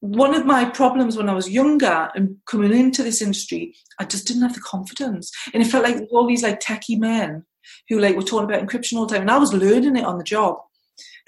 one 0.00 0.34
of 0.34 0.46
my 0.46 0.64
problems 0.64 1.16
when 1.16 1.28
I 1.28 1.34
was 1.34 1.50
younger 1.50 2.08
and 2.14 2.36
coming 2.46 2.72
into 2.72 3.02
this 3.02 3.20
industry, 3.20 3.74
I 3.98 4.04
just 4.04 4.26
didn't 4.26 4.42
have 4.42 4.54
the 4.54 4.60
confidence, 4.60 5.32
and 5.52 5.62
it 5.62 5.66
felt 5.66 5.84
like 5.84 6.00
all 6.10 6.26
these 6.26 6.42
like 6.42 6.60
techie 6.60 6.98
men 6.98 7.44
who 7.88 7.98
like 7.98 8.16
were 8.16 8.22
talking 8.22 8.48
about 8.48 8.66
encryption 8.66 8.96
all 8.96 9.06
the 9.06 9.14
time, 9.14 9.22
and 9.22 9.30
I 9.30 9.38
was 9.38 9.52
learning 9.52 9.96
it 9.96 10.04
on 10.04 10.18
the 10.18 10.24
job, 10.24 10.58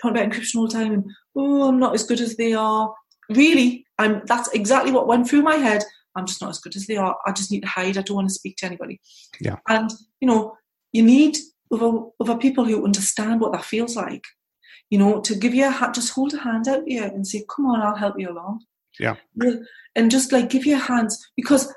talking 0.01 0.17
about 0.17 0.31
encryption 0.31 0.57
all 0.57 0.69
the 0.69 0.75
time, 0.75 0.93
and 0.93 1.05
oh, 1.37 1.69
I'm 1.69 1.79
not 1.79 1.95
as 1.95 2.05
good 2.05 2.21
as 2.21 2.37
they 2.37 2.53
are. 2.53 2.95
Really, 3.31 3.85
I'm. 3.99 4.23
That's 4.27 4.49
exactly 4.53 4.93
what 4.93 5.09
went 5.09 5.29
through 5.29 5.43
my 5.43 5.57
head. 5.57 5.83
I'm 6.17 6.27
just 6.27 6.41
not 6.41 6.51
as 6.51 6.59
good 6.59 6.77
as 6.77 6.87
they 6.87 6.97
are. 6.97 7.17
I 7.27 7.33
just 7.33 7.51
need 7.51 7.63
to 7.63 7.69
hide. 7.69 7.97
I 7.97 8.03
don't 8.03 8.17
want 8.17 8.29
to 8.29 8.35
speak 8.35 8.57
to 8.59 8.67
anybody. 8.67 9.01
Yeah. 9.41 9.57
And 9.69 9.91
you 10.21 10.29
know, 10.29 10.57
you 10.93 11.03
need 11.03 11.39
other 11.73 12.03
other 12.21 12.37
people 12.37 12.65
who 12.65 12.85
understand 12.85 13.41
what 13.41 13.53
that 13.53 13.65
feels 13.65 13.97
like. 13.97 14.25
You 14.91 14.99
know, 14.99 15.21
to 15.21 15.35
give 15.35 15.55
you 15.55 15.67
a 15.67 15.71
hand, 15.71 15.95
just 15.95 16.13
hold 16.13 16.35
a 16.35 16.39
hand 16.39 16.69
out 16.69 16.83
here 16.87 17.05
and 17.05 17.27
say, 17.27 17.45
"Come 17.55 17.67
on, 17.67 17.81
I'll 17.81 17.97
help 17.97 18.19
you 18.19 18.31
along." 18.31 18.61
Yeah. 18.99 19.17
And 19.97 20.11
just 20.11 20.33
like 20.33 20.51
give 20.51 20.67
your 20.67 20.79
hands 20.79 21.19
because 21.37 21.73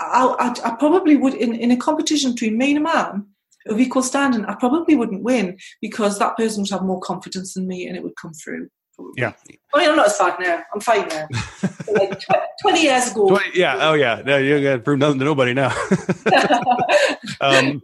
I, 0.00 0.34
I, 0.38 0.68
I 0.70 0.76
probably 0.76 1.16
would 1.16 1.34
in, 1.34 1.54
in 1.54 1.70
a 1.70 1.76
competition 1.76 2.32
between 2.32 2.58
me 2.58 2.70
and 2.70 2.78
a 2.78 2.80
man 2.82 3.26
of 3.68 3.80
equal 3.80 4.02
standing, 4.02 4.44
I 4.44 4.54
probably 4.54 4.94
wouldn't 4.94 5.22
win 5.22 5.58
because 5.80 6.18
that 6.18 6.36
person 6.36 6.62
would 6.62 6.70
have 6.70 6.82
more 6.82 7.00
confidence 7.00 7.54
than 7.54 7.66
me 7.66 7.86
and 7.86 7.96
it 7.96 8.02
would 8.02 8.16
come 8.20 8.32
through. 8.32 8.68
Yeah. 9.16 9.32
I 9.74 9.78
mean, 9.78 9.90
I'm 9.90 9.96
not 9.96 10.06
as 10.06 10.16
fat 10.16 10.38
now. 10.40 10.62
I'm 10.72 10.80
fine 10.80 11.06
now. 11.08 11.28
like 11.92 12.18
20 12.62 12.82
years 12.82 13.10
ago. 13.10 13.28
20, 13.28 13.50
yeah. 13.54 13.76
Oh, 13.80 13.92
yeah. 13.92 14.22
No, 14.24 14.38
you 14.38 14.62
got 14.62 14.76
to 14.76 14.78
prove 14.78 14.98
nothing 14.98 15.18
to 15.18 15.24
nobody 15.24 15.52
now. 15.52 15.68
um, 17.42 17.82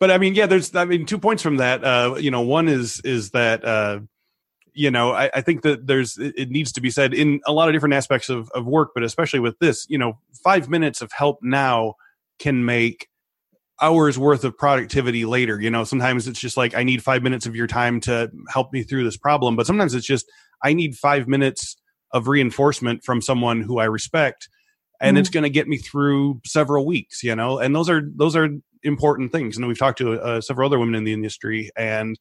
but 0.00 0.10
I 0.10 0.16
mean, 0.16 0.34
yeah, 0.34 0.46
there's, 0.46 0.74
I 0.74 0.86
mean, 0.86 1.04
two 1.04 1.18
points 1.18 1.42
from 1.42 1.58
that. 1.58 1.84
Uh, 1.84 2.14
you 2.18 2.30
know, 2.30 2.40
one 2.40 2.68
is, 2.68 3.00
is 3.04 3.30
that, 3.32 3.64
uh, 3.64 4.00
you 4.74 4.90
know, 4.90 5.12
I, 5.12 5.30
I, 5.34 5.40
think 5.40 5.62
that 5.62 5.86
there's 5.86 6.18
it 6.18 6.50
needs 6.50 6.72
to 6.72 6.80
be 6.80 6.90
said 6.90 7.14
in 7.14 7.40
a 7.46 7.52
lot 7.52 7.68
of 7.68 7.74
different 7.74 7.94
aspects 7.94 8.28
of, 8.28 8.50
of 8.50 8.66
work, 8.66 8.90
but 8.94 9.04
especially 9.04 9.40
with 9.40 9.58
this, 9.60 9.86
you 9.88 9.96
know, 9.96 10.18
five 10.42 10.68
minutes 10.68 11.00
of 11.00 11.12
help 11.12 11.38
now 11.42 11.94
can 12.38 12.64
make 12.64 13.08
hours 13.80 14.18
worth 14.18 14.44
of 14.44 14.56
productivity 14.56 15.24
later. 15.24 15.60
You 15.60 15.70
know, 15.70 15.84
sometimes 15.84 16.26
it's 16.26 16.40
just 16.40 16.56
like 16.56 16.74
I 16.74 16.82
need 16.82 17.02
five 17.02 17.22
minutes 17.22 17.46
of 17.46 17.54
your 17.54 17.66
time 17.66 18.00
to 18.00 18.30
help 18.48 18.72
me 18.72 18.82
through 18.82 19.04
this 19.04 19.16
problem, 19.16 19.56
but 19.56 19.66
sometimes 19.66 19.94
it's 19.94 20.06
just 20.06 20.26
I 20.62 20.72
need 20.72 20.96
five 20.96 21.28
minutes 21.28 21.76
of 22.12 22.28
reinforcement 22.28 23.04
from 23.04 23.20
someone 23.20 23.62
who 23.62 23.78
I 23.78 23.84
respect, 23.84 24.48
and 25.00 25.16
mm. 25.16 25.20
it's 25.20 25.30
going 25.30 25.42
to 25.44 25.50
get 25.50 25.68
me 25.68 25.76
through 25.76 26.40
several 26.44 26.84
weeks. 26.84 27.22
You 27.22 27.36
know, 27.36 27.58
and 27.58 27.74
those 27.74 27.88
are 27.88 28.02
those 28.16 28.34
are 28.34 28.48
important 28.82 29.32
things. 29.32 29.56
And 29.56 29.66
we've 29.66 29.78
talked 29.78 29.98
to 29.98 30.20
uh, 30.20 30.40
several 30.40 30.66
other 30.66 30.78
women 30.78 30.94
in 30.94 31.04
the 31.04 31.12
industry, 31.12 31.70
and 31.76 32.18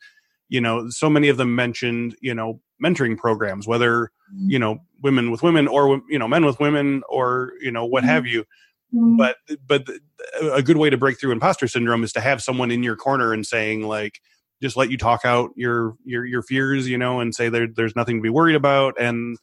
you 0.54 0.62
know, 0.62 0.89
so 0.89 1.10
many 1.10 1.30
of 1.30 1.38
them 1.38 1.56
mentioned 1.56 2.16
you 2.22 2.34
know 2.34 2.62
mentoring 2.82 3.18
programs, 3.18 3.68
whether 3.68 4.12
mm. 4.34 4.50
you 4.50 4.60
know 4.60 4.80
women 5.02 5.32
with 5.32 5.44
women 5.44 5.68
or 5.68 6.02
you 6.10 6.20
know 6.20 6.28
men 6.28 6.46
with 6.46 6.60
women 6.60 7.04
or 7.10 7.54
you 7.60 7.72
know 7.72 7.86
what 7.86 8.04
mm. 8.04 8.08
have 8.08 8.26
you 8.26 8.46
Mm-hmm. 8.94 9.18
But 9.18 9.38
but 9.66 9.89
a 10.42 10.62
good 10.62 10.78
way 10.78 10.89
to 10.89 10.98
break 10.98 11.20
through 11.20 11.32
imposter 11.32 11.68
syndrome 11.68 12.04
is 12.04 12.13
to 12.13 12.22
have 12.22 12.44
someone 12.44 12.72
in 12.72 12.84
your 12.84 12.96
corner 12.96 13.34
and 13.34 13.46
saying 13.46 13.88
like 13.88 14.20
just 14.62 14.78
let 14.78 14.92
you 14.92 14.98
talk 14.98 15.22
out 15.26 15.50
your 15.56 15.96
your 16.06 16.26
your 16.26 16.44
fears, 16.44 16.88
you 16.88 16.98
know, 16.98 17.20
and 17.20 17.34
say 17.34 17.50
there 17.50 17.68
there's 17.68 17.96
nothing 17.96 18.18
to 18.18 18.22
be 18.22 18.30
worried 18.30 18.56
about 18.56 18.94
and 19.00 19.38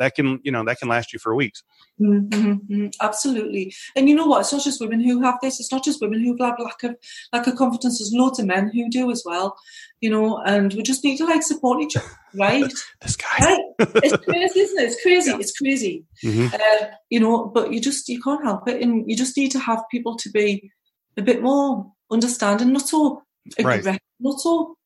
that 0.00 0.16
can 0.16 0.40
you 0.42 0.50
know 0.50 0.64
that 0.64 0.78
can 0.78 0.88
last 0.88 1.12
you 1.12 1.18
for 1.18 1.34
weeks. 1.34 1.62
Mm-hmm, 2.00 2.52
mm-hmm, 2.52 2.86
absolutely. 3.00 3.72
And 3.94 4.08
you 4.08 4.16
know 4.16 4.26
what? 4.26 4.40
It's 4.40 4.52
not 4.52 4.64
just 4.64 4.80
women 4.80 5.00
who 5.00 5.22
have 5.22 5.38
this. 5.40 5.60
It's 5.60 5.72
not 5.72 5.84
just 5.84 6.00
women 6.00 6.20
who 6.20 6.36
have 6.44 6.58
lack 6.58 6.82
of 6.82 6.96
lack 7.32 7.46
of 7.46 7.56
confidence. 7.56 7.98
There's 7.98 8.12
loads 8.12 8.40
of 8.40 8.46
men 8.46 8.70
who 8.74 8.90
do 8.90 9.10
as 9.10 9.22
well 9.24 9.56
you 10.00 10.10
know 10.10 10.38
and 10.46 10.74
we 10.74 10.82
just 10.82 11.04
need 11.04 11.16
to 11.18 11.24
like 11.24 11.42
support 11.42 11.82
each 11.82 11.96
other 11.96 12.06
right? 12.34 12.72
this 13.00 13.16
guy. 13.16 13.26
Right. 13.40 13.60
It's 13.78 14.16
crazy 14.24 14.60
isn't 14.60 14.78
it? 14.78 14.84
It's 14.84 15.02
crazy. 15.02 15.30
Yeah. 15.30 15.38
it's 15.38 15.58
crazy. 15.58 16.04
Mm-hmm. 16.24 16.54
uh, 16.54 16.86
you 17.10 17.20
know 17.20 17.46
but 17.46 17.72
you 17.72 17.80
just 17.80 18.08
you 18.08 18.20
can't 18.20 18.44
help 18.44 18.68
it. 18.68 18.82
And 18.82 19.08
you 19.08 19.16
just 19.16 19.36
need 19.36 19.50
to 19.52 19.58
have 19.58 19.82
people 19.90 20.16
to 20.16 20.30
be 20.30 20.70
a 21.16 21.22
bit 21.22 21.42
more 21.42 21.90
understanding 22.10 22.72
not 22.72 22.88
so 22.88 23.22
aggressive 23.58 23.86
right. 23.86 24.00
not 24.20 24.40
so 24.40 24.76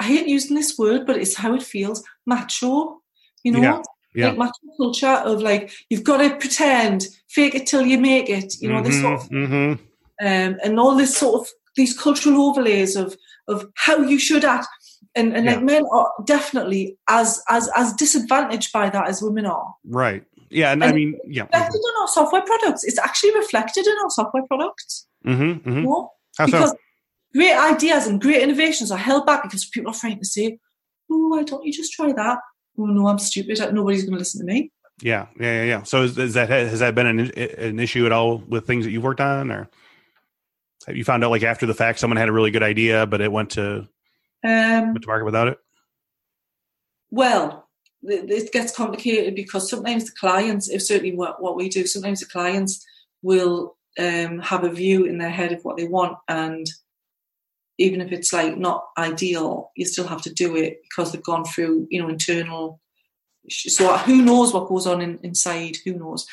I 0.00 0.04
hate 0.04 0.28
using 0.28 0.56
this 0.56 0.78
word, 0.78 1.06
but 1.06 1.16
it's 1.16 1.36
how 1.36 1.54
it 1.54 1.62
feels. 1.62 2.02
Macho, 2.24 3.00
you 3.42 3.52
know, 3.52 3.60
yeah 3.60 3.82
yeah. 4.14 4.28
like 4.28 4.38
macho 4.38 4.76
culture 4.76 5.06
of 5.06 5.42
like 5.42 5.72
you've 5.88 6.04
got 6.04 6.18
to 6.18 6.36
pretend, 6.36 7.06
fake 7.28 7.54
it 7.54 7.66
till 7.66 7.86
you 7.86 7.98
make 7.98 8.28
it. 8.28 8.54
You 8.60 8.68
know 8.68 8.76
mm-hmm, 8.76 8.84
this 8.84 9.00
sort 9.00 9.20
of, 9.20 9.28
mm-hmm. 9.30 9.72
um, 10.26 10.58
and 10.62 10.80
all 10.80 10.96
this 10.96 11.16
sort 11.16 11.40
of 11.40 11.48
these 11.76 11.96
cultural 11.98 12.42
overlays 12.42 12.96
of 12.96 13.16
of 13.48 13.66
how 13.76 13.98
you 13.98 14.18
should 14.18 14.44
act. 14.44 14.68
And, 15.16 15.34
and 15.36 15.44
yeah. 15.44 15.54
like 15.54 15.64
men 15.64 15.84
are 15.92 16.12
definitely 16.24 16.96
as 17.08 17.42
as 17.48 17.68
as 17.74 17.92
disadvantaged 17.94 18.72
by 18.72 18.90
that 18.90 19.08
as 19.08 19.20
women 19.22 19.46
are. 19.46 19.74
Right. 19.84 20.24
Yeah, 20.50 20.72
and, 20.72 20.82
and 20.82 20.92
I 20.92 20.94
mean, 20.94 21.18
yeah. 21.26 21.44
Reflected 21.44 21.78
on 21.78 22.02
our 22.02 22.08
software 22.08 22.42
products. 22.42 22.84
It's 22.84 22.98
actually 22.98 23.34
reflected 23.34 23.86
in 23.86 23.94
our 24.02 24.10
software 24.10 24.42
products. 24.46 25.06
Mm-hmm, 25.24 25.42
mm-hmm. 25.42 25.78
You 25.78 25.82
know? 25.82 26.12
because 26.38 26.70
so? 26.70 26.76
great 27.34 27.54
ideas 27.54 28.06
and 28.06 28.20
great 28.20 28.42
innovations 28.42 28.90
are 28.90 28.98
held 28.98 29.26
back 29.26 29.42
because 29.42 29.64
people 29.64 29.90
are 29.90 29.94
afraid 29.94 30.18
to 30.18 30.24
say, 30.24 30.58
"Oh, 31.10 31.28
why 31.28 31.42
don't 31.44 31.64
you 31.64 31.72
just 31.72 31.92
try 31.92 32.12
that?" 32.12 32.38
Oh 32.80 32.86
no, 32.86 33.08
I'm 33.08 33.18
stupid. 33.18 33.58
Nobody's 33.72 34.02
going 34.02 34.14
to 34.14 34.18
listen 34.18 34.40
to 34.40 34.52
me. 34.52 34.70
Yeah, 35.02 35.26
yeah, 35.38 35.62
yeah, 35.62 35.64
yeah. 35.64 35.82
So 35.82 36.02
is, 36.02 36.18
is, 36.18 36.34
that 36.34 36.50
has 36.50 36.80
that 36.80 36.94
been 36.94 37.06
an, 37.06 37.20
an 37.38 37.78
issue 37.78 38.06
at 38.06 38.12
all 38.12 38.38
with 38.38 38.66
things 38.66 38.84
that 38.84 38.90
you've 38.90 39.04
worked 39.04 39.20
on, 39.20 39.50
or 39.50 39.68
have 40.86 40.96
you 40.96 41.04
found 41.04 41.24
out 41.24 41.30
like 41.30 41.42
after 41.42 41.66
the 41.66 41.74
fact 41.74 41.98
someone 41.98 42.16
had 42.16 42.28
a 42.28 42.32
really 42.32 42.50
good 42.50 42.62
idea 42.62 43.06
but 43.06 43.20
it 43.20 43.30
went 43.30 43.50
to 43.50 43.88
um, 44.44 44.92
went 44.92 45.02
to 45.02 45.08
market 45.08 45.24
without 45.24 45.48
it? 45.48 45.58
Well, 47.10 47.68
it 48.02 48.52
gets 48.52 48.74
complicated 48.74 49.34
because 49.34 49.68
sometimes 49.68 50.04
the 50.04 50.12
clients, 50.18 50.68
if 50.68 50.82
certainly 50.82 51.14
what, 51.14 51.42
what 51.42 51.56
we 51.56 51.68
do, 51.68 51.86
sometimes 51.86 52.20
the 52.20 52.26
clients 52.26 52.84
will 53.22 53.76
um, 53.98 54.38
have 54.38 54.64
a 54.64 54.70
view 54.70 55.04
in 55.04 55.18
their 55.18 55.30
head 55.30 55.52
of 55.52 55.62
what 55.64 55.76
they 55.76 55.86
want, 55.86 56.16
and 56.28 56.66
even 57.80 58.02
if 58.02 58.12
it's 58.12 58.32
like 58.32 58.58
not 58.58 58.84
ideal, 58.98 59.72
you 59.74 59.86
still 59.86 60.06
have 60.06 60.20
to 60.22 60.32
do 60.32 60.54
it 60.54 60.82
because 60.82 61.12
they've 61.12 61.22
gone 61.22 61.44
through, 61.44 61.88
you 61.90 62.00
know, 62.00 62.08
internal. 62.08 62.78
So 63.48 63.96
who 63.96 64.22
knows 64.22 64.52
what 64.52 64.68
goes 64.68 64.86
on 64.86 65.00
in, 65.00 65.18
inside? 65.22 65.78
Who 65.84 65.94
knows? 65.94 66.26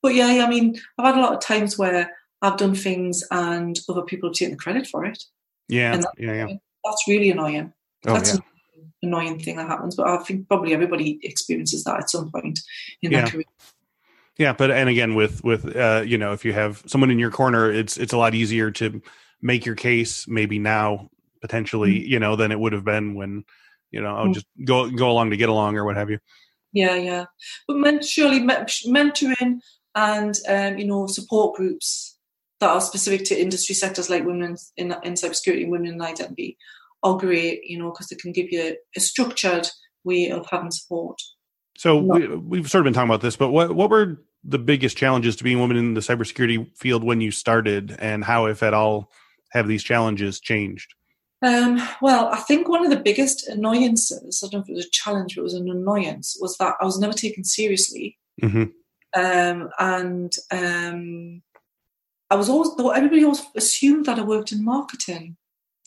But 0.00 0.14
yeah, 0.14 0.44
I 0.44 0.48
mean, 0.48 0.80
I've 0.96 1.06
had 1.06 1.18
a 1.18 1.20
lot 1.20 1.34
of 1.34 1.40
times 1.40 1.76
where 1.76 2.10
I've 2.40 2.56
done 2.56 2.74
things 2.74 3.24
and 3.32 3.78
other 3.88 4.02
people 4.02 4.28
have 4.28 4.36
taken 4.36 4.52
the 4.52 4.62
credit 4.62 4.86
for 4.86 5.04
it. 5.04 5.22
Yeah, 5.68 5.94
and 5.94 6.06
yeah, 6.18 6.32
yeah. 6.34 6.56
That's 6.84 7.04
really 7.08 7.30
annoying. 7.30 7.72
Oh, 8.06 8.14
that's 8.14 8.30
yeah. 8.34 8.40
an 8.76 8.92
annoying 9.02 9.40
thing 9.40 9.56
that 9.56 9.68
happens. 9.68 9.96
But 9.96 10.06
I 10.06 10.18
think 10.18 10.46
probably 10.46 10.72
everybody 10.72 11.18
experiences 11.22 11.82
that 11.84 11.98
at 11.98 12.10
some 12.10 12.30
point 12.30 12.60
in 13.02 13.10
yeah. 13.10 13.22
their 13.22 13.30
career. 13.30 13.44
Yeah, 14.38 14.52
but 14.52 14.70
and 14.70 14.88
again, 14.88 15.14
with 15.14 15.42
with 15.42 15.74
uh, 15.76 16.04
you 16.06 16.16
know, 16.18 16.32
if 16.32 16.44
you 16.44 16.52
have 16.52 16.82
someone 16.86 17.10
in 17.10 17.18
your 17.18 17.30
corner, 17.30 17.70
it's 17.70 17.96
it's 17.96 18.12
a 18.12 18.18
lot 18.18 18.34
easier 18.34 18.70
to 18.72 19.02
make 19.42 19.66
your 19.66 19.74
case 19.74 20.26
maybe 20.28 20.58
now 20.58 21.10
potentially 21.40 21.94
mm-hmm. 21.98 22.10
you 22.12 22.18
know 22.18 22.36
than 22.36 22.52
it 22.52 22.58
would 22.58 22.72
have 22.72 22.84
been 22.84 23.14
when 23.14 23.44
you 23.90 24.00
know 24.00 24.14
I'll 24.14 24.24
mm-hmm. 24.24 24.32
just 24.32 24.46
go 24.64 24.88
go 24.90 25.10
along 25.10 25.30
to 25.30 25.36
get 25.36 25.48
along 25.48 25.76
or 25.76 25.84
what 25.84 25.96
have 25.96 26.08
you 26.08 26.18
yeah 26.72 26.94
yeah 26.94 27.24
but 27.66 27.76
men- 27.76 28.02
surely 28.02 28.40
mentoring 28.40 29.60
and 29.94 30.34
um, 30.48 30.78
you 30.78 30.86
know 30.86 31.06
support 31.06 31.56
groups 31.56 32.16
that 32.60 32.70
are 32.70 32.80
specific 32.80 33.24
to 33.26 33.40
industry 33.40 33.74
sectors 33.74 34.08
like 34.08 34.24
women 34.24 34.56
in, 34.76 34.94
in 35.02 35.14
cybersecurity 35.14 35.64
and 35.64 35.72
women 35.72 35.94
in 35.94 36.00
identity 36.00 36.56
are 37.02 37.18
great 37.18 37.60
you 37.64 37.78
know 37.78 37.90
because 37.90 38.08
they 38.08 38.16
can 38.16 38.32
give 38.32 38.50
you 38.50 38.76
a 38.96 39.00
structured 39.00 39.68
way 40.04 40.30
of 40.30 40.46
having 40.50 40.70
support 40.70 41.20
so 41.76 41.98
we, 41.98 42.28
we've 42.28 42.70
sort 42.70 42.80
of 42.80 42.84
been 42.84 42.94
talking 42.94 43.10
about 43.10 43.20
this 43.20 43.36
but 43.36 43.50
what 43.50 43.74
what 43.74 43.90
were 43.90 44.22
the 44.44 44.58
biggest 44.58 44.96
challenges 44.96 45.36
to 45.36 45.44
being 45.44 45.58
a 45.58 45.60
woman 45.60 45.76
in 45.76 45.94
the 45.94 46.00
cybersecurity 46.00 46.76
field 46.76 47.04
when 47.04 47.20
you 47.20 47.30
started 47.30 47.96
and 47.98 48.24
how 48.24 48.46
if 48.46 48.62
at 48.62 48.74
all 48.74 49.10
have 49.52 49.68
these 49.68 49.82
challenges 49.82 50.40
changed? 50.40 50.94
Um, 51.42 51.82
well, 52.00 52.28
I 52.28 52.36
think 52.36 52.68
one 52.68 52.84
of 52.84 52.90
the 52.90 53.00
biggest 53.00 53.48
annoyances, 53.48 54.42
I 54.42 54.46
don't 54.46 54.60
know 54.60 54.62
if 54.62 54.68
it 54.68 54.76
was 54.76 54.86
a 54.86 54.90
challenge, 54.90 55.34
but 55.34 55.40
it 55.40 55.44
was 55.44 55.54
an 55.54 55.68
annoyance, 55.68 56.38
was 56.40 56.56
that 56.58 56.76
I 56.80 56.84
was 56.84 57.00
never 57.00 57.12
taken 57.12 57.42
seriously. 57.42 58.16
Mm-hmm. 58.40 58.64
Um, 59.14 59.70
and 59.78 60.32
um, 60.52 61.42
I 62.30 62.36
was 62.36 62.48
always, 62.48 62.70
everybody 62.96 63.24
always 63.24 63.42
assumed 63.56 64.06
that 64.06 64.18
I 64.18 64.22
worked 64.22 64.52
in 64.52 64.64
marketing. 64.64 65.36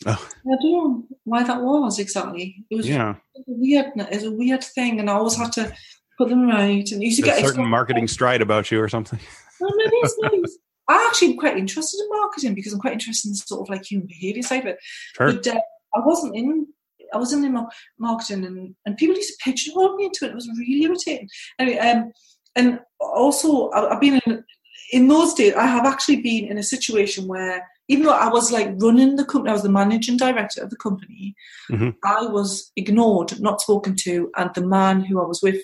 Oh. 0.06 0.30
I 0.46 0.56
don't 0.62 0.62
know 0.62 1.04
why 1.24 1.44
that 1.44 1.62
was 1.62 2.00
exactly. 2.00 2.66
It 2.70 2.76
was 2.76 2.88
yeah. 2.88 3.16
a 3.36 3.42
weird, 3.48 3.94
it 3.96 4.10
was 4.12 4.24
a 4.26 4.32
weird 4.32 4.64
thing, 4.64 5.00
and 5.00 5.10
I 5.10 5.14
always 5.14 5.38
had 5.38 5.54
to 5.54 5.74
put 6.18 6.30
them 6.30 6.50
right. 6.50 6.92
And 6.92 7.02
used 7.02 7.18
to 7.18 7.24
get 7.24 7.40
a 7.40 7.48
certain 7.48 7.66
marketing 7.66 8.10
stride 8.10 8.42
about 8.42 8.72
you 8.72 8.82
or 8.82 8.90
something. 8.90 9.20
Well, 9.60 9.72
maybe 9.76 9.96
it's, 9.96 10.16
it's, 10.24 10.58
I 10.88 11.08
actually 11.10 11.32
am 11.32 11.38
quite 11.38 11.58
interested 11.58 12.00
in 12.00 12.10
marketing 12.10 12.54
because 12.54 12.74
I'm 12.74 12.80
quite 12.80 12.94
interested 12.94 13.30
in 13.30 13.34
the 13.34 13.38
sort 13.38 13.62
of 13.62 13.70
like 13.70 13.86
human 13.86 14.08
behavior 14.08 14.44
side 14.44 14.62
of 14.62 14.68
it. 14.68 14.78
Sure. 15.16 15.34
But 15.34 15.48
uh, 15.48 15.60
I 15.96 16.00
wasn't 16.00 16.36
in 16.36 16.68
I 17.14 17.18
wasn't 17.18 17.46
in 17.46 17.68
marketing 18.00 18.46
and, 18.46 18.76
and 18.86 18.98
people 18.98 19.16
used 19.16 19.30
to 19.30 19.44
pigeonhole 19.44 19.96
me 19.96 20.06
into 20.06 20.26
it. 20.26 20.32
It 20.32 20.36
was 20.36 20.50
really 20.58 20.84
irritating. 20.84 21.30
Anyway, 21.60 21.78
um, 21.78 22.12
and 22.56 22.80
also 23.00 23.72
I've 23.72 24.02
been 24.02 24.20
in 24.26 24.44
in 24.92 25.08
those 25.08 25.34
days. 25.34 25.54
I 25.56 25.66
have 25.66 25.86
actually 25.86 26.22
been 26.22 26.46
in 26.46 26.58
a 26.58 26.64
situation 26.64 27.28
where 27.28 27.66
even 27.88 28.06
though 28.06 28.14
I 28.14 28.30
was 28.30 28.52
like 28.52 28.74
running 28.78 29.16
the 29.16 29.26
company, 29.26 29.50
I 29.50 29.54
was 29.54 29.64
the 29.64 29.70
managing 29.70 30.18
director 30.18 30.62
of 30.62 30.70
the 30.70 30.76
company. 30.76 31.36
Mm-hmm. 31.72 31.90
I 32.04 32.26
was 32.26 32.72
ignored, 32.76 33.40
not 33.40 33.62
spoken 33.62 33.96
to, 33.98 34.32
and 34.38 34.52
the 34.54 34.66
man 34.66 35.02
who 35.02 35.22
I 35.22 35.26
was 35.26 35.42
with. 35.42 35.62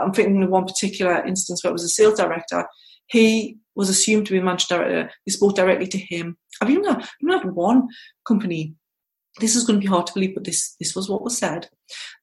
I'm 0.00 0.12
thinking 0.12 0.42
of 0.42 0.50
one 0.50 0.66
particular 0.66 1.24
instance 1.24 1.64
where 1.64 1.70
it 1.70 1.72
was 1.72 1.84
a 1.84 1.88
sales 1.88 2.18
director. 2.18 2.66
He 3.06 3.56
was 3.80 3.88
assumed 3.88 4.26
to 4.26 4.32
be 4.32 4.38
a 4.38 4.42
managing 4.42 4.76
director. 4.76 5.10
They 5.26 5.32
spoke 5.32 5.56
directly 5.56 5.86
to 5.88 5.98
him. 5.98 6.36
I've 6.60 6.68
even 6.70 6.84
had, 6.84 7.08
even 7.22 7.38
had 7.38 7.50
one 7.52 7.88
company. 8.28 8.74
This 9.40 9.56
is 9.56 9.64
going 9.64 9.80
to 9.80 9.84
be 9.84 9.88
hard 9.88 10.06
to 10.06 10.12
believe, 10.12 10.34
but 10.34 10.44
this 10.44 10.76
this 10.78 10.94
was 10.94 11.08
what 11.08 11.22
was 11.22 11.38
said 11.38 11.68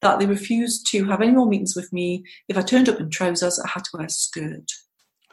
that 0.01 0.19
they 0.19 0.27
refused 0.27 0.87
to 0.91 1.05
have 1.05 1.21
any 1.21 1.31
more 1.31 1.47
meetings 1.47 1.75
with 1.75 1.91
me. 1.91 2.23
If 2.47 2.57
I 2.57 2.61
turned 2.61 2.89
up 2.89 2.99
in 2.99 3.09
trousers, 3.09 3.59
I 3.59 3.67
had 3.67 3.83
to 3.85 3.89
wear 3.93 4.05
a 4.05 4.09
skirt. 4.09 4.69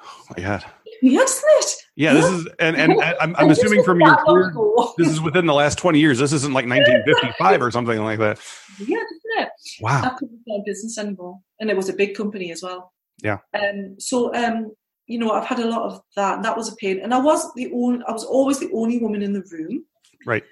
Oh 0.02 0.24
my 0.30 0.42
god! 0.42 0.64
Weird, 1.02 1.28
isn't 1.28 1.44
it? 1.46 1.74
Yeah, 1.96 2.14
this 2.14 2.24
is, 2.24 2.48
and 2.58 2.76
and 2.76 3.02
I'm, 3.20 3.36
I'm 3.36 3.50
assuming 3.54 3.82
from 3.82 4.00
your 4.00 4.16
career, 4.16 4.52
this 4.96 5.08
is 5.08 5.20
within 5.20 5.46
the 5.46 5.52
last 5.52 5.76
20 5.76 5.98
years. 5.98 6.18
This 6.18 6.32
isn't 6.32 6.54
like 6.54 6.66
1955 6.66 7.60
or 7.60 7.70
something 7.70 8.02
like 8.02 8.18
that. 8.20 8.38
Yeah, 8.78 8.96
isn't 8.96 9.42
it? 9.42 9.48
Wow. 9.80 10.02
I 10.04 10.10
couldn't 10.18 10.64
business 10.64 10.96
anymore, 10.96 11.40
and 11.60 11.70
it 11.70 11.76
was 11.76 11.88
a 11.88 11.92
big 11.92 12.14
company 12.14 12.50
as 12.50 12.62
well. 12.62 12.92
Yeah. 13.22 13.38
Um. 13.52 13.96
So 13.98 14.34
um 14.34 14.72
you 15.06 15.18
know, 15.18 15.32
I've 15.32 15.46
had 15.46 15.58
a 15.58 15.68
lot 15.68 15.82
of 15.82 16.00
that, 16.16 16.36
and 16.36 16.44
that 16.44 16.56
was 16.56 16.72
a 16.72 16.76
pain. 16.76 17.00
And 17.00 17.12
I 17.12 17.18
was 17.18 17.52
the 17.54 17.70
only, 17.72 18.04
I 18.06 18.12
was 18.12 18.24
always 18.24 18.58
the 18.58 18.70
only 18.72 18.98
woman 18.98 19.22
in 19.22 19.32
the 19.32 19.44
room. 19.50 19.84
Right. 20.26 20.44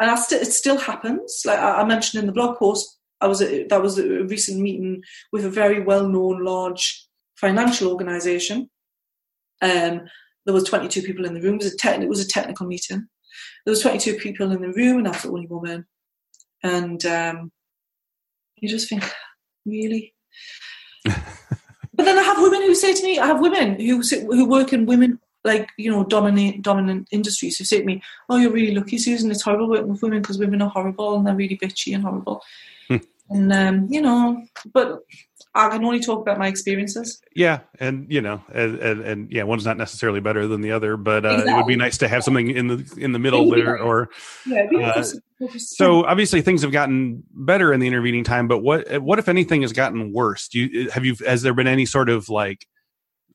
And 0.00 0.10
I 0.10 0.14
st- 0.14 0.42
it 0.42 0.52
still 0.52 0.78
happens. 0.78 1.42
Like 1.44 1.58
I, 1.58 1.80
I 1.80 1.84
mentioned 1.84 2.22
in 2.22 2.26
the 2.26 2.32
blog 2.32 2.58
post, 2.58 2.98
I 3.20 3.26
was 3.26 3.40
that 3.40 3.82
was 3.82 3.98
a 3.98 4.24
recent 4.24 4.60
meeting 4.60 5.02
with 5.32 5.44
a 5.44 5.50
very 5.50 5.80
well-known 5.80 6.42
large 6.42 7.06
financial 7.36 7.90
organisation. 7.90 8.70
Um, 9.60 10.02
there 10.46 10.54
was 10.54 10.64
22 10.64 11.02
people 11.02 11.26
in 11.26 11.34
the 11.34 11.40
room. 11.42 11.56
It 11.56 11.64
was 11.64 11.74
a 11.74 11.76
te- 11.76 12.02
it 12.02 12.08
was 12.08 12.24
a 12.24 12.28
technical 12.28 12.66
meeting. 12.66 13.06
There 13.64 13.72
was 13.72 13.82
22 13.82 14.14
people 14.14 14.50
in 14.52 14.62
the 14.62 14.72
room, 14.72 14.98
and 14.98 15.06
I 15.06 15.10
was 15.10 15.22
the 15.22 15.28
only 15.28 15.46
woman. 15.46 15.86
And 16.62 17.04
um, 17.04 17.52
you 18.56 18.68
just 18.68 18.88
think, 18.88 19.04
really. 19.66 20.14
but 22.00 22.06
then 22.06 22.18
I 22.18 22.22
have 22.22 22.40
women 22.40 22.62
who 22.62 22.74
say 22.74 22.94
to 22.94 23.02
me, 23.02 23.18
I 23.18 23.26
have 23.26 23.40
women 23.40 23.78
who 23.78 24.00
who 24.00 24.48
work 24.48 24.72
in 24.72 24.86
women 24.86 25.20
like 25.44 25.68
you 25.76 25.90
know 25.90 26.02
dominant 26.02 26.62
dominant 26.62 27.08
industries 27.10 27.58
who 27.58 27.64
say 27.64 27.80
to 27.80 27.84
me, 27.84 28.02
"Oh, 28.30 28.38
you're 28.38 28.50
really 28.50 28.74
lucky, 28.74 28.96
Susan. 28.96 29.30
It's 29.30 29.42
horrible 29.42 29.68
working 29.68 29.88
with 29.88 30.02
women 30.02 30.22
because 30.22 30.38
women 30.38 30.62
are 30.62 30.70
horrible 30.70 31.16
and 31.16 31.26
they're 31.26 31.34
really 31.34 31.58
bitchy 31.58 31.94
and 31.94 32.02
horrible." 32.02 32.40
Hmm. 32.88 32.96
And 33.28 33.52
um, 33.52 33.86
you 33.90 34.00
know, 34.00 34.42
but 34.72 35.00
I 35.54 35.68
can 35.68 35.84
only 35.84 35.98
talk 35.98 36.20
about 36.20 36.38
my 36.38 36.46
experiences. 36.46 37.20
Yeah, 37.34 37.60
and 37.80 38.06
you 38.08 38.20
know, 38.20 38.42
and 38.52 38.78
and, 38.78 39.00
and 39.00 39.32
yeah, 39.32 39.42
one's 39.42 39.64
not 39.64 39.76
necessarily 39.76 40.20
better 40.20 40.46
than 40.46 40.60
the 40.60 40.70
other, 40.70 40.96
but 40.96 41.24
uh, 41.24 41.30
exactly. 41.30 41.52
it 41.52 41.56
would 41.56 41.66
be 41.66 41.76
nice 41.76 41.98
to 41.98 42.08
have 42.08 42.22
something 42.22 42.50
in 42.50 42.68
the 42.68 42.94
in 42.96 43.12
the 43.12 43.18
middle 43.18 43.50
there. 43.50 43.76
Or 43.76 44.10
yeah, 44.46 44.68
uh, 44.80 45.48
so 45.58 46.04
obviously 46.04 46.40
things 46.40 46.62
have 46.62 46.70
gotten 46.70 47.24
better 47.32 47.72
in 47.72 47.80
the 47.80 47.88
intervening 47.88 48.22
time, 48.22 48.46
but 48.46 48.58
what 48.58 49.02
what 49.02 49.18
if 49.18 49.28
anything 49.28 49.62
has 49.62 49.72
gotten 49.72 50.12
worse? 50.12 50.46
Do 50.46 50.60
you 50.60 50.90
have 50.90 51.04
you 51.04 51.16
has 51.26 51.42
there 51.42 51.54
been 51.54 51.66
any 51.66 51.84
sort 51.84 52.10
of 52.10 52.28
like 52.28 52.66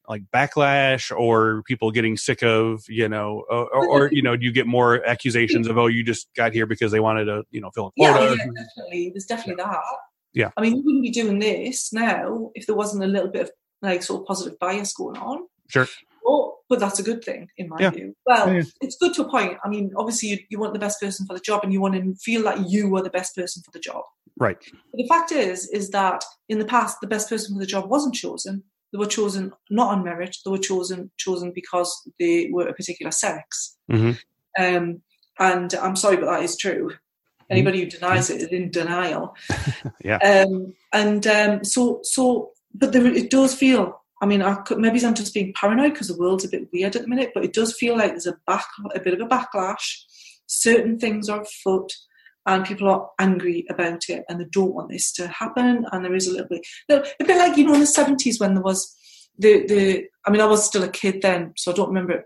like 0.07 0.23
backlash 0.33 1.15
or 1.15 1.63
people 1.63 1.91
getting 1.91 2.15
sick 2.15 2.43
of 2.43 2.83
you 2.87 3.09
know 3.09 3.43
or, 3.49 3.87
or, 3.87 4.09
you 4.11 4.21
know 4.21 4.35
do 4.35 4.45
you 4.45 4.51
get 4.51 4.67
more 4.67 5.03
accusations 5.05 5.67
of 5.67 5.79
oh 5.79 5.87
you 5.87 6.03
just 6.03 6.27
got 6.35 6.53
here 6.53 6.67
because 6.67 6.91
they 6.91 6.99
wanted 6.99 7.25
to 7.25 7.43
you 7.49 7.59
know 7.59 7.71
fill 7.71 7.87
a 7.87 7.91
quota 7.91 8.19
yeah, 8.21 8.45
yeah 8.45 8.51
definitely 8.55 9.09
there's 9.09 9.25
definitely 9.25 9.55
that 9.55 9.81
yeah. 10.35 10.51
I 10.57 10.61
mean, 10.61 10.73
we 10.73 10.81
wouldn't 10.81 11.03
be 11.03 11.09
doing 11.09 11.39
this 11.39 11.91
now 11.91 12.51
if 12.53 12.67
there 12.67 12.75
wasn't 12.75 13.03
a 13.03 13.07
little 13.07 13.29
bit 13.29 13.43
of 13.43 13.51
like 13.81 14.03
sort 14.03 14.21
of 14.21 14.27
positive 14.27 14.59
bias 14.59 14.93
going 14.93 15.17
on. 15.17 15.47
Sure. 15.69 15.87
But, 16.23 16.51
but 16.69 16.79
that's 16.79 16.99
a 16.99 17.03
good 17.03 17.23
thing 17.23 17.47
in 17.57 17.69
my 17.69 17.77
yeah. 17.79 17.89
view. 17.91 18.15
Well, 18.25 18.53
yeah. 18.53 18.63
it's 18.81 18.97
good 18.97 19.13
to 19.15 19.23
a 19.23 19.29
point. 19.29 19.57
I 19.63 19.69
mean, 19.69 19.91
obviously, 19.95 20.29
you, 20.29 20.39
you 20.49 20.59
want 20.59 20.73
the 20.73 20.79
best 20.79 20.99
person 20.99 21.25
for 21.25 21.33
the 21.33 21.39
job 21.39 21.63
and 21.63 21.71
you 21.71 21.81
want 21.81 21.95
to 21.95 22.15
feel 22.15 22.41
like 22.43 22.59
you 22.67 22.95
are 22.95 23.03
the 23.03 23.09
best 23.09 23.35
person 23.35 23.63
for 23.63 23.71
the 23.71 23.79
job. 23.79 24.03
Right. 24.37 24.57
But 24.59 24.97
the 24.97 25.07
fact 25.07 25.31
is, 25.31 25.69
is 25.69 25.89
that 25.91 26.23
in 26.49 26.59
the 26.59 26.65
past, 26.65 26.97
the 26.99 27.07
best 27.07 27.29
person 27.29 27.55
for 27.55 27.59
the 27.59 27.65
job 27.65 27.89
wasn't 27.89 28.15
chosen. 28.15 28.63
They 28.91 28.99
were 28.99 29.05
chosen 29.05 29.51
not 29.69 29.91
on 29.93 30.03
merit. 30.03 30.37
They 30.43 30.51
were 30.51 30.57
chosen 30.57 31.11
chosen 31.17 31.51
because 31.53 32.09
they 32.19 32.49
were 32.51 32.67
a 32.67 32.73
particular 32.73 33.11
sex. 33.11 33.77
Mm-hmm. 33.91 34.11
Um, 34.63 35.01
and 35.39 35.73
I'm 35.75 35.95
sorry, 35.95 36.17
but 36.17 36.27
that 36.27 36.43
is 36.43 36.57
true. 36.57 36.91
Anybody 37.49 37.81
who 37.81 37.89
denies 37.89 38.29
it 38.29 38.41
is 38.41 38.47
in 38.47 38.71
denial. 38.71 39.35
yeah. 40.03 40.17
Um, 40.17 40.73
and 40.93 41.25
um, 41.27 41.63
so, 41.63 41.99
so, 42.03 42.51
but 42.73 42.91
there, 42.91 43.05
it 43.05 43.29
does 43.29 43.53
feel. 43.53 44.01
I 44.21 44.25
mean, 44.25 44.41
I 44.41 44.55
could, 44.55 44.79
maybe 44.79 45.03
I'm 45.05 45.13
just 45.13 45.33
being 45.33 45.53
paranoid 45.53 45.93
because 45.93 46.07
the 46.07 46.17
world's 46.17 46.45
a 46.45 46.49
bit 46.49 46.69
weird 46.73 46.95
at 46.95 47.03
the 47.03 47.07
minute, 47.07 47.31
but 47.33 47.45
it 47.45 47.53
does 47.53 47.75
feel 47.77 47.97
like 47.97 48.11
there's 48.11 48.27
a 48.27 48.37
back, 48.47 48.65
a 48.95 48.99
bit 48.99 49.13
of 49.13 49.19
a 49.19 49.29
backlash. 49.29 50.03
Certain 50.47 50.97
things 50.97 51.29
are 51.29 51.41
afoot, 51.41 51.91
and 52.45 52.65
people 52.65 52.89
are 52.89 53.09
angry 53.19 53.65
about 53.69 54.09
it, 54.09 54.23
and 54.27 54.39
they 54.39 54.45
don't 54.51 54.73
want 54.73 54.89
this 54.89 55.11
to 55.13 55.27
happen. 55.27 55.85
And 55.91 56.03
there 56.03 56.15
is 56.15 56.27
a 56.27 56.31
little 56.31 56.47
bit, 56.47 56.65
a 56.89 57.03
bit 57.19 57.37
like 57.37 57.57
you 57.57 57.65
know 57.65 57.73
in 57.73 57.79
the 57.81 57.87
seventies 57.87 58.39
when 58.39 58.53
there 58.53 58.63
was 58.63 58.95
the 59.37 59.65
the. 59.67 60.05
I 60.25 60.31
mean, 60.31 60.41
I 60.41 60.45
was 60.45 60.65
still 60.65 60.83
a 60.83 60.89
kid 60.89 61.21
then, 61.21 61.53
so 61.57 61.71
I 61.71 61.75
don't 61.75 61.89
remember 61.89 62.13
it 62.13 62.25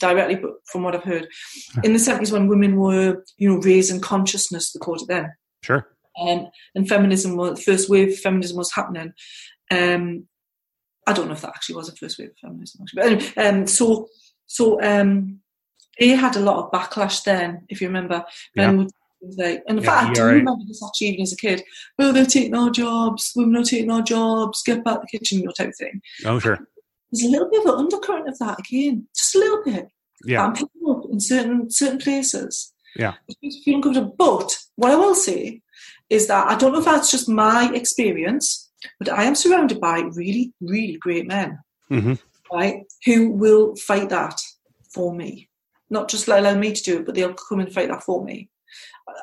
directly, 0.00 0.36
but 0.36 0.52
from 0.64 0.82
what 0.82 0.96
I've 0.96 1.04
heard, 1.04 1.28
in 1.84 1.92
the 1.92 1.98
seventies 1.98 2.32
when 2.32 2.48
women 2.48 2.76
were, 2.76 3.22
you 3.36 3.48
know, 3.48 3.60
raising 3.60 4.00
consciousness, 4.00 4.72
they 4.72 4.78
called 4.78 5.02
it 5.02 5.08
then. 5.08 5.32
Sure. 5.62 5.86
Um, 6.20 6.48
and 6.74 6.88
feminism 6.88 7.36
was 7.36 7.62
first 7.62 7.88
wave 7.88 8.18
feminism 8.18 8.56
was 8.56 8.72
happening. 8.72 9.12
Um, 9.70 10.26
I 11.06 11.12
don't 11.12 11.28
know 11.28 11.34
if 11.34 11.42
that 11.42 11.50
actually 11.54 11.76
was 11.76 11.88
a 11.88 11.96
first 11.96 12.18
wave 12.18 12.30
of 12.30 12.38
feminism, 12.38 12.82
actually. 12.82 13.02
but 13.02 13.12
anyway, 13.12 13.48
um, 13.48 13.66
so 13.66 14.08
so 14.46 14.82
um, 14.82 15.40
they 15.98 16.08
had 16.08 16.36
a 16.36 16.40
lot 16.40 16.64
of 16.64 16.72
backlash 16.72 17.22
then, 17.22 17.64
if 17.68 17.80
you 17.80 17.86
remember. 17.86 18.24
Yeah. 18.56 18.84
Like, 19.36 19.62
and 19.68 19.78
in 19.78 19.84
yeah, 19.84 19.90
fact, 19.90 20.10
I 20.10 20.12
do 20.14 20.24
right. 20.24 20.32
remember 20.32 20.64
this 20.66 20.82
actually 20.82 21.08
even 21.08 21.22
as 21.22 21.32
a 21.34 21.36
kid. 21.36 21.62
Oh, 21.98 22.10
they're 22.10 22.24
taking 22.24 22.54
our 22.54 22.70
jobs. 22.70 23.32
Women 23.36 23.60
are 23.60 23.64
taking 23.64 23.90
our 23.90 24.00
jobs. 24.00 24.62
Get 24.64 24.82
back 24.82 25.02
the 25.02 25.18
kitchen, 25.18 25.40
your 25.40 25.52
type 25.52 25.68
of 25.68 25.76
thing. 25.76 26.00
Oh, 26.24 26.38
sure 26.38 26.58
there's 27.12 27.26
a 27.26 27.30
little 27.30 27.50
bit 27.50 27.66
of 27.66 27.74
an 27.74 27.80
undercurrent 27.80 28.28
of 28.28 28.38
that 28.38 28.58
again, 28.60 29.06
just 29.16 29.34
a 29.34 29.38
little 29.38 29.64
bit. 29.64 29.88
Yeah, 30.24 30.44
I'm 30.44 30.52
picking 30.52 30.82
up 30.88 31.04
in 31.10 31.20
certain 31.20 31.70
certain 31.70 31.98
places. 31.98 32.72
Yeah, 32.96 33.14
feeling 33.64 33.82
comfortable. 33.82 34.14
But 34.18 34.56
what 34.76 34.92
I 34.92 34.96
will 34.96 35.14
say 35.14 35.62
is 36.08 36.26
that 36.26 36.48
I 36.48 36.56
don't 36.56 36.72
know 36.72 36.80
if 36.80 36.84
that's 36.84 37.10
just 37.10 37.28
my 37.28 37.72
experience, 37.72 38.70
but 38.98 39.08
I 39.08 39.24
am 39.24 39.34
surrounded 39.34 39.80
by 39.80 40.00
really, 40.14 40.52
really 40.60 40.96
great 40.96 41.26
men, 41.26 41.58
mm-hmm. 41.90 42.14
right, 42.52 42.84
who 43.04 43.30
will 43.30 43.76
fight 43.76 44.08
that 44.10 44.40
for 44.92 45.14
me. 45.14 45.48
Not 45.88 46.08
just 46.08 46.28
allow 46.28 46.54
me 46.54 46.72
to 46.72 46.82
do 46.82 46.98
it, 46.98 47.06
but 47.06 47.14
they'll 47.14 47.34
come 47.34 47.60
and 47.60 47.72
fight 47.72 47.88
that 47.88 48.02
for 48.02 48.24
me. 48.24 48.48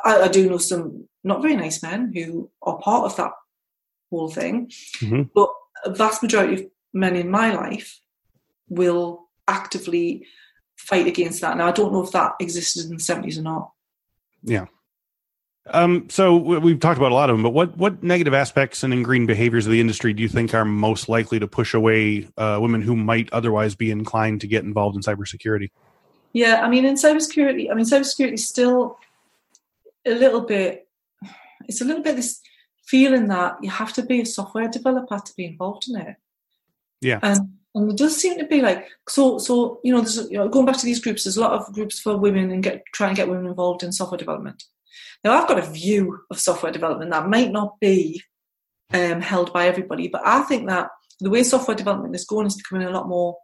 I, 0.04 0.24
I 0.24 0.28
do 0.28 0.50
know 0.50 0.58
some 0.58 1.08
not 1.24 1.42
very 1.42 1.56
nice 1.56 1.84
men 1.84 2.12
who 2.14 2.50
are 2.62 2.80
part 2.80 3.06
of 3.06 3.16
that 3.18 3.32
whole 4.10 4.30
thing, 4.30 4.72
mm-hmm. 5.00 5.24
but 5.36 5.50
a 5.86 5.94
vast 5.94 6.24
majority 6.24 6.64
of 6.64 6.70
men 6.98 7.16
in 7.16 7.30
my 7.30 7.54
life 7.54 8.00
will 8.70 9.28
actively 9.48 10.26
fight 10.76 11.08
against 11.08 11.42
that. 11.42 11.58
Now, 11.58 11.68
I 11.68 11.72
don't 11.72 11.92
know 11.92 12.04
if 12.04 12.12
that 12.12 12.34
existed 12.40 12.86
in 12.86 12.92
the 12.92 12.98
70s 12.98 13.38
or 13.38 13.44
not. 13.44 13.72
Yeah. 14.44 14.66
Um, 15.70 16.10
so 16.10 16.36
we've 16.36 16.80
talked 16.80 16.98
about 16.98 17.12
a 17.12 17.16
lot 17.16 17.30
of 17.30 17.36
them, 17.36 17.44
but 17.44 17.50
what 17.50 17.76
what 17.78 18.02
negative 18.02 18.34
aspects 18.34 18.84
and 18.84 18.94
ingrained 18.94 19.28
behaviors 19.28 19.66
of 19.66 19.72
the 19.74 19.82
industry 19.82 20.14
do 20.14 20.24
you 20.24 20.30
think 20.30 20.54
are 20.54 20.64
most 20.64 21.10
likely 21.10 21.40
to 21.40 21.48
push 21.48 21.74
away 21.74 22.28
uh, 22.38 22.58
women 22.62 22.82
who 22.82 22.96
might 22.96 23.30
otherwise 23.34 23.76
be 23.76 23.92
inclined 23.92 24.40
to 24.42 24.48
get 24.48 24.64
involved 24.64 24.96
in 24.96 25.02
cybersecurity? 25.02 25.72
Yeah, 26.32 26.62
I 26.64 26.70
mean, 26.70 26.86
in 26.86 26.96
cybersecurity, 26.96 27.70
I 27.70 27.74
mean, 27.74 27.86
cybersecurity 27.86 28.34
is 28.34 28.48
still 28.48 28.98
a 30.06 30.12
little 30.12 30.42
bit. 30.42 30.88
It's 31.68 31.82
a 31.82 31.86
little 31.86 32.04
bit 32.04 32.16
this 32.16 32.40
feeling 32.86 33.28
that 33.28 33.58
you 33.62 33.70
have 33.70 33.92
to 33.94 34.04
be 34.04 34.22
a 34.22 34.26
software 34.26 34.70
developer 34.70 35.20
to 35.20 35.34
be 35.36 35.46
involved 35.46 35.90
in 35.90 36.00
it. 36.00 36.16
Yeah. 37.02 37.20
And 37.22 37.58
and 37.78 37.92
it 37.92 37.98
does 37.98 38.18
seem 38.18 38.38
to 38.38 38.46
be 38.46 38.62
like 38.62 38.88
so 39.08 39.38
so 39.38 39.80
you 39.84 39.94
know 39.94 40.02
there's 40.02 40.30
you 40.32 40.38
know, 40.38 40.50
going 40.50 40.66
back 40.66 40.78
to 40.78 40.86
these 40.86 41.00
groups 41.00 41.24
there's 41.24 41.38
a 41.38 41.42
lot 41.42 41.54
of 41.54 41.74
groups 41.74 42.00
for 42.00 42.18
women 42.18 42.52
and 42.52 42.64
get 42.64 42.84
try 42.94 43.08
and 43.08 43.16
get 43.16 43.30
women 43.30 43.46
involved 43.46 43.84
in 43.84 43.92
software 43.92 44.18
development 44.18 44.64
now 45.24 45.34
i've 45.34 45.48
got 45.48 45.60
a 45.60 45.72
view 45.72 46.20
of 46.32 46.40
software 46.40 46.72
development 46.72 47.12
that 47.12 47.30
might 47.30 47.52
not 47.52 47.80
be 47.80 48.22
um, 48.94 49.22
held 49.22 49.54
by 49.54 49.68
everybody 49.68 50.08
but 50.08 50.26
i 50.26 50.42
think 50.44 50.68
that 50.68 50.90
the 51.20 51.30
way 51.30 51.44
software 51.44 51.76
development 51.76 52.16
is 52.16 52.26
going 52.26 52.48
is 52.48 52.56
becoming 52.56 52.88
a 52.88 52.92
lot 52.92 53.08
more 53.08 53.36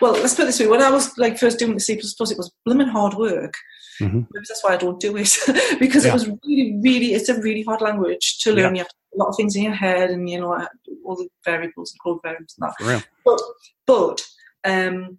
well 0.00 0.12
let's 0.12 0.34
put 0.34 0.42
it 0.42 0.46
this 0.46 0.60
way 0.60 0.66
when 0.66 0.82
i 0.82 0.90
was 0.90 1.16
like 1.18 1.38
first 1.38 1.58
doing 1.58 1.74
the 1.74 1.80
c++ 1.80 1.94
it 1.94 2.02
was 2.36 2.52
blooming 2.64 2.88
hard 2.88 3.14
work 3.14 3.54
mm-hmm. 4.00 4.18
maybe 4.18 4.44
that's 4.48 4.62
why 4.62 4.74
i 4.74 4.76
don't 4.76 5.00
do 5.00 5.16
it 5.16 5.36
because 5.78 6.04
yeah. 6.04 6.10
it 6.10 6.14
was 6.14 6.28
really 6.28 6.78
really 6.82 7.14
it's 7.14 7.28
a 7.28 7.40
really 7.40 7.62
hard 7.62 7.80
language 7.80 8.38
to 8.38 8.52
learn 8.52 8.74
yeah. 8.74 8.82
you 8.82 8.84
have 8.84 8.88
a 9.14 9.18
lot 9.18 9.28
of 9.28 9.36
things 9.36 9.56
in 9.56 9.62
your 9.62 9.74
head 9.74 10.10
and 10.10 10.28
you 10.28 10.40
know 10.40 10.66
all 11.04 11.16
the 11.16 11.28
variables 11.44 11.92
and 11.92 12.00
code 12.02 12.20
variables 12.22 12.54
and 12.58 12.70
that. 12.70 13.04
But 13.24 13.40
but 13.86 14.26
um, 14.64 15.18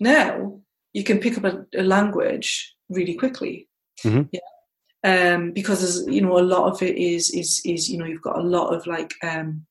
now 0.00 0.60
you 0.92 1.04
can 1.04 1.18
pick 1.18 1.36
up 1.36 1.44
a, 1.44 1.66
a 1.76 1.82
language 1.82 2.74
really 2.88 3.14
quickly. 3.14 3.68
Mm-hmm. 4.04 4.22
Yeah. 4.32 4.40
Um, 5.04 5.52
because 5.52 6.06
you 6.06 6.22
know 6.22 6.38
a 6.38 6.40
lot 6.40 6.72
of 6.72 6.82
it 6.82 6.96
is 6.96 7.30
is 7.30 7.60
is 7.64 7.90
you 7.90 7.98
know 7.98 8.06
you've 8.06 8.22
got 8.22 8.38
a 8.38 8.42
lot 8.42 8.74
of 8.74 8.86
like 8.86 9.12
um, 9.22 9.66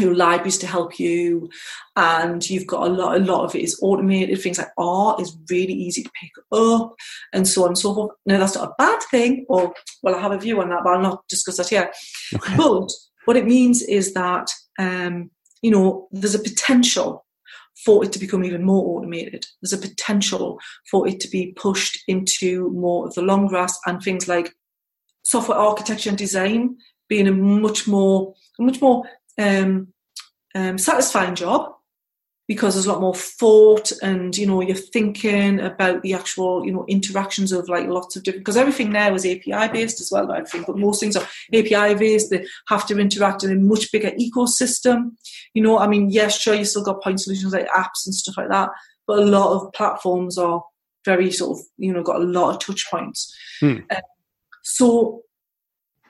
your 0.00 0.14
libraries 0.14 0.58
to 0.58 0.66
help 0.66 0.98
you 0.98 1.48
and 1.96 2.48
you've 2.48 2.66
got 2.66 2.86
a 2.86 2.90
lot 2.90 3.16
a 3.16 3.24
lot 3.24 3.44
of 3.44 3.54
it 3.54 3.62
is 3.62 3.78
automated 3.82 4.40
things 4.40 4.58
like 4.58 4.68
art 4.78 5.20
is 5.20 5.36
really 5.50 5.72
easy 5.72 6.02
to 6.02 6.10
pick 6.20 6.30
up 6.52 6.94
and 7.32 7.46
so 7.46 7.62
on 7.62 7.68
and 7.68 7.78
so 7.78 7.94
forth 7.94 8.12
now 8.26 8.38
that's 8.38 8.54
not 8.54 8.68
a 8.68 8.74
bad 8.78 9.00
thing 9.10 9.44
or 9.48 9.72
well 10.02 10.14
i 10.14 10.20
have 10.20 10.32
a 10.32 10.38
view 10.38 10.60
on 10.60 10.68
that 10.68 10.80
but 10.82 10.94
i'll 10.94 11.02
not 11.02 11.26
discuss 11.28 11.56
that 11.56 11.68
here 11.68 11.90
okay. 12.34 12.56
but 12.56 12.90
what 13.24 13.36
it 13.36 13.46
means 13.46 13.82
is 13.82 14.14
that, 14.14 14.50
um, 14.78 15.30
you 15.62 15.70
know, 15.70 16.08
there's 16.10 16.34
a 16.34 16.40
potential 16.40 17.24
for 17.84 18.04
it 18.04 18.12
to 18.12 18.18
become 18.18 18.44
even 18.44 18.64
more 18.64 18.98
automated. 18.98 19.46
There's 19.60 19.72
a 19.72 19.78
potential 19.78 20.58
for 20.90 21.06
it 21.08 21.20
to 21.20 21.28
be 21.28 21.52
pushed 21.52 22.02
into 22.08 22.70
more 22.70 23.06
of 23.06 23.14
the 23.14 23.22
long 23.22 23.46
grass 23.46 23.78
and 23.86 24.02
things 24.02 24.28
like 24.28 24.52
software 25.22 25.58
architecture 25.58 26.08
and 26.08 26.18
design 26.18 26.76
being 27.08 27.28
a 27.28 27.32
much 27.32 27.86
more, 27.86 28.34
a 28.58 28.62
much 28.62 28.80
more 28.80 29.04
um, 29.40 29.88
um, 30.54 30.78
satisfying 30.78 31.34
job 31.34 31.72
because 32.50 32.74
there's 32.74 32.86
a 32.86 32.92
lot 32.92 33.00
more 33.00 33.14
thought 33.14 33.92
and 34.02 34.36
you 34.36 34.44
know 34.44 34.60
you're 34.60 34.74
thinking 34.74 35.60
about 35.60 36.02
the 36.02 36.12
actual 36.12 36.66
you 36.66 36.72
know 36.72 36.84
interactions 36.88 37.52
of 37.52 37.68
like 37.68 37.86
lots 37.86 38.16
of 38.16 38.24
different 38.24 38.44
because 38.44 38.56
everything 38.56 38.90
now 38.90 39.14
is 39.14 39.24
API 39.24 39.72
based 39.72 40.00
as 40.00 40.10
well 40.10 40.26
not 40.26 40.38
everything 40.38 40.64
but 40.66 40.76
most 40.76 40.98
things 40.98 41.14
are 41.14 41.26
API 41.54 41.94
based. 41.94 42.30
They 42.30 42.44
have 42.66 42.86
to 42.88 42.98
interact 42.98 43.44
in 43.44 43.52
a 43.52 43.54
much 43.54 43.92
bigger 43.92 44.10
ecosystem. 44.10 45.12
You 45.54 45.62
know 45.62 45.78
I 45.78 45.86
mean? 45.86 46.10
Yes 46.10 46.40
sure 46.40 46.54
you 46.54 46.64
still 46.64 46.82
got 46.82 47.02
point 47.02 47.20
solutions 47.20 47.52
like 47.52 47.68
apps 47.68 48.04
and 48.04 48.14
stuff 48.14 48.36
like 48.36 48.50
that 48.50 48.70
but 49.06 49.20
a 49.20 49.24
lot 49.24 49.54
of 49.54 49.72
platforms 49.72 50.36
are 50.36 50.62
very 51.04 51.30
sort 51.30 51.58
of 51.58 51.64
you 51.78 51.92
know 51.92 52.02
got 52.02 52.20
a 52.20 52.24
lot 52.24 52.54
of 52.54 52.60
touch 52.60 52.84
points. 52.90 53.32
Hmm. 53.60 53.78
uh, 53.90 54.00
so 54.62 55.22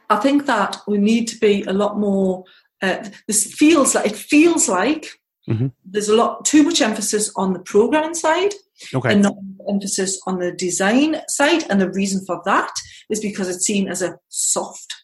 I 0.08 0.16
think 0.16 0.46
that 0.46 0.78
we 0.88 0.98
need 0.98 1.28
to 1.28 1.38
be 1.38 1.62
a 1.62 1.72
lot 1.72 1.98
more 1.98 2.44
uh, 2.82 3.08
this 3.26 3.52
feels 3.54 3.94
like 3.94 4.06
it 4.06 4.16
feels 4.16 4.68
like 4.68 5.20
Mm-hmm. 5.50 5.68
There's 5.84 6.08
a 6.08 6.16
lot 6.16 6.44
too 6.44 6.62
much 6.62 6.80
emphasis 6.80 7.32
on 7.36 7.52
the 7.52 7.58
programming 7.58 8.14
side 8.14 8.52
okay. 8.94 9.12
and 9.12 9.22
not 9.22 9.34
emphasis 9.68 10.20
on 10.26 10.38
the 10.38 10.52
design 10.52 11.16
side. 11.28 11.64
And 11.68 11.80
the 11.80 11.90
reason 11.90 12.24
for 12.24 12.40
that 12.44 12.72
is 13.08 13.20
because 13.20 13.48
it's 13.48 13.66
seen 13.66 13.88
as 13.88 14.00
a 14.00 14.18
soft 14.28 14.94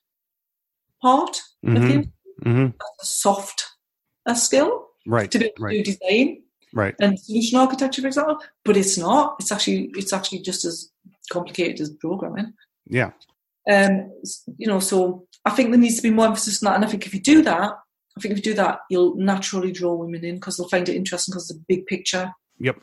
part 1.03 1.41
mm-hmm. 1.65 1.77
of 1.77 1.83
the 1.83 2.11
mm-hmm. 2.45 2.67
a 2.67 3.05
soft 3.05 3.67
a 4.27 4.37
skill, 4.37 4.87
right? 5.07 5.31
To 5.31 5.39
be 5.39 5.47
able 5.47 5.55
right. 5.59 5.73
to 5.73 5.83
do 5.83 5.93
design, 5.93 6.43
right, 6.73 6.95
and 7.01 7.19
solution 7.19 7.59
architecture, 7.59 8.03
for 8.03 8.09
example. 8.09 8.39
But 8.65 8.77
it's 8.77 8.97
not. 8.97 9.37
It's 9.41 9.51
actually 9.51 9.91
it's 9.95 10.13
actually 10.13 10.41
just 10.41 10.65
as 10.65 10.91
complicated 11.31 11.81
as 11.81 11.91
programming. 11.91 12.53
Yeah. 12.87 13.11
Um, 13.69 14.13
you 14.59 14.69
know, 14.69 14.79
so 14.79 15.26
I 15.47 15.51
think 15.51 15.71
there 15.71 15.79
needs 15.79 15.97
to 15.97 16.03
be 16.03 16.11
more 16.11 16.27
emphasis 16.27 16.63
on 16.63 16.67
that. 16.67 16.77
And 16.77 16.85
I 16.85 16.89
think 16.89 17.07
if 17.07 17.15
you 17.15 17.21
do 17.21 17.41
that, 17.43 17.73
I 18.17 18.21
think 18.21 18.33
if 18.33 18.39
you 18.39 18.53
do 18.53 18.55
that, 18.55 18.81
you'll 18.91 19.15
naturally 19.17 19.71
draw 19.71 19.95
women 19.95 20.25
in 20.25 20.35
because 20.35 20.57
they'll 20.57 20.69
find 20.69 20.89
it 20.89 20.97
interesting 20.97 21.33
because 21.33 21.51
it's 21.51 21.59
a 21.59 21.65
big 21.69 21.87
picture. 21.87 22.33
Yep. 22.59 22.81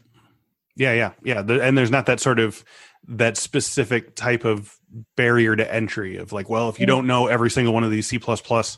Yeah, 0.75 0.93
yeah, 0.93 1.11
yeah. 1.23 1.39
And 1.39 1.77
there's 1.77 1.91
not 1.91 2.05
that 2.07 2.19
sort 2.19 2.39
of 2.39 2.63
that 3.07 3.37
specific 3.37 4.15
type 4.15 4.45
of 4.45 4.75
barrier 5.17 5.55
to 5.55 5.73
entry 5.73 6.17
of 6.17 6.31
like, 6.31 6.49
well, 6.49 6.69
if 6.69 6.79
you 6.79 6.85
don't 6.85 7.05
know 7.05 7.27
every 7.27 7.51
single 7.51 7.73
one 7.73 7.83
of 7.83 7.91
these 7.91 8.07
C 8.07 8.17
plus 8.17 8.41
plus, 8.41 8.77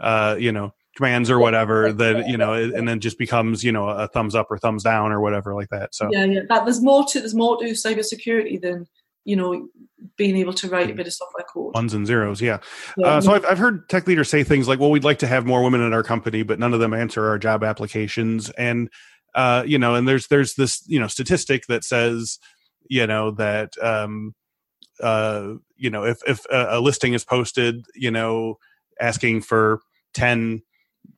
uh, 0.00 0.36
you 0.38 0.50
know, 0.50 0.72
commands 0.96 1.30
or 1.30 1.38
whatever, 1.38 1.92
that 1.92 2.26
you 2.26 2.36
know, 2.36 2.54
and 2.54 2.88
then 2.88 3.00
just 3.00 3.18
becomes 3.18 3.62
you 3.62 3.70
know 3.70 3.88
a 3.88 4.08
thumbs 4.08 4.34
up 4.34 4.46
or 4.50 4.58
thumbs 4.58 4.82
down 4.82 5.12
or 5.12 5.20
whatever 5.20 5.54
like 5.54 5.68
that. 5.68 5.94
So 5.94 6.08
yeah, 6.10 6.24
yeah. 6.24 6.40
That, 6.48 6.64
there's 6.64 6.82
more 6.82 7.04
to 7.06 7.20
there's 7.20 7.34
more 7.34 7.58
to 7.58 7.64
cybersecurity 7.66 8.60
than 8.60 8.86
you 9.26 9.36
know 9.36 9.68
being 10.16 10.36
able 10.36 10.54
to 10.54 10.68
write 10.68 10.90
a 10.90 10.94
bit 10.94 11.06
of 11.06 11.12
software 11.12 11.44
code. 11.52 11.74
Ones 11.74 11.92
and 11.92 12.06
zeros, 12.06 12.40
yeah. 12.40 12.58
yeah. 12.96 13.06
Uh, 13.06 13.20
so 13.20 13.32
I've, 13.32 13.44
I've 13.44 13.58
heard 13.58 13.88
tech 13.88 14.06
leaders 14.06 14.30
say 14.30 14.44
things 14.44 14.68
like, 14.68 14.78
"Well, 14.78 14.90
we'd 14.90 15.04
like 15.04 15.18
to 15.18 15.26
have 15.26 15.44
more 15.44 15.62
women 15.62 15.82
in 15.82 15.92
our 15.92 16.04
company, 16.04 16.42
but 16.42 16.58
none 16.58 16.72
of 16.72 16.80
them 16.80 16.94
answer 16.94 17.28
our 17.28 17.38
job 17.38 17.64
applications." 17.64 18.50
And 18.50 18.88
uh, 19.34 19.64
you 19.66 19.78
know, 19.78 19.96
and 19.96 20.06
there's 20.08 20.28
there's 20.28 20.54
this 20.54 20.82
you 20.86 21.00
know 21.00 21.08
statistic 21.08 21.66
that 21.66 21.84
says, 21.84 22.38
you 22.88 23.06
know, 23.06 23.32
that 23.32 23.72
um, 23.82 24.34
uh, 25.02 25.54
you 25.76 25.90
know, 25.90 26.04
if 26.04 26.18
if 26.26 26.46
a, 26.46 26.78
a 26.78 26.80
listing 26.80 27.12
is 27.12 27.24
posted, 27.24 27.84
you 27.94 28.12
know, 28.12 28.58
asking 29.00 29.42
for 29.42 29.80
ten 30.14 30.62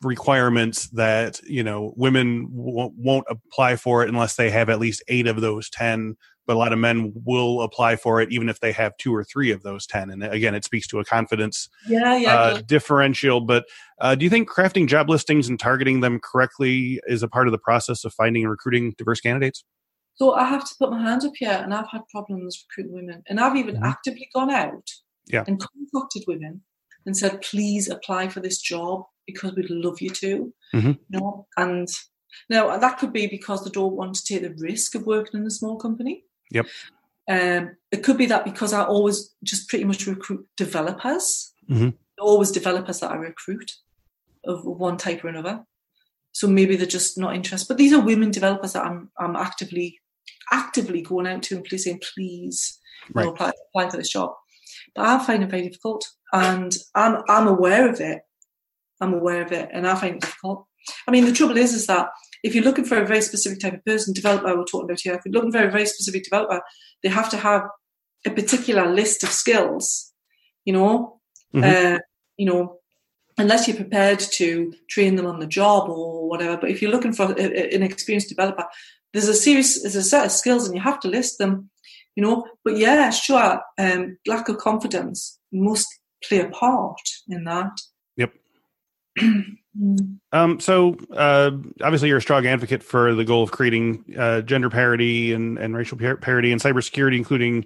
requirements 0.03 0.88
that 0.90 1.40
you 1.44 1.62
know 1.62 1.92
women 1.97 2.51
w- 2.57 2.92
won't 2.97 3.27
apply 3.29 3.77
for 3.77 4.03
it 4.03 4.09
unless 4.09 4.37
they 4.37 4.51
have 4.51 4.71
at 4.71 4.79
least 4.79 5.03
eight 5.09 5.27
of 5.27 5.40
those 5.40 5.71
10 5.71 6.14
but 6.48 6.56
a 6.56 6.58
lot 6.58 6.72
of 6.72 6.78
men 6.78 7.12
will 7.24 7.61
apply 7.61 7.94
for 7.94 8.20
it 8.20 8.32
even 8.32 8.48
if 8.48 8.58
they 8.58 8.72
have 8.72 8.96
two 8.96 9.14
or 9.14 9.22
three 9.22 9.52
of 9.52 9.62
those 9.62 9.87
10 9.87 10.11
and 10.11 10.24
again 10.24 10.54
it 10.54 10.64
speaks 10.64 10.88
to 10.88 10.98
a 10.98 11.04
confidence 11.04 11.68
yeah, 11.87 12.16
yeah, 12.16 12.34
uh, 12.34 12.54
yeah. 12.54 12.62
differential 12.66 13.40
but 13.40 13.66
uh, 14.00 14.16
do 14.16 14.24
you 14.24 14.30
think 14.30 14.50
crafting 14.50 14.88
job 14.88 15.08
listings 15.08 15.48
and 15.48 15.61
targeting 15.61 16.00
them 16.00 16.18
correctly 16.18 17.00
is 17.06 17.22
a 17.22 17.28
part 17.28 17.46
of 17.46 17.52
the 17.52 17.58
process 17.58 18.04
of 18.04 18.12
finding 18.14 18.42
and 18.42 18.50
recruiting 18.50 18.92
diverse 18.98 19.20
candidates 19.20 19.62
so 20.16 20.32
i 20.32 20.44
have 20.44 20.64
to 20.66 20.74
put 20.80 20.90
my 20.90 21.00
hand 21.00 21.22
up 21.24 21.32
here 21.37 21.61
and 21.62 21.72
i've 21.72 21.88
had 21.92 22.00
problems 22.11 22.64
recruiting 22.68 22.96
women 22.96 23.22
and 23.28 23.38
i've 23.38 23.56
even 23.56 23.76
mm-hmm. 23.76 23.84
actively 23.84 24.28
gone 24.34 24.50
out 24.50 24.88
yeah. 25.26 25.44
and 25.46 25.62
contacted 25.92 26.24
women 26.26 26.62
and 27.06 27.16
said 27.16 27.40
please 27.42 27.88
apply 27.88 28.28
for 28.28 28.40
this 28.40 28.58
job 28.58 29.04
because 29.26 29.54
we'd 29.54 29.70
love 29.70 30.00
you 30.00 30.11
to 30.11 30.52
mm-hmm. 30.74 30.88
you 30.88 30.98
know 31.11 31.46
and 31.58 31.88
now 32.48 32.76
that 32.76 32.98
could 32.98 33.12
be 33.12 33.26
because 33.26 33.64
they 33.64 33.70
don't 33.70 33.96
want 33.96 34.14
to 34.14 34.24
take 34.24 34.42
the 34.42 34.54
risk 34.62 34.94
of 34.94 35.04
working 35.06 35.40
in 35.40 35.46
a 35.46 35.50
small 35.50 35.76
company 35.76 36.24
Yep. 36.50 36.66
Um, 37.30 37.76
it 37.92 38.02
could 38.02 38.16
be 38.16 38.26
that 38.26 38.44
because 38.44 38.72
I 38.72 38.84
always 38.84 39.34
just 39.44 39.68
pretty 39.68 39.84
much 39.84 40.06
recruit 40.06 40.46
developers, 40.56 41.52
mm-hmm. 41.70 41.90
always 42.20 42.50
developers 42.50 43.00
that 43.00 43.11
I 43.11 43.16
recruit 43.16 43.72
of 44.44 44.64
one 44.64 44.96
type 44.96 45.24
or 45.24 45.28
another. 45.28 45.64
So 46.32 46.46
maybe 46.46 46.76
they're 46.76 46.87
just 46.87 47.18
not 47.18 47.34
interested. 47.34 47.68
But 47.68 47.78
these 47.78 47.92
are 47.92 48.00
women 48.00 48.30
developers 48.30 48.72
that 48.72 48.87
I'm 48.87 49.11
I'm 49.18 49.37
actively 49.37 50.00
actively 50.52 51.02
going 51.02 51.26
out 51.26 51.42
to 51.44 51.56
and 51.56 51.64
please 51.64 51.84
saying, 51.84 52.00
please 52.14 52.78
right. 53.12 53.24
know, 53.24 53.32
apply, 53.32 53.52
apply 53.74 53.90
for 53.90 53.96
this 53.96 54.11
job. 54.11 54.32
But 54.94 55.06
I 55.06 55.24
find 55.24 55.42
it 55.42 55.50
very 55.50 55.64
difficult, 55.64 56.08
and 56.32 56.74
I'm 56.94 57.22
I'm 57.28 57.46
aware 57.46 57.88
of 57.88 58.00
it. 58.00 58.22
I'm 59.00 59.14
aware 59.14 59.42
of 59.42 59.52
it, 59.52 59.68
and 59.72 59.87
I 59.87 59.94
find 59.94 60.16
it 60.16 60.22
difficult. 60.22 60.66
I 61.06 61.11
mean, 61.11 61.24
the 61.24 61.32
trouble 61.32 61.58
is, 61.58 61.74
is 61.74 61.87
that 61.87 62.08
if 62.42 62.55
you're 62.55 62.64
looking 62.64 62.85
for 62.85 62.98
a 62.98 63.07
very 63.07 63.20
specific 63.20 63.61
type 63.61 63.74
of 63.74 63.85
person, 63.85 64.14
developer 64.14 64.57
we're 64.57 64.64
talking 64.64 64.88
about 64.88 65.01
here, 65.01 65.14
if 65.14 65.22
you're 65.24 65.33
looking 65.33 65.53
for 65.53 65.62
a 65.62 65.70
very 65.70 65.87
specific 65.87 66.24
developer, 66.24 66.61
they 67.03 67.09
have 67.09 67.31
to 67.31 67.37
have 67.37 67.62
a 68.27 68.31
particular 68.31 68.92
list 68.92 69.22
of 69.22 69.31
skills, 69.31 70.12
you 70.64 70.72
know, 70.72 71.20
mm-hmm. 71.55 71.94
uh, 71.94 71.98
you 72.37 72.46
know, 72.46 72.79
unless 73.38 73.66
you're 73.66 73.77
prepared 73.77 74.18
to 74.18 74.74
train 74.88 75.16
them 75.16 75.27
on 75.27 75.40
the 75.40 75.46
job 75.46 75.88
or 75.88 76.29
whatever. 76.29 76.57
But 76.57 76.70
if 76.70 76.83
you're 76.83 76.90
looking 76.90 77.12
for 77.12 77.33
a, 77.33 77.40
a, 77.40 77.74
an 77.74 77.83
experienced 77.83 78.29
developer, 78.29 78.66
there's 79.12 79.29
a 79.29 79.35
series, 79.35 79.83
there's 79.83 79.96
a 79.96 80.03
set 80.03 80.27
of 80.27 80.33
skills, 80.33 80.66
and 80.66 80.74
you 80.74 80.83
have 80.83 81.01
to 81.01 81.09
list 81.09 81.38
them, 81.38 81.70
you 82.14 82.22
know. 82.22 82.46
But 82.64 82.77
yeah, 82.77 83.11
sure, 83.11 83.61
um, 83.79 84.18
lack 84.27 84.48
of 84.48 84.59
confidence 84.59 85.38
must 85.53 85.87
play 86.24 86.40
a 86.40 86.48
part 86.48 87.01
in 87.29 87.44
that. 87.44 87.81
Yep. 88.16 88.33
Um, 90.33 90.61
so 90.61 90.96
uh, 91.14 91.50
obviously, 91.83 92.09
you're 92.09 92.18
a 92.18 92.22
strong 92.22 92.46
advocate 92.46 92.83
for 92.83 93.14
the 93.14 93.24
goal 93.24 93.42
of 93.42 93.50
creating 93.50 94.04
uh, 94.18 94.40
gender 94.42 94.70
parity 94.70 95.33
and, 95.33 95.59
and 95.59 95.76
racial 95.76 95.98
parity 95.98 96.52
in 96.52 96.59
cybersecurity, 96.59 97.16
including 97.16 97.64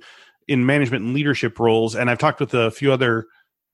in 0.48 0.66
management 0.66 1.04
and 1.04 1.14
leadership 1.14 1.58
roles. 1.58 1.94
And 1.94 2.10
I've 2.10 2.18
talked 2.18 2.40
with 2.40 2.54
a 2.54 2.70
few 2.70 2.92
other 2.92 3.26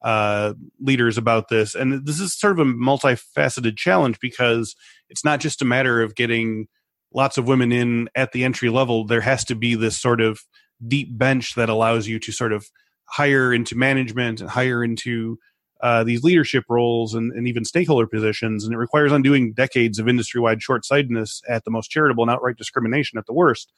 uh, 0.02 0.54
leaders 0.80 1.18
about 1.18 1.48
this, 1.48 1.74
and 1.74 2.06
this 2.06 2.20
is 2.20 2.38
sort 2.38 2.58
of 2.58 2.66
a 2.66 2.70
multifaceted 2.70 3.76
challenge 3.76 4.18
because 4.20 4.76
it's 5.08 5.24
not 5.24 5.40
just 5.40 5.62
a 5.62 5.64
matter 5.64 6.00
of 6.02 6.14
getting 6.14 6.68
lots 7.14 7.38
of 7.38 7.48
women 7.48 7.72
in 7.72 8.08
at 8.14 8.32
the 8.32 8.44
entry 8.44 8.68
level. 8.68 9.04
There 9.04 9.22
has 9.22 9.44
to 9.46 9.54
be 9.54 9.74
this 9.74 10.00
sort 10.00 10.20
of 10.20 10.40
deep 10.86 11.16
bench 11.16 11.54
that 11.56 11.68
allows 11.68 12.06
you 12.06 12.18
to 12.20 12.32
sort 12.32 12.52
of 12.52 12.66
hire 13.04 13.52
into 13.52 13.74
management 13.76 14.40
and 14.40 14.50
hire 14.50 14.84
into 14.84 15.38
uh, 15.80 16.02
these 16.04 16.24
leadership 16.24 16.64
roles 16.68 17.14
and, 17.14 17.32
and, 17.32 17.46
even 17.46 17.64
stakeholder 17.64 18.06
positions, 18.06 18.64
and 18.64 18.74
it 18.74 18.78
requires 18.78 19.12
undoing 19.12 19.52
decades 19.52 19.98
of 19.98 20.08
industry-wide 20.08 20.60
short-sightedness 20.60 21.40
at 21.48 21.64
the 21.64 21.70
most 21.70 21.88
charitable 21.88 22.24
and 22.24 22.30
outright 22.30 22.56
discrimination 22.56 23.16
at 23.16 23.26
the 23.26 23.32
worst. 23.32 23.72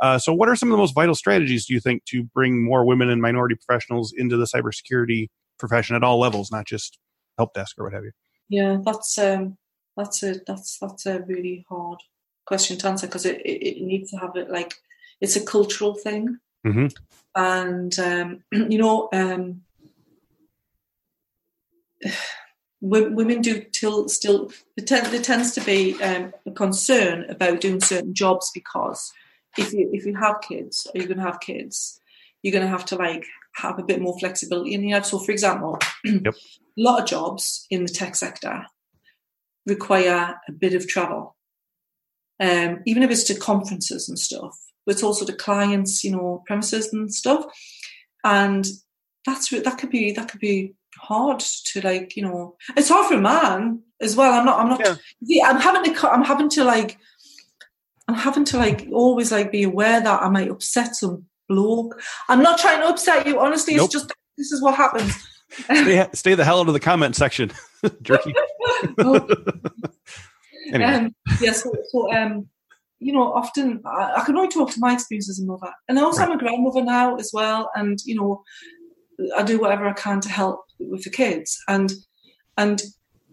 Uh, 0.00 0.18
so, 0.18 0.32
what 0.32 0.48
are 0.48 0.56
some 0.56 0.70
of 0.70 0.72
the 0.72 0.78
most 0.78 0.94
vital 0.94 1.14
strategies 1.14 1.66
do 1.66 1.72
you 1.72 1.80
think 1.80 2.04
to 2.04 2.24
bring 2.24 2.64
more 2.64 2.84
women 2.84 3.08
and 3.08 3.22
minority 3.22 3.54
professionals 3.54 4.12
into 4.16 4.36
the 4.36 4.44
cybersecurity 4.44 5.28
profession 5.58 5.94
at 5.96 6.02
all 6.02 6.18
levels, 6.18 6.50
not 6.50 6.66
just 6.66 6.98
help 7.38 7.54
desk 7.54 7.78
or 7.78 7.84
what 7.84 7.92
have 7.92 8.04
you? 8.04 8.12
Yeah, 8.48 8.78
that's 8.84 9.16
um, 9.16 9.56
that's 9.96 10.22
a 10.22 10.40
that's 10.46 10.78
that's 10.78 11.06
a 11.06 11.20
really 11.22 11.64
hard 11.68 11.98
question 12.44 12.76
to 12.78 12.88
answer 12.88 13.06
because 13.06 13.24
it, 13.24 13.40
it, 13.42 13.66
it 13.66 13.82
needs 13.82 14.10
to 14.10 14.16
have 14.18 14.36
it 14.36 14.50
like 14.50 14.74
it's 15.20 15.36
a 15.36 15.44
cultural 15.44 15.94
thing, 15.94 16.38
mm-hmm. 16.66 16.86
and 17.34 17.98
um, 17.98 18.42
you 18.70 18.78
know. 18.78 19.08
Um, 19.12 19.62
women 22.80 23.40
do 23.40 23.62
till 23.72 24.08
still 24.08 24.50
there, 24.76 25.22
tends 25.22 25.52
to 25.52 25.60
be 25.62 26.00
um, 26.02 26.32
a 26.46 26.50
concern 26.50 27.24
about 27.30 27.60
doing 27.60 27.80
certain 27.80 28.14
jobs 28.14 28.50
because 28.52 29.12
if 29.56 29.72
you 29.72 29.88
if 29.92 30.04
you 30.04 30.14
have 30.14 30.40
kids 30.42 30.86
or 30.86 30.98
you're 30.98 31.08
going 31.08 31.18
to 31.18 31.24
have 31.24 31.40
kids 31.40 32.00
you're 32.42 32.52
going 32.52 32.64
to 32.64 32.70
have 32.70 32.84
to 32.84 32.96
like 32.96 33.24
have 33.56 33.78
a 33.78 33.82
bit 33.82 34.00
more 34.00 34.18
flexibility. 34.18 34.74
In 34.74 34.82
the 34.82 35.02
so 35.02 35.18
for 35.18 35.32
example 35.32 35.78
yep. 36.04 36.26
a 36.26 36.32
lot 36.76 37.00
of 37.00 37.08
jobs 37.08 37.66
in 37.70 37.84
the 37.84 37.92
tech 37.92 38.14
sector 38.14 38.66
require 39.64 40.36
a 40.46 40.52
bit 40.52 40.74
of 40.74 40.86
travel. 40.86 41.34
Um, 42.38 42.82
even 42.84 43.02
if 43.02 43.10
it's 43.10 43.24
to 43.24 43.34
conferences 43.34 44.10
and 44.10 44.18
stuff 44.18 44.56
but 44.86 44.92
it's 44.92 45.02
also 45.02 45.24
to 45.26 45.32
clients 45.32 46.04
you 46.04 46.12
know 46.12 46.42
premises 46.46 46.92
and 46.92 47.12
stuff. 47.12 47.44
And 48.24 48.66
that's 49.26 49.50
that 49.50 49.78
could 49.78 49.90
be 49.90 50.12
that 50.12 50.30
could 50.30 50.40
be 50.40 50.74
hard 50.96 51.40
to 51.40 51.80
like 51.82 52.16
you 52.16 52.22
know 52.22 52.56
it's 52.76 52.88
hard 52.88 53.06
for 53.06 53.14
a 53.14 53.20
man 53.20 53.80
as 54.00 54.16
well 54.16 54.32
i'm 54.32 54.44
not 54.44 54.58
i'm 54.58 54.68
not 54.68 54.80
yeah. 54.80 54.94
see, 55.24 55.42
i'm 55.42 55.60
having 55.60 55.94
to 55.94 56.08
i'm 56.10 56.24
having 56.24 56.48
to 56.48 56.64
like 56.64 56.98
i'm 58.08 58.14
having 58.14 58.44
to 58.44 58.56
like 58.56 58.88
always 58.92 59.32
like 59.32 59.52
be 59.52 59.62
aware 59.62 60.00
that 60.00 60.22
i 60.22 60.28
might 60.28 60.50
upset 60.50 60.94
some 60.94 61.24
bloke 61.48 62.00
i'm 62.28 62.42
not 62.42 62.58
trying 62.58 62.80
to 62.80 62.88
upset 62.88 63.26
you 63.26 63.38
honestly 63.38 63.74
nope. 63.74 63.84
it's 63.84 63.92
just 63.92 64.12
this 64.36 64.52
is 64.52 64.62
what 64.62 64.74
happens 64.74 65.14
stay, 65.50 66.06
stay 66.12 66.34
the 66.34 66.44
hell 66.44 66.60
out 66.60 66.68
of 66.68 66.74
the 66.74 66.80
comment 66.80 67.14
section 67.14 67.50
jerky 68.02 68.34
oh. 68.98 69.28
anyway. 70.72 70.92
um, 70.92 71.14
yeah 71.40 71.52
so, 71.52 71.72
so 71.90 72.12
um 72.12 72.48
you 72.98 73.12
know, 73.12 73.32
often 73.32 73.82
I, 73.84 74.14
I, 74.16 74.24
can 74.24 74.36
only 74.36 74.48
talk 74.48 74.70
to 74.70 74.80
my 74.80 74.94
experience 74.94 75.28
as 75.28 75.38
a 75.38 75.44
mother, 75.44 75.70
and 75.88 75.98
I 75.98 76.02
also 76.02 76.20
right. 76.20 76.30
I'm 76.30 76.36
a 76.36 76.38
grandmother 76.38 76.82
now 76.82 77.16
as 77.16 77.30
well. 77.32 77.70
And 77.74 77.98
you 78.04 78.14
know, 78.14 78.42
I 79.36 79.42
do 79.42 79.58
whatever 79.58 79.86
I 79.86 79.92
can 79.92 80.20
to 80.20 80.28
help 80.28 80.64
with 80.78 81.04
the 81.04 81.10
kids, 81.10 81.62
and 81.68 81.92
and 82.56 82.82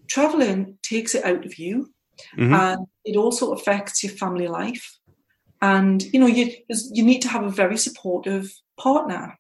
traveling 0.08 0.78
takes 0.84 1.16
it 1.16 1.26
out 1.26 1.46
of 1.46 1.58
you, 1.58 1.92
mm-hmm. 2.38 2.54
and 2.54 2.88
it 3.06 3.18
also 3.18 3.54
affects 3.54 4.04
your 4.04 4.14
family 4.14 4.48
life. 4.48 5.00
And 5.62 6.04
you 6.04 6.20
know, 6.20 6.28
you 6.28 6.54
you 6.92 7.04
need 7.04 7.22
to 7.22 7.30
have 7.30 7.44
a 7.44 7.50
very 7.50 7.78
supportive 7.78 8.54
partner 8.78 9.38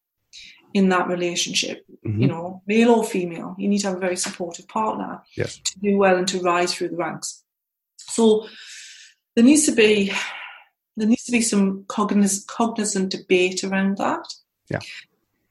in 0.73 0.89
that 0.89 1.07
relationship. 1.07 1.85
Mm-hmm. 2.05 2.21
You 2.21 2.27
know, 2.27 2.61
male 2.67 2.91
or 2.91 3.03
female, 3.03 3.55
you 3.57 3.67
need 3.67 3.79
to 3.79 3.87
have 3.87 3.97
a 3.97 4.01
very 4.01 4.17
supportive 4.17 4.67
partner 4.67 5.21
yes. 5.37 5.59
to 5.59 5.79
do 5.79 5.97
well 5.97 6.17
and 6.17 6.27
to 6.29 6.39
rise 6.39 6.73
through 6.73 6.89
the 6.89 6.97
ranks. 6.97 7.43
So 7.97 8.47
there 9.35 9.45
needs 9.45 9.65
to 9.65 9.71
be 9.71 10.11
there 10.95 11.07
needs 11.07 11.23
to 11.23 11.31
be 11.31 11.41
some 11.41 11.85
cognizant, 11.87 12.47
cognizant 12.47 13.11
debate 13.11 13.63
around 13.63 13.97
that. 13.97 14.25
Yeah. 14.69 14.79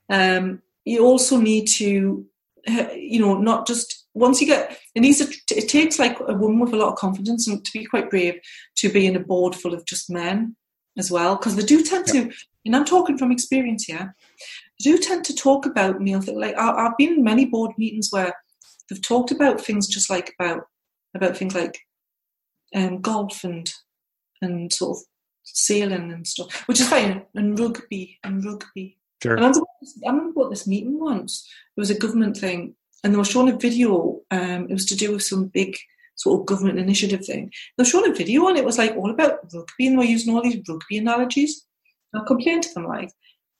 Um, 0.08 0.62
you 0.84 1.04
also 1.04 1.38
need 1.38 1.66
to, 1.66 2.26
you 2.94 3.20
know, 3.20 3.38
not 3.38 3.66
just 3.66 4.02
once 4.14 4.40
you 4.40 4.46
get 4.46 4.78
it 4.94 5.00
needs 5.00 5.20
it 5.20 5.68
takes 5.68 5.98
like 5.98 6.18
a 6.20 6.34
woman 6.34 6.60
with 6.60 6.72
a 6.72 6.76
lot 6.76 6.92
of 6.92 6.98
confidence 6.98 7.48
and 7.48 7.64
to 7.64 7.72
be 7.72 7.84
quite 7.84 8.10
brave 8.10 8.38
to 8.76 8.90
be 8.90 9.06
in 9.06 9.16
a 9.16 9.20
board 9.20 9.54
full 9.54 9.74
of 9.74 9.84
just 9.86 10.10
men 10.10 10.54
as 10.98 11.10
well 11.10 11.36
because 11.36 11.56
they 11.56 11.62
do 11.62 11.82
tend 11.82 12.06
to 12.06 12.30
and 12.64 12.76
i'm 12.76 12.84
talking 12.84 13.16
from 13.16 13.32
experience 13.32 13.84
here 13.84 14.14
they 14.78 14.90
do 14.90 14.98
tend 14.98 15.24
to 15.24 15.34
talk 15.34 15.64
about 15.66 15.98
things 15.98 16.28
like 16.28 16.56
I, 16.56 16.86
i've 16.86 16.96
been 16.98 17.14
in 17.14 17.24
many 17.24 17.46
board 17.46 17.72
meetings 17.78 18.08
where 18.10 18.34
they've 18.88 19.00
talked 19.00 19.30
about 19.30 19.60
things 19.60 19.88
just 19.88 20.10
like 20.10 20.34
about 20.38 20.64
about 21.14 21.36
things 21.36 21.54
like 21.54 21.78
um, 22.74 23.00
golf 23.00 23.44
and 23.44 23.72
and 24.40 24.72
sort 24.72 24.98
of 24.98 25.04
sailing 25.44 26.12
and 26.12 26.26
stuff 26.26 26.62
which 26.66 26.80
is 26.80 26.88
fine 26.88 27.22
and 27.34 27.58
rugby 27.58 28.18
and 28.24 28.44
rugby 28.44 28.98
Sure. 29.22 29.32
I 29.32 29.34
remember, 29.36 29.60
I 30.04 30.10
remember 30.10 30.32
what 30.34 30.50
this 30.50 30.66
meeting 30.66 30.98
once. 30.98 31.48
It 31.76 31.80
was 31.80 31.90
a 31.90 31.98
government 31.98 32.36
thing, 32.36 32.74
and 33.04 33.12
they 33.12 33.16
were 33.16 33.24
showing 33.24 33.54
a 33.54 33.56
video. 33.56 34.20
Um, 34.32 34.66
it 34.68 34.72
was 34.72 34.86
to 34.86 34.96
do 34.96 35.12
with 35.12 35.22
some 35.22 35.44
big 35.46 35.76
sort 36.16 36.40
of 36.40 36.46
government 36.46 36.80
initiative 36.80 37.24
thing. 37.24 37.52
They 37.76 37.82
were 37.82 37.88
showing 37.88 38.10
a 38.10 38.14
video, 38.14 38.48
and 38.48 38.58
it 38.58 38.64
was 38.64 38.78
like 38.78 38.96
all 38.96 39.10
about 39.12 39.38
rugby, 39.54 39.86
and 39.86 39.94
they 39.94 39.98
were 39.98 40.12
using 40.16 40.34
all 40.34 40.42
these 40.42 40.60
rugby 40.68 40.98
analogies. 40.98 41.64
I 42.12 42.20
complained 42.26 42.64
to 42.64 42.74
them 42.74 42.88
like, 42.88 43.12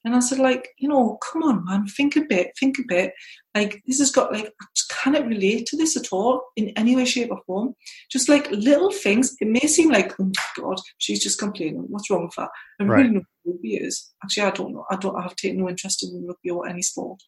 and 0.04 0.14
I 0.16 0.20
said 0.20 0.38
like, 0.38 0.68
you 0.78 0.88
know, 0.88 1.18
come 1.22 1.42
on, 1.42 1.64
man, 1.64 1.86
think 1.86 2.16
a 2.16 2.22
bit, 2.28 2.52
think 2.58 2.78
a 2.78 2.82
bit. 2.86 3.12
Like 3.54 3.82
this 3.86 3.98
has 3.98 4.10
got 4.10 4.32
like, 4.32 4.52
can 4.88 5.12
cannot 5.14 5.26
relate 5.28 5.66
to 5.66 5.76
this 5.76 5.96
at 5.96 6.12
all 6.12 6.42
in 6.56 6.70
any 6.70 6.96
way, 6.96 7.04
shape, 7.04 7.30
or 7.30 7.40
form? 7.46 7.74
Just 8.10 8.28
like 8.28 8.50
little 8.50 8.90
things. 8.90 9.36
It 9.40 9.48
may 9.48 9.60
seem 9.60 9.90
like, 9.90 10.12
oh 10.20 10.24
my 10.24 10.62
God, 10.62 10.80
she's 10.98 11.22
just 11.22 11.38
complaining. 11.38 11.84
What's 11.88 12.10
wrong 12.10 12.24
with 12.24 12.34
her? 12.36 12.48
I 12.80 12.84
Right. 12.84 13.02
really 13.02 13.10
know 13.14 13.22
what 13.44 13.54
rugby 13.54 13.76
is. 13.76 14.12
Actually, 14.24 14.44
I 14.44 14.50
don't 14.50 14.72
know. 14.74 14.84
I 14.90 14.96
don't. 14.96 15.16
I 15.16 15.22
have 15.22 15.36
taken 15.36 15.60
no 15.60 15.68
interest 15.68 16.02
in 16.02 16.26
rugby 16.26 16.50
or 16.50 16.66
any 16.68 16.82
sport. 16.82 17.20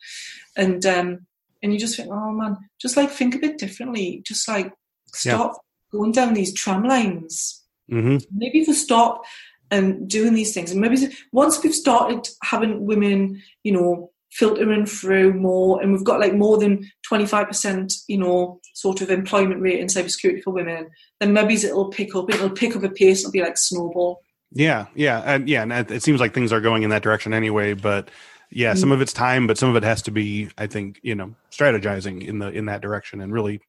And 0.56 0.84
um, 0.86 1.26
and 1.62 1.72
you 1.72 1.78
just 1.78 1.96
think, 1.96 2.08
oh 2.10 2.32
man, 2.32 2.56
just 2.80 2.96
like 2.96 3.10
think 3.10 3.34
a 3.34 3.38
bit 3.38 3.58
differently. 3.58 4.22
Just 4.26 4.48
like 4.48 4.72
stop 5.06 5.60
going 5.92 6.12
down 6.12 6.34
these 6.34 6.52
tram 6.52 6.82
lines 6.84 7.60
hmm 7.88 8.16
maybe 8.34 8.60
if 8.60 8.68
we 8.68 8.74
stop 8.74 9.22
and 9.70 10.08
doing 10.08 10.34
these 10.34 10.52
things 10.54 10.70
and 10.70 10.80
maybe 10.80 10.96
once 11.32 11.62
we've 11.62 11.74
started 11.74 12.28
having 12.42 12.84
women 12.86 13.40
you 13.62 13.72
know 13.72 14.10
filtering 14.30 14.84
through 14.84 15.32
more 15.32 15.80
and 15.80 15.92
we've 15.92 16.04
got 16.04 16.18
like 16.18 16.34
more 16.34 16.58
than 16.58 16.90
25% 17.10 17.94
you 18.08 18.18
know 18.18 18.60
sort 18.74 19.00
of 19.00 19.10
employment 19.10 19.60
rate 19.60 19.78
in 19.80 19.86
cybersecurity 19.86 20.42
for 20.42 20.50
women 20.52 20.88
then 21.20 21.32
maybe 21.32 21.54
it'll 21.54 21.88
pick 21.90 22.14
up 22.16 22.28
it'll 22.30 22.50
pick 22.50 22.74
up 22.74 22.82
a 22.82 22.88
pace 22.90 23.20
it'll 23.20 23.30
be 23.32 23.42
like 23.42 23.56
snowball 23.56 24.20
Yeah, 24.52 24.86
yeah, 24.94 25.22
and 25.24 25.48
yeah, 25.48 25.62
and 25.62 25.72
it 25.90 26.02
seems 26.02 26.20
like 26.20 26.34
things 26.34 26.52
are 26.52 26.60
going 26.60 26.82
in 26.84 26.90
that 26.90 27.02
direction 27.02 27.32
anyway. 27.34 27.74
But 27.74 28.08
yeah, 28.50 28.74
Mm. 28.74 28.78
some 28.78 28.92
of 28.92 29.00
it's 29.00 29.12
time, 29.12 29.48
but 29.48 29.58
some 29.58 29.68
of 29.68 29.74
it 29.74 29.82
has 29.82 30.00
to 30.02 30.12
be, 30.12 30.48
I 30.56 30.68
think, 30.68 31.00
you 31.02 31.16
know, 31.16 31.34
strategizing 31.50 32.24
in 32.24 32.38
the 32.38 32.50
in 32.50 32.66
that 32.66 32.80
direction 32.80 33.20
and 33.20 33.32
really 33.32 33.60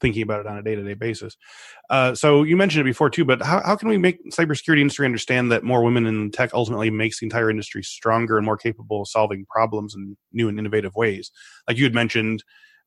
thinking 0.00 0.22
about 0.22 0.40
it 0.40 0.46
on 0.46 0.58
a 0.58 0.62
day 0.62 0.74
to 0.74 0.82
day 0.82 0.94
basis. 0.94 1.36
Uh, 1.88 2.14
so 2.14 2.42
you 2.42 2.56
mentioned 2.56 2.80
it 2.80 2.90
before 2.90 3.10
too, 3.10 3.24
but 3.24 3.42
how 3.42 3.62
how 3.64 3.76
can 3.76 3.88
we 3.88 3.98
make 3.98 4.18
cybersecurity 4.30 4.80
industry 4.80 5.06
understand 5.06 5.52
that 5.52 5.64
more 5.64 5.82
women 5.82 6.06
in 6.06 6.30
tech 6.30 6.50
ultimately 6.54 6.90
makes 6.90 7.20
the 7.20 7.26
entire 7.26 7.50
industry 7.50 7.82
stronger 7.82 8.36
and 8.36 8.46
more 8.46 8.56
capable 8.56 9.02
of 9.02 9.08
solving 9.08 9.46
problems 9.50 9.94
in 9.94 10.16
new 10.32 10.48
and 10.48 10.58
innovative 10.58 10.94
ways? 10.94 11.30
Like 11.68 11.76
you 11.76 11.84
had 11.84 11.94
mentioned. 11.94 12.42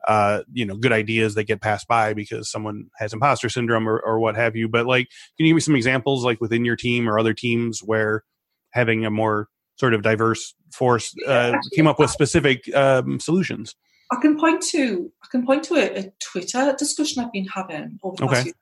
Uh, 0.06 0.44
you 0.52 0.66
know, 0.66 0.76
good 0.76 0.92
ideas 0.92 1.34
that 1.34 1.46
get 1.46 1.62
passed 1.62 1.88
by 1.88 2.14
because 2.14 2.52
someone 2.52 2.88
has 2.98 3.14
imposter 3.14 3.48
syndrome 3.48 3.88
or, 3.88 4.02
or 4.02 4.20
what 4.20 4.36
have 4.36 4.54
you. 4.54 4.68
But 4.68 4.86
like, 4.86 5.08
can 5.38 5.46
you 5.46 5.52
give 5.52 5.56
me 5.56 5.62
some 5.62 5.78
examples, 5.78 6.26
like 6.26 6.42
within 6.42 6.66
your 6.66 6.76
team 6.76 7.08
or 7.08 7.18
other 7.18 7.34
teams, 7.34 7.80
where 7.80 8.26
having 8.72 9.06
a 9.06 9.10
more 9.10 9.48
sort 9.78 9.94
of 9.94 10.02
diverse 10.02 10.56
force 10.74 11.16
uh, 11.26 11.58
came 11.74 11.88
up 11.88 12.00
with 12.00 12.10
specific 12.10 12.70
um, 12.76 13.18
solutions? 13.22 13.76
I 14.14 14.18
can 14.22 14.34
point 14.40 14.62
to 14.62 15.12
i 15.24 15.28
can 15.32 15.46
point 15.46 15.64
to 15.64 15.74
a, 15.76 15.86
a 16.02 16.04
twitter 16.20 16.76
discussion 16.78 17.24
i've 17.24 17.32
been 17.32 17.48
having 17.60 18.00
over 18.04 18.16
the 18.18 18.28
past 18.28 18.42
Okay. 18.42 18.44
few 18.44 18.54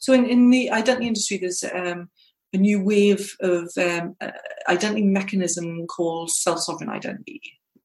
so 0.00 0.12
in, 0.12 0.24
in 0.26 0.50
the 0.50 0.70
identity 0.70 1.08
industry 1.08 1.38
there's 1.38 1.64
um, 1.74 2.08
a 2.52 2.56
new 2.56 2.78
wave 2.82 3.24
of 3.40 3.70
um, 3.76 4.16
uh, 4.20 4.30
identity 4.68 5.02
mechanism 5.02 5.86
called 5.86 6.30
self-sovereign 6.30 6.90
identity 6.90 7.40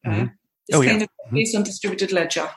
uh, 0.06 0.12
Mhm. 0.12 0.32
it's 0.68 0.78
Oh, 0.78 0.82
yeah. 0.82 0.92
kind 0.92 1.02
of 1.04 1.10
Mhm. 1.28 1.36
based 1.38 1.56
on 1.56 1.64
distributed 1.64 2.12
ledger 2.12 2.50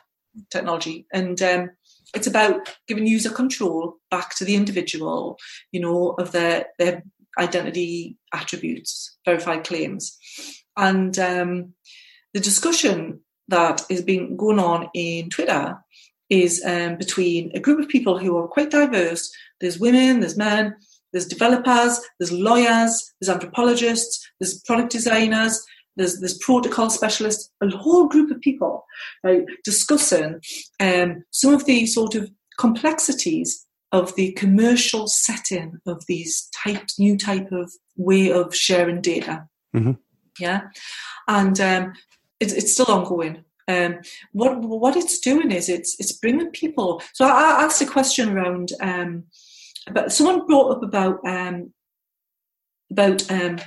technology 0.50 1.06
and 1.12 1.40
um, 1.42 1.70
it's 2.14 2.26
about 2.26 2.76
giving 2.88 3.06
user 3.06 3.30
control 3.30 3.96
back 4.10 4.34
to 4.36 4.44
the 4.44 4.54
individual 4.54 5.38
you 5.72 5.80
know 5.80 6.14
of 6.18 6.32
their 6.32 6.66
their 6.78 7.02
identity 7.38 8.16
attributes 8.32 9.18
verified 9.24 9.64
claims 9.64 10.18
and 10.76 11.18
um, 11.18 11.74
the 12.34 12.40
discussion 12.40 13.20
that 13.48 13.82
is 13.88 14.02
being 14.02 14.36
going 14.36 14.58
on 14.58 14.88
in 14.94 15.28
twitter 15.30 15.78
is 16.28 16.62
um, 16.64 16.96
between 16.96 17.52
a 17.54 17.60
group 17.60 17.78
of 17.78 17.88
people 17.88 18.18
who 18.18 18.36
are 18.36 18.48
quite 18.48 18.70
diverse 18.70 19.30
there's 19.60 19.78
women 19.78 20.20
there's 20.20 20.36
men 20.36 20.74
there's 21.12 21.26
developers 21.26 22.00
there's 22.18 22.32
lawyers 22.32 23.12
there's 23.20 23.30
anthropologists 23.34 24.28
there's 24.40 24.60
product 24.62 24.90
designers 24.90 25.64
there's 25.96 26.20
there's 26.20 26.38
protocol 26.38 26.90
specialists, 26.90 27.50
a 27.60 27.68
whole 27.70 28.06
group 28.08 28.30
of 28.30 28.40
people 28.40 28.84
right, 29.24 29.44
discussing 29.64 30.40
um, 30.78 31.24
some 31.30 31.54
of 31.54 31.64
the 31.64 31.86
sort 31.86 32.14
of 32.14 32.30
complexities 32.58 33.66
of 33.92 34.14
the 34.16 34.32
commercial 34.32 35.06
setting 35.08 35.78
of 35.86 36.04
these 36.06 36.48
types, 36.64 36.98
new 36.98 37.16
type 37.16 37.50
of 37.52 37.72
way 37.96 38.30
of 38.30 38.54
sharing 38.54 39.00
data. 39.00 39.48
Mhm. 39.74 39.98
Yeah, 40.38 40.68
and 41.28 41.58
um, 41.60 41.92
it's, 42.40 42.52
it's 42.52 42.72
still 42.72 42.86
ongoing. 42.90 43.44
Um, 43.68 43.98
what 44.32 44.60
what 44.60 44.96
it's 44.96 45.18
doing 45.18 45.50
is 45.50 45.68
it's 45.68 45.96
it's 45.98 46.12
bringing 46.12 46.50
people. 46.50 47.02
So 47.14 47.24
I, 47.26 47.30
I 47.30 47.64
asked 47.64 47.82
a 47.82 47.86
question 47.86 48.30
around. 48.36 48.72
Um, 48.80 49.24
about 49.88 50.12
someone 50.12 50.46
brought 50.46 50.72
up 50.72 50.82
about 50.82 51.24
um, 51.26 51.72
about 52.90 53.30
um, 53.30 53.58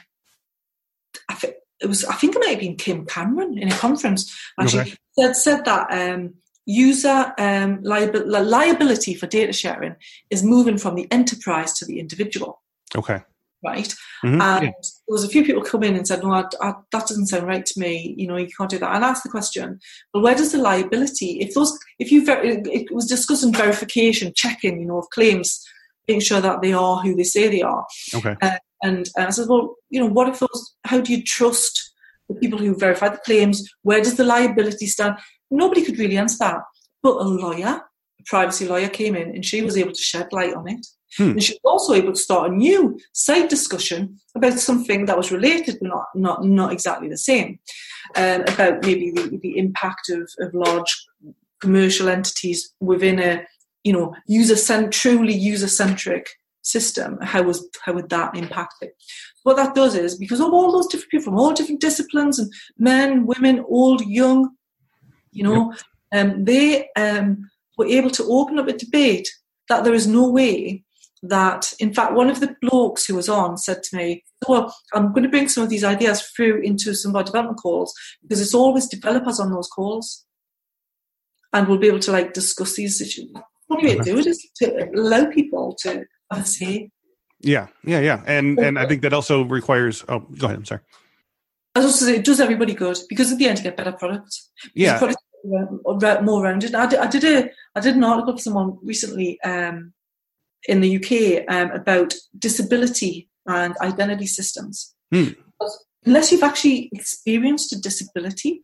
I 1.29 1.33
think 1.33 1.53
it 1.81 1.87
was 1.87 2.03
I 2.05 2.13
think 2.13 2.35
it 2.35 2.39
might 2.39 2.49
have 2.51 2.59
been 2.59 2.75
Kim 2.75 3.05
Cameron 3.05 3.57
in 3.57 3.71
a 3.71 3.75
conference 3.77 4.37
actually 4.59 4.81
Okay. 4.81 4.95
said 5.17 5.35
said 5.35 5.65
that 5.65 5.87
um, 5.91 6.33
user 6.65 7.33
um, 7.37 7.81
liabi- 7.83 8.25
li- 8.25 8.41
liability 8.41 9.13
for 9.15 9.27
data 9.27 9.53
sharing 9.53 9.95
is 10.29 10.43
moving 10.43 10.77
from 10.77 10.95
the 10.95 11.07
enterprise 11.11 11.73
to 11.73 11.85
the 11.85 11.99
individual, 11.99 12.61
Okay. 12.95 13.21
Right? 13.63 13.93
Mhm. 14.23 14.41
And 14.41 14.63
Yeah. 14.65 14.71
there 14.71 14.73
was 15.07 15.23
a 15.23 15.29
few 15.29 15.43
people 15.43 15.61
come 15.63 15.83
in 15.83 15.95
and 15.95 16.07
said, 16.07 16.23
"No, 16.23 16.31
I, 16.31 16.43
I, 16.61 16.73
that 16.91 17.07
doesn't 17.07 17.27
sound 17.27 17.47
right 17.47 17.65
to 17.65 17.79
me. 17.79 18.13
You 18.17 18.27
know, 18.27 18.37
you 18.37 18.47
can't 18.57 18.69
do 18.69 18.79
that." 18.79 18.95
And 18.95 19.03
I 19.05 19.09
asked 19.09 19.23
the 19.23 19.29
question, 19.29 19.79
"Well, 20.13 20.23
where 20.23 20.35
does 20.35 20.51
the 20.51 20.57
liability? 20.59 21.39
If 21.39 21.53
those, 21.53 21.77
if 21.99 22.11
you, 22.11 22.25
ver- 22.25 22.41
it 22.43 22.91
was 22.91 23.05
discussing 23.07 23.53
verification, 23.53 24.33
checking, 24.35 24.79
you 24.79 24.85
know, 24.87 24.99
of 24.99 25.09
claims, 25.09 25.63
making 26.07 26.21
sure 26.21 26.41
that 26.41 26.61
they 26.61 26.73
are 26.73 26.97
who 27.01 27.15
they 27.15 27.23
say 27.23 27.47
they 27.47 27.61
are." 27.61 27.85
Okay. 28.15 28.35
And 28.81 29.09
uh, 29.17 29.25
I 29.27 29.29
said, 29.31 29.49
well, 29.49 29.75
you 29.89 29.99
know, 29.99 30.05
what 30.07 30.29
if 30.29 30.39
those, 30.39 30.75
how 30.85 31.01
do 31.01 31.11
you 31.13 31.21
trust 31.23 31.91
the 32.29 32.35
people 32.35 32.57
who 32.59 32.73
verify 32.77 33.09
the 33.09 33.17
claims? 33.17 33.67
Where 33.81 34.01
does 34.01 34.15
the 34.15 34.23
liability 34.23 34.87
stand? 34.87 35.15
Nobody 35.51 35.83
could 35.83 35.99
really 35.99 36.17
answer 36.17 36.37
that. 36.39 36.61
But 37.03 37.17
a 37.17 37.23
lawyer, 37.27 37.81
a 38.19 38.23
privacy 38.25 38.67
lawyer 38.67 38.87
came 38.87 39.15
in 39.15 39.29
and 39.35 39.43
she 39.43 39.61
was 39.61 39.75
able 39.77 39.91
to 39.91 40.01
shed 40.01 40.31
light 40.31 40.53
on 40.53 40.69
it. 40.69 40.85
Hmm. 41.17 41.31
And 41.31 41.43
she 41.43 41.53
was 41.53 41.81
also 41.81 41.93
able 41.93 42.13
to 42.13 42.19
start 42.19 42.51
a 42.51 42.55
new 42.55 42.99
side 43.13 43.49
discussion 43.49 44.19
about 44.35 44.59
something 44.59 45.05
that 45.05 45.17
was 45.17 45.31
related 45.31 45.77
but 45.81 45.89
not, 45.89 46.05
not, 46.15 46.43
not 46.45 46.71
exactly 46.71 47.09
the 47.09 47.17
same. 47.17 47.59
Um, 48.15 48.41
about 48.41 48.83
maybe 48.83 49.11
the, 49.11 49.39
the 49.41 49.57
impact 49.57 50.09
of, 50.09 50.29
of 50.39 50.53
large 50.53 51.05
commercial 51.61 52.09
entities 52.09 52.73
within 52.79 53.19
a, 53.19 53.45
you 53.83 53.93
know, 53.93 54.15
user 54.27 54.55
cent 54.55 54.91
truly 54.91 55.33
user 55.33 55.67
centric 55.67 56.29
system, 56.61 57.17
how 57.21 57.43
was 57.43 57.67
how 57.83 57.93
would 57.93 58.09
that 58.09 58.35
impact 58.35 58.75
it? 58.81 58.95
What 59.43 59.57
that 59.57 59.75
does 59.75 59.95
is 59.95 60.17
because 60.17 60.39
of 60.39 60.53
all 60.53 60.71
those 60.71 60.87
different 60.87 61.11
people 61.11 61.25
from 61.25 61.39
all 61.39 61.53
different 61.53 61.81
disciplines 61.81 62.39
and 62.39 62.51
men, 62.77 63.25
women, 63.25 63.63
old, 63.67 64.01
young, 64.01 64.51
you 65.31 65.43
know, 65.43 65.73
um, 66.13 66.43
they 66.43 66.87
um, 66.95 67.49
were 67.77 67.85
able 67.85 68.09
to 68.11 68.23
open 68.23 68.59
up 68.59 68.67
a 68.67 68.73
debate 68.73 69.29
that 69.69 69.83
there 69.83 69.93
is 69.93 70.07
no 70.07 70.29
way 70.29 70.83
that, 71.23 71.73
in 71.79 71.93
fact, 71.93 72.13
one 72.13 72.29
of 72.29 72.39
the 72.39 72.55
blokes 72.61 73.05
who 73.05 73.15
was 73.15 73.29
on 73.29 73.57
said 73.57 73.83
to 73.83 73.97
me, 73.97 74.23
"Well, 74.47 74.73
I'm 74.93 75.11
going 75.11 75.23
to 75.23 75.29
bring 75.29 75.49
some 75.49 75.63
of 75.63 75.69
these 75.69 75.83
ideas 75.83 76.21
through 76.21 76.61
into 76.61 76.93
some 76.93 77.11
of 77.11 77.15
our 77.15 77.23
development 77.23 77.59
calls 77.59 77.93
because 78.21 78.41
it's 78.41 78.53
always 78.53 78.87
developers 78.87 79.39
on 79.39 79.51
those 79.51 79.67
calls, 79.67 80.25
and 81.53 81.67
we'll 81.67 81.77
be 81.77 81.87
able 81.87 81.99
to 81.99 82.11
like 82.11 82.33
discuss 82.33 82.75
these 82.75 83.01
issues." 83.01 83.31
What 83.67 83.83
way 83.83 83.95
to 83.95 84.03
do 84.03 84.17
it 84.17 84.25
is 84.25 84.49
to 84.57 84.89
allow 84.95 85.25
people 85.29 85.75
to 85.81 86.05
have 86.31 86.43
a 86.43 86.45
say. 86.45 86.89
Yeah. 87.39 87.67
Yeah. 87.83 87.99
Yeah. 87.99 88.23
And 88.25 88.59
and 88.59 88.79
I 88.79 88.85
think 88.87 89.01
that 89.03 89.13
also 89.13 89.43
requires. 89.43 90.03
Oh, 90.09 90.19
go 90.19 90.47
ahead. 90.47 90.57
I'm 90.57 90.65
sorry. 90.65 90.81
I 91.75 91.79
was 91.79 91.93
also 91.93 92.05
say 92.05 92.15
it 92.15 92.25
does 92.25 92.39
everybody 92.39 92.73
good 92.73 92.97
because 93.07 93.31
at 93.31 93.37
the 93.37 93.47
end 93.47 93.59
you 93.59 93.63
get 93.63 93.77
better 93.77 93.91
products. 93.91 94.49
Yeah. 94.73 94.99
more 96.23 96.43
rounded. 96.43 96.73
I 96.73 96.87
did, 96.87 96.99
I 96.99 97.07
did 97.07 97.23
a 97.23 97.49
I 97.75 97.79
did 97.79 97.95
an 97.95 98.03
article 98.03 98.33
for 98.33 98.41
someone 98.41 98.77
recently 98.83 99.39
um, 99.41 99.93
in 100.67 100.81
the 100.81 100.97
UK 100.97 101.45
um, 101.53 101.71
about 101.71 102.13
disability 102.37 103.29
and 103.47 103.75
identity 103.81 104.27
systems. 104.27 104.93
Hmm. 105.13 105.29
Unless 106.05 106.31
you've 106.31 106.43
actually 106.43 106.89
experienced 106.93 107.73
a 107.73 107.79
disability, 107.79 108.63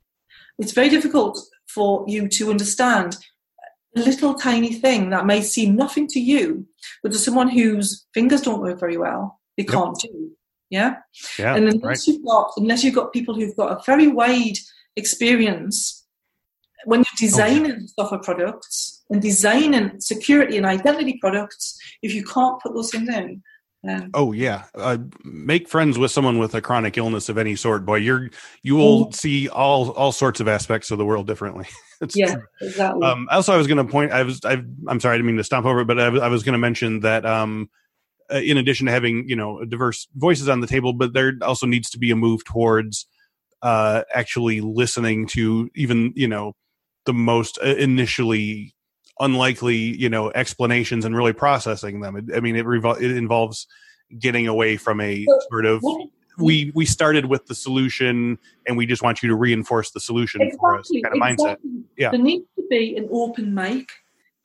it's 0.58 0.72
very 0.72 0.90
difficult 0.90 1.40
for 1.68 2.06
you 2.08 2.28
to 2.30 2.50
understand 2.50 3.18
a 3.96 4.02
little 4.02 4.34
tiny 4.34 4.74
thing 4.74 5.10
that 5.10 5.26
may 5.26 5.42
seem 5.42 5.76
nothing 5.76 6.08
to 6.08 6.20
you, 6.20 6.68
but 7.02 7.12
to 7.12 7.18
someone 7.18 7.50
whose 7.50 8.06
fingers 8.14 8.42
don't 8.42 8.62
work 8.62 8.80
very 8.80 8.98
well, 8.98 9.40
they 9.58 9.64
yep. 9.64 9.72
can't 9.72 10.00
do. 10.00 10.32
Yeah. 10.70 10.96
Yeah. 11.38 11.56
And 11.56 11.70
unless 11.70 12.08
right. 12.08 12.08
you've 12.08 12.26
got 12.26 12.52
unless 12.58 12.84
you've 12.84 12.96
got 12.96 13.14
people 13.14 13.36
who've 13.36 13.56
got 13.56 13.72
a 13.72 13.84
very 13.86 14.08
wide 14.08 14.58
experience 14.96 16.06
when 16.86 17.00
you're 17.00 17.30
designing 17.30 17.72
yeah. 17.72 17.88
software 17.98 18.22
products 18.22 18.95
and 19.10 19.22
designing 19.22 20.00
security 20.00 20.58
and 20.58 20.66
identity 20.66 21.18
products, 21.20 21.78
if 22.02 22.14
you 22.14 22.24
can't 22.24 22.62
put 22.62 22.74
those 22.74 22.92
things 22.92 23.10
in, 23.10 23.42
um, 23.88 24.10
oh 24.14 24.32
yeah, 24.32 24.64
uh, 24.74 24.98
make 25.24 25.70
friends 25.70 25.98
with 25.98 26.12
someone 26.12 26.40
with 26.40 26.56
a 26.56 26.62
chronic 26.62 26.98
illness 26.98 27.30
of 27.30 27.38
any 27.38 27.56
sort. 27.56 27.86
Boy, 27.86 27.98
you're 27.98 28.30
you 28.64 28.76
will 28.76 29.08
mm. 29.08 29.16
see 29.16 29.48
all 29.48 29.92
all 29.92 30.12
sorts 30.12 30.40
of 30.40 30.48
aspects 30.48 30.92
of 30.92 30.98
the 30.98 31.06
world 31.06 31.28
differently. 31.28 31.68
yeah, 32.16 32.34
true. 32.34 32.44
exactly. 32.62 33.06
Um, 33.06 33.28
also, 33.32 33.54
I 33.54 33.58
was 33.58 33.68
going 33.68 33.78
to 33.78 33.92
point. 33.92 34.12
I 34.12 34.24
was. 34.24 34.42
i 34.44 34.54
am 34.54 35.00
sorry. 35.00 35.14
I 35.14 35.18
didn't 35.18 35.28
mean 35.28 35.38
to 35.38 35.44
stomp 35.44 35.66
over 35.66 35.82
it, 35.82 35.86
but 35.86 36.00
I, 36.00 36.06
I 36.06 36.28
was 36.30 36.44
going 36.44 36.54
to 36.54 36.60
mention 36.60 37.02
that. 37.02 37.26
Um, 37.26 37.70
uh, 38.34 38.38
in 38.38 38.58
addition 38.58 38.88
to 38.88 38.92
having 38.92 39.30
you 39.30 39.36
know 39.36 39.64
diverse 39.66 40.08
voices 40.16 40.50
on 40.50 40.62
the 40.62 40.68
table, 40.68 40.94
but 40.94 41.14
there 41.14 41.34
also 41.44 41.68
needs 41.68 41.92
to 41.92 42.00
be 42.00 42.10
a 42.10 42.16
move 42.16 42.44
towards 42.44 43.06
uh, 43.62 44.02
actually 44.16 44.62
listening 44.62 45.28
to 45.28 45.70
even 45.76 46.12
you 46.16 46.28
know 46.28 46.54
the 47.06 47.14
most 47.14 47.60
uh, 47.64 47.76
initially 47.76 48.75
unlikely 49.20 49.76
you 49.76 50.10
know 50.10 50.32
explanations 50.32 51.06
and 51.06 51.16
really 51.16 51.34
processing 51.34 52.02
them 52.02 52.16
i 52.36 52.40
mean 52.40 52.56
it, 52.56 52.66
revol- 52.66 53.00
it 53.02 53.12
involves 53.12 53.68
getting 54.20 54.48
away 54.48 54.78
from 54.78 55.00
a 55.02 55.26
sort 55.50 55.66
of 55.66 55.84
we 56.38 56.72
we 56.76 56.86
started 56.86 57.28
with 57.28 57.46
the 57.46 57.56
solution 57.56 58.38
and 58.68 58.76
we 58.76 58.86
just 58.86 59.02
want 59.02 59.24
you 59.24 59.30
to 59.30 59.36
reinforce 59.36 59.92
the 59.92 60.00
solution 60.00 60.42
exactly, 60.42 60.60
for 60.60 60.80
us 60.80 60.92
kind 60.92 61.06
of 61.06 61.30
exactly. 61.30 61.46
mindset 61.46 61.84
yeah 61.98 62.12
there 62.12 62.20
needs 62.20 62.46
to 62.58 62.64
be 62.70 62.98
an 62.98 63.08
open 63.12 63.54
mic 63.54 63.90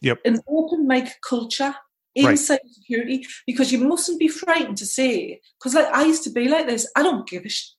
yep 0.00 0.18
an 0.24 0.38
open 0.48 0.86
mic 0.86 1.08
culture 1.28 1.74
in 2.14 2.26
right. 2.26 2.38
cybersecurity 2.38 3.24
because 3.46 3.72
you 3.72 3.78
mustn't 3.78 4.18
be 4.18 4.28
frightened 4.28 4.76
to 4.78 4.86
say 4.86 5.40
because 5.58 5.74
like 5.74 5.86
I 5.86 6.04
used 6.04 6.24
to 6.24 6.30
be 6.30 6.48
like 6.48 6.66
this. 6.66 6.90
I 6.96 7.02
don't 7.02 7.28
give 7.28 7.44
a 7.44 7.48
sh- 7.48 7.70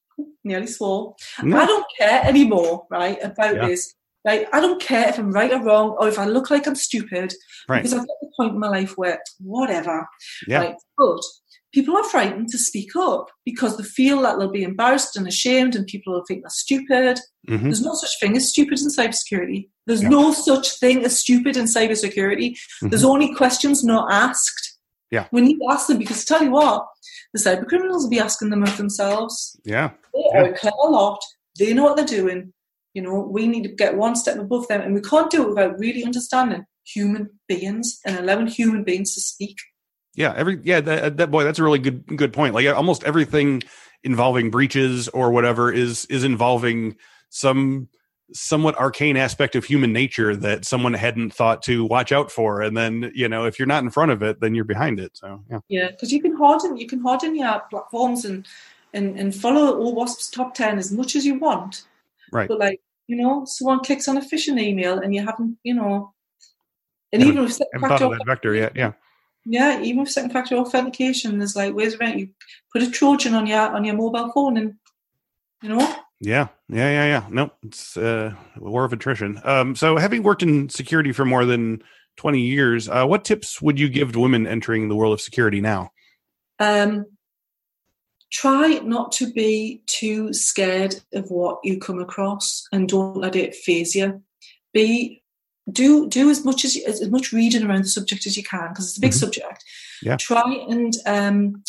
nearly 0.43 0.67
swore. 0.67 1.15
No. 1.43 1.59
I 1.59 1.65
don't 1.65 1.85
care 1.97 2.23
anymore, 2.23 2.85
right, 2.89 3.17
about 3.21 3.55
yeah. 3.55 3.67
this. 3.67 3.93
Like, 4.23 4.47
I 4.53 4.59
don't 4.59 4.81
care 4.81 5.09
if 5.09 5.17
I'm 5.17 5.31
right 5.31 5.51
or 5.51 5.63
wrong 5.63 5.95
or 5.99 6.07
if 6.07 6.19
I 6.19 6.25
look 6.25 6.51
like 6.51 6.67
I'm 6.67 6.75
stupid 6.75 7.33
right. 7.67 7.81
because 7.81 7.93
I've 7.93 8.07
got 8.07 8.17
the 8.21 8.31
point 8.37 8.53
in 8.53 8.59
my 8.59 8.69
life 8.69 8.93
where 8.97 9.19
whatever. 9.39 10.07
Yeah. 10.47 10.59
Right? 10.59 10.75
But 10.97 11.21
people 11.73 11.95
are 11.95 12.03
frightened 12.03 12.49
to 12.49 12.57
speak 12.57 12.95
up 12.95 13.29
because 13.45 13.77
they 13.77 13.83
feel 13.83 14.21
that 14.21 14.37
they'll 14.37 14.51
be 14.51 14.63
embarrassed 14.63 15.15
and 15.15 15.27
ashamed 15.27 15.75
and 15.75 15.87
people 15.87 16.13
will 16.13 16.25
think 16.27 16.43
they're 16.43 16.49
stupid. 16.49 17.19
Mm-hmm. 17.49 17.63
There's 17.63 17.81
no 17.81 17.93
such 17.93 18.19
thing 18.19 18.35
as 18.35 18.49
stupid 18.49 18.79
in 18.79 18.87
cybersecurity. 18.87 19.69
There's 19.87 20.03
yeah. 20.03 20.09
no 20.09 20.31
such 20.31 20.79
thing 20.79 21.03
as 21.03 21.17
stupid 21.17 21.57
in 21.57 21.65
cybersecurity. 21.65 22.51
Mm-hmm. 22.51 22.89
There's 22.89 23.05
only 23.05 23.33
questions 23.33 23.83
not 23.83 24.11
asked. 24.11 24.77
Yeah. 25.09 25.27
We 25.31 25.41
need 25.41 25.57
to 25.57 25.67
ask 25.71 25.87
them 25.87 25.97
because 25.97 26.23
tell 26.25 26.43
you 26.43 26.51
what, 26.51 26.85
the 27.33 27.39
cyber 27.39 27.67
criminals 27.67 28.03
will 28.03 28.09
be 28.09 28.19
asking 28.19 28.49
them 28.49 28.63
of 28.63 28.77
themselves. 28.77 29.59
Yeah. 29.63 29.91
They 30.13 30.23
yeah. 30.33 30.41
are 30.41 30.53
clever 30.53 30.75
lot. 30.85 31.21
They 31.57 31.73
know 31.73 31.83
what 31.83 31.97
they're 31.97 32.05
doing. 32.05 32.53
You 32.93 33.01
know, 33.01 33.19
we 33.19 33.47
need 33.47 33.63
to 33.63 33.69
get 33.69 33.97
one 33.97 34.15
step 34.15 34.37
above 34.37 34.67
them, 34.67 34.81
and 34.81 34.93
we 34.93 35.01
can't 35.01 35.31
do 35.31 35.43
it 35.43 35.49
without 35.49 35.79
really 35.79 36.03
understanding 36.03 36.65
human 36.85 37.29
beings 37.47 37.99
and 38.05 38.17
allowing 38.17 38.47
human 38.47 38.83
beings 38.83 39.13
to 39.15 39.21
speak. 39.21 39.57
Yeah, 40.15 40.33
every 40.35 40.59
yeah, 40.63 40.81
that, 40.81 41.03
uh, 41.03 41.09
that 41.09 41.31
boy, 41.31 41.43
that's 41.43 41.59
a 41.59 41.63
really 41.63 41.79
good 41.79 42.05
good 42.17 42.33
point. 42.33 42.53
Like 42.53 42.67
almost 42.67 43.03
everything 43.03 43.63
involving 44.03 44.49
breaches 44.51 45.07
or 45.09 45.31
whatever 45.31 45.71
is 45.71 46.05
is 46.05 46.23
involving 46.23 46.95
some 47.29 47.87
somewhat 48.33 48.77
arcane 48.77 49.17
aspect 49.17 49.55
of 49.55 49.65
human 49.65 49.91
nature 49.91 50.35
that 50.35 50.65
someone 50.65 50.93
hadn't 50.93 51.33
thought 51.33 51.61
to 51.61 51.85
watch 51.85 52.11
out 52.11 52.31
for 52.31 52.61
and 52.61 52.77
then 52.77 53.11
you 53.13 53.27
know 53.27 53.45
if 53.45 53.59
you're 53.59 53.67
not 53.67 53.83
in 53.83 53.89
front 53.89 54.09
of 54.09 54.23
it 54.23 54.39
then 54.39 54.55
you're 54.55 54.63
behind 54.63 55.01
it 55.01 55.11
so 55.17 55.43
yeah 55.49 55.59
yeah 55.67 55.91
because 55.91 56.13
you 56.13 56.21
can 56.21 56.35
harden 56.37 56.77
you 56.77 56.87
can 56.87 57.01
harden 57.01 57.35
your 57.35 57.61
platforms 57.69 58.23
and 58.23 58.47
and 58.93 59.19
and 59.19 59.35
follow 59.35 59.77
all 59.77 59.95
OWASP's 59.95 60.29
top 60.29 60.53
10 60.53 60.77
as 60.77 60.91
much 60.91 61.15
as 61.15 61.25
you 61.25 61.39
want 61.39 61.83
Right. 62.31 62.47
But 62.47 62.59
like, 62.59 62.81
you 63.07 63.15
know, 63.15 63.45
someone 63.45 63.81
clicks 63.81 64.07
on 64.07 64.17
a 64.17 64.21
phishing 64.21 64.59
email 64.59 64.99
and 64.99 65.13
you 65.13 65.25
haven't, 65.25 65.57
you 65.63 65.73
know, 65.73 66.13
and 67.13 67.23
even 67.23 67.43
with 67.43 67.53
second 67.53 67.81
factor 67.81 68.09
that 68.09 68.25
vector 68.25 68.55
yet, 68.55 68.75
yeah. 68.75 68.93
Yeah, 69.45 69.81
even 69.81 70.01
with 70.01 70.11
second 70.11 70.31
factor 70.31 70.55
authentication, 70.55 71.39
there's 71.39 71.55
like 71.55 71.73
ways 71.73 71.95
around. 71.95 72.19
You 72.19 72.29
put 72.71 72.83
a 72.83 72.91
Trojan 72.91 73.33
on 73.33 73.47
your 73.47 73.59
on 73.59 73.83
your 73.83 73.95
mobile 73.95 74.31
phone, 74.31 74.55
and 74.57 74.75
you 75.63 75.69
know. 75.69 75.95
Yeah, 76.19 76.49
yeah, 76.69 76.89
yeah, 76.89 77.05
yeah. 77.05 77.27
No, 77.29 77.51
it's 77.63 77.97
uh, 77.97 78.33
a 78.55 78.59
war 78.59 78.85
of 78.85 78.93
attrition. 78.93 79.41
Um, 79.43 79.75
so, 79.75 79.97
having 79.97 80.21
worked 80.21 80.43
in 80.43 80.69
security 80.69 81.11
for 81.11 81.25
more 81.25 81.45
than 81.45 81.81
twenty 82.17 82.41
years, 82.41 82.87
uh, 82.87 83.05
what 83.05 83.25
tips 83.25 83.61
would 83.61 83.79
you 83.79 83.89
give 83.89 84.11
to 84.11 84.19
women 84.19 84.45
entering 84.45 84.87
the 84.89 84.95
world 84.95 85.13
of 85.13 85.21
security 85.21 85.59
now? 85.59 85.91
Um, 86.59 87.07
try 88.31 88.79
not 88.79 89.11
to 89.11 89.31
be 89.31 89.83
too 89.87 90.33
scared 90.33 90.95
of 91.13 91.29
what 91.29 91.59
you 91.63 91.79
come 91.79 91.99
across 91.99 92.65
and 92.71 92.87
don't 92.87 93.17
let 93.17 93.35
it 93.35 93.55
phase 93.55 93.93
you. 93.93 94.21
Be 94.73 95.21
do 95.71 96.09
do 96.09 96.29
as 96.29 96.43
much 96.43 96.65
as 96.65 96.77
as, 96.87 97.07
much 97.09 97.31
reading 97.31 97.63
around 97.63 97.83
the 97.83 97.89
subject 97.89 98.25
as 98.25 98.35
you 98.35 98.43
can 98.43 98.69
because 98.69 98.87
it's 98.87 98.97
a 98.97 99.01
big 99.01 99.11
mm-hmm. 99.11 99.19
subject. 99.19 99.63
Yeah. 100.01 100.17
Try 100.17 100.65
and 100.69 100.93
um 101.05 101.63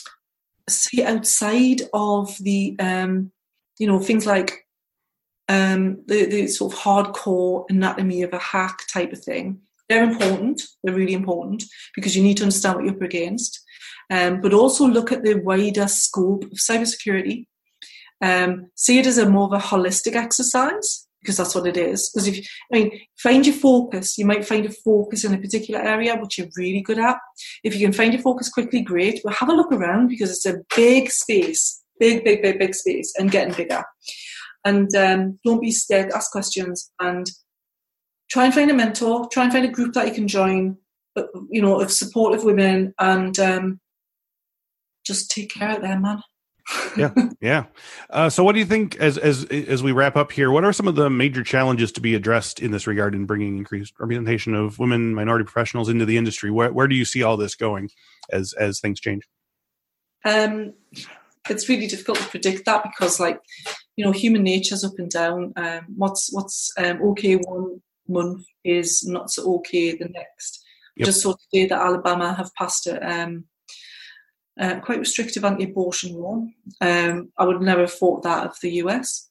see 0.69 1.03
outside 1.03 1.83
of 1.93 2.37
the 2.39 2.77
um 2.79 3.33
you 3.79 3.87
know 3.87 3.99
things 3.99 4.25
like 4.25 4.67
um 5.49 6.03
the, 6.07 6.27
the 6.27 6.47
sort 6.47 6.73
of 6.73 6.79
hardcore 6.79 7.65
anatomy 7.69 8.23
of 8.23 8.33
a 8.33 8.39
hack 8.39 8.83
type 8.91 9.13
of 9.13 9.23
thing. 9.23 9.61
They're 9.89 10.05
important. 10.05 10.63
They're 10.83 10.95
really 10.95 11.13
important 11.13 11.65
because 11.95 12.17
you 12.17 12.23
need 12.23 12.39
to 12.39 12.45
understand 12.45 12.77
what 12.77 12.85
you're 12.85 12.95
up 12.95 13.03
against 13.03 13.62
um, 14.13 14.43
but 14.43 14.53
also 14.53 14.87
look 14.87 15.11
at 15.11 15.25
the 15.25 15.35
wider 15.35 15.89
scope 15.89 16.45
of 16.45 16.51
cybersecurity. 16.51 17.47
Um, 18.21 18.71
see 18.75 18.99
it 18.99 19.07
as 19.07 19.17
a 19.17 19.29
more 19.29 19.47
of 19.47 19.53
a 19.55 19.65
holistic 19.65 20.15
exercise 20.15 21.09
because 21.21 21.39
that's 21.39 21.55
what 21.55 21.67
it 21.67 21.79
is. 21.79 22.11
Because 22.11 22.29
if 22.29 22.47
I 22.71 22.77
mean, 22.77 23.01
find 23.17 23.47
your 23.47 23.55
focus. 23.55 24.19
You 24.19 24.27
might 24.27 24.45
find 24.45 24.67
a 24.67 24.71
focus 24.71 25.25
in 25.25 25.33
a 25.33 25.39
particular 25.39 25.81
area 25.81 26.17
which 26.17 26.37
you're 26.37 26.49
really 26.59 26.83
good 26.83 26.99
at. 26.99 27.17
If 27.65 27.75
you 27.75 27.87
can 27.87 27.95
find 27.95 28.13
your 28.13 28.21
focus 28.21 28.51
quickly, 28.51 28.83
great. 28.83 29.21
But 29.25 29.35
have 29.35 29.49
a 29.49 29.55
look 29.55 29.73
around 29.73 30.09
because 30.09 30.31
it's 30.31 30.47
a 30.47 30.61
big 30.77 31.11
space, 31.11 31.83
big, 31.99 32.23
big, 32.23 32.43
big, 32.43 32.59
big 32.59 32.75
space, 32.75 33.15
and 33.19 33.31
getting 33.31 33.55
bigger. 33.55 33.83
And 34.65 34.95
um, 34.95 35.39
don't 35.43 35.63
be 35.63 35.73
scared. 35.73 36.13
Ask 36.13 36.31
questions 36.33 36.93
and 37.01 37.27
try 38.31 38.45
and 38.45 38.55
find 38.55 38.71
a 38.71 38.75
mentor. 38.75 39.27
Try 39.33 39.45
and 39.45 39.53
find 39.53 39.65
a 39.65 39.69
group 39.69 39.95
that 39.95 40.07
you 40.07 40.13
can 40.13 40.29
join. 40.29 40.77
You 41.51 41.61
know, 41.61 41.81
of 41.81 41.91
supportive 41.91 42.45
women 42.45 42.95
and 42.99 43.39
um, 43.39 43.81
just 45.05 45.31
take 45.31 45.53
care 45.53 45.77
of 45.77 45.83
them, 45.83 46.03
man. 46.03 46.23
yeah, 46.97 47.13
yeah. 47.41 47.65
Uh, 48.11 48.31
so, 48.31 48.45
what 48.45 48.53
do 48.53 48.61
you 48.61 48.65
think 48.65 48.97
as 48.97 49.19
as 49.19 49.45
as 49.47 49.83
we 49.83 49.91
wrap 49.91 50.17
up 50.17 50.31
here? 50.31 50.51
What 50.51 50.65
are 50.65 50.73
some 50.73 50.87
of 50.87 50.95
the 50.95 51.11
major 51.11 51.43
challenges 51.43 51.91
to 51.93 52.01
be 52.01 52.15
addressed 52.15 52.61
in 52.61 52.71
this 52.71 52.87
regard 52.87 53.15
in 53.15 53.27
bringing 53.27 53.59
increased 53.59 53.95
representation 53.99 54.55
of 54.55 54.79
women, 54.79 55.15
minority 55.15 55.45
professionals 55.45 55.89
into 55.89 56.05
the 56.05 56.17
industry? 56.17 56.51
Where 56.51 56.73
where 56.73 56.87
do 56.87 56.95
you 56.95 57.05
see 57.05 57.23
all 57.23 57.37
this 57.37 57.57
going 57.57 57.91
as 58.31 58.53
as 58.53 58.81
things 58.81 59.01
change? 59.01 59.29
Um, 60.25 60.75
it's 61.51 61.69
really 61.69 61.89
difficult 61.89 62.19
to 62.19 62.29
predict 62.29 62.65
that 62.67 62.85
because, 62.85 63.19
like, 63.19 63.41
you 63.97 64.05
know, 64.05 64.13
human 64.13 64.45
nature's 64.45 64.85
up 64.85 64.99
and 64.99 65.11
down. 65.11 65.53
Um, 65.57 65.87
what's 65.97 66.33
what's 66.33 66.71
um, 66.79 67.03
okay 67.03 67.35
one 67.35 67.83
month 68.09 68.45
is 68.65 69.05
not 69.05 69.31
so 69.31 69.57
okay 69.57 69.97
the 69.97 70.09
next. 70.09 70.65
Yep. 70.97 71.07
Just 71.07 71.23
so 71.23 71.37
today 71.51 71.67
that 71.69 71.81
Alabama 71.81 72.35
have 72.35 72.55
passed 72.55 72.87
a 72.87 73.01
um, 73.05 73.45
uh, 74.61 74.81
quite 74.81 74.99
restrictive 74.99 75.45
anti-abortion 75.45 76.15
law. 76.15 76.45
Um, 76.81 77.33
I 77.39 77.45
would 77.45 77.61
never 77.63 77.83
have 77.83 77.93
thought 77.93 78.23
that 78.23 78.47
of 78.47 78.57
the 78.61 78.73
US. 78.83 79.29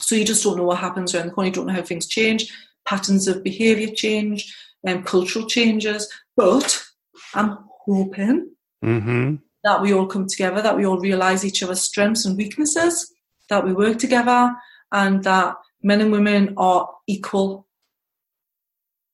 So 0.00 0.14
you 0.14 0.24
just 0.24 0.42
don't 0.44 0.56
know 0.56 0.64
what 0.64 0.78
happens 0.78 1.14
around 1.14 1.28
the 1.28 1.32
corner. 1.32 1.48
You 1.48 1.54
don't 1.54 1.66
know 1.66 1.74
how 1.74 1.82
things 1.82 2.06
change, 2.06 2.52
patterns 2.84 3.28
of 3.28 3.42
behaviour 3.42 3.94
change, 3.94 4.54
um, 4.86 5.02
cultural 5.02 5.46
changes. 5.46 6.12
But 6.36 6.82
I'm 7.34 7.58
hoping 7.84 8.50
mm-hmm. 8.84 9.36
that 9.64 9.82
we 9.82 9.92
all 9.92 10.06
come 10.06 10.26
together, 10.26 10.60
that 10.60 10.76
we 10.76 10.86
all 10.86 10.98
realise 10.98 11.44
each 11.44 11.62
other's 11.62 11.82
strengths 11.82 12.24
and 12.24 12.36
weaknesses, 12.36 13.12
that 13.48 13.64
we 13.64 13.72
work 13.72 13.98
together, 13.98 14.54
and 14.92 15.22
that 15.24 15.54
men 15.82 16.00
and 16.00 16.12
women 16.12 16.54
are 16.56 16.88
equal. 17.06 17.66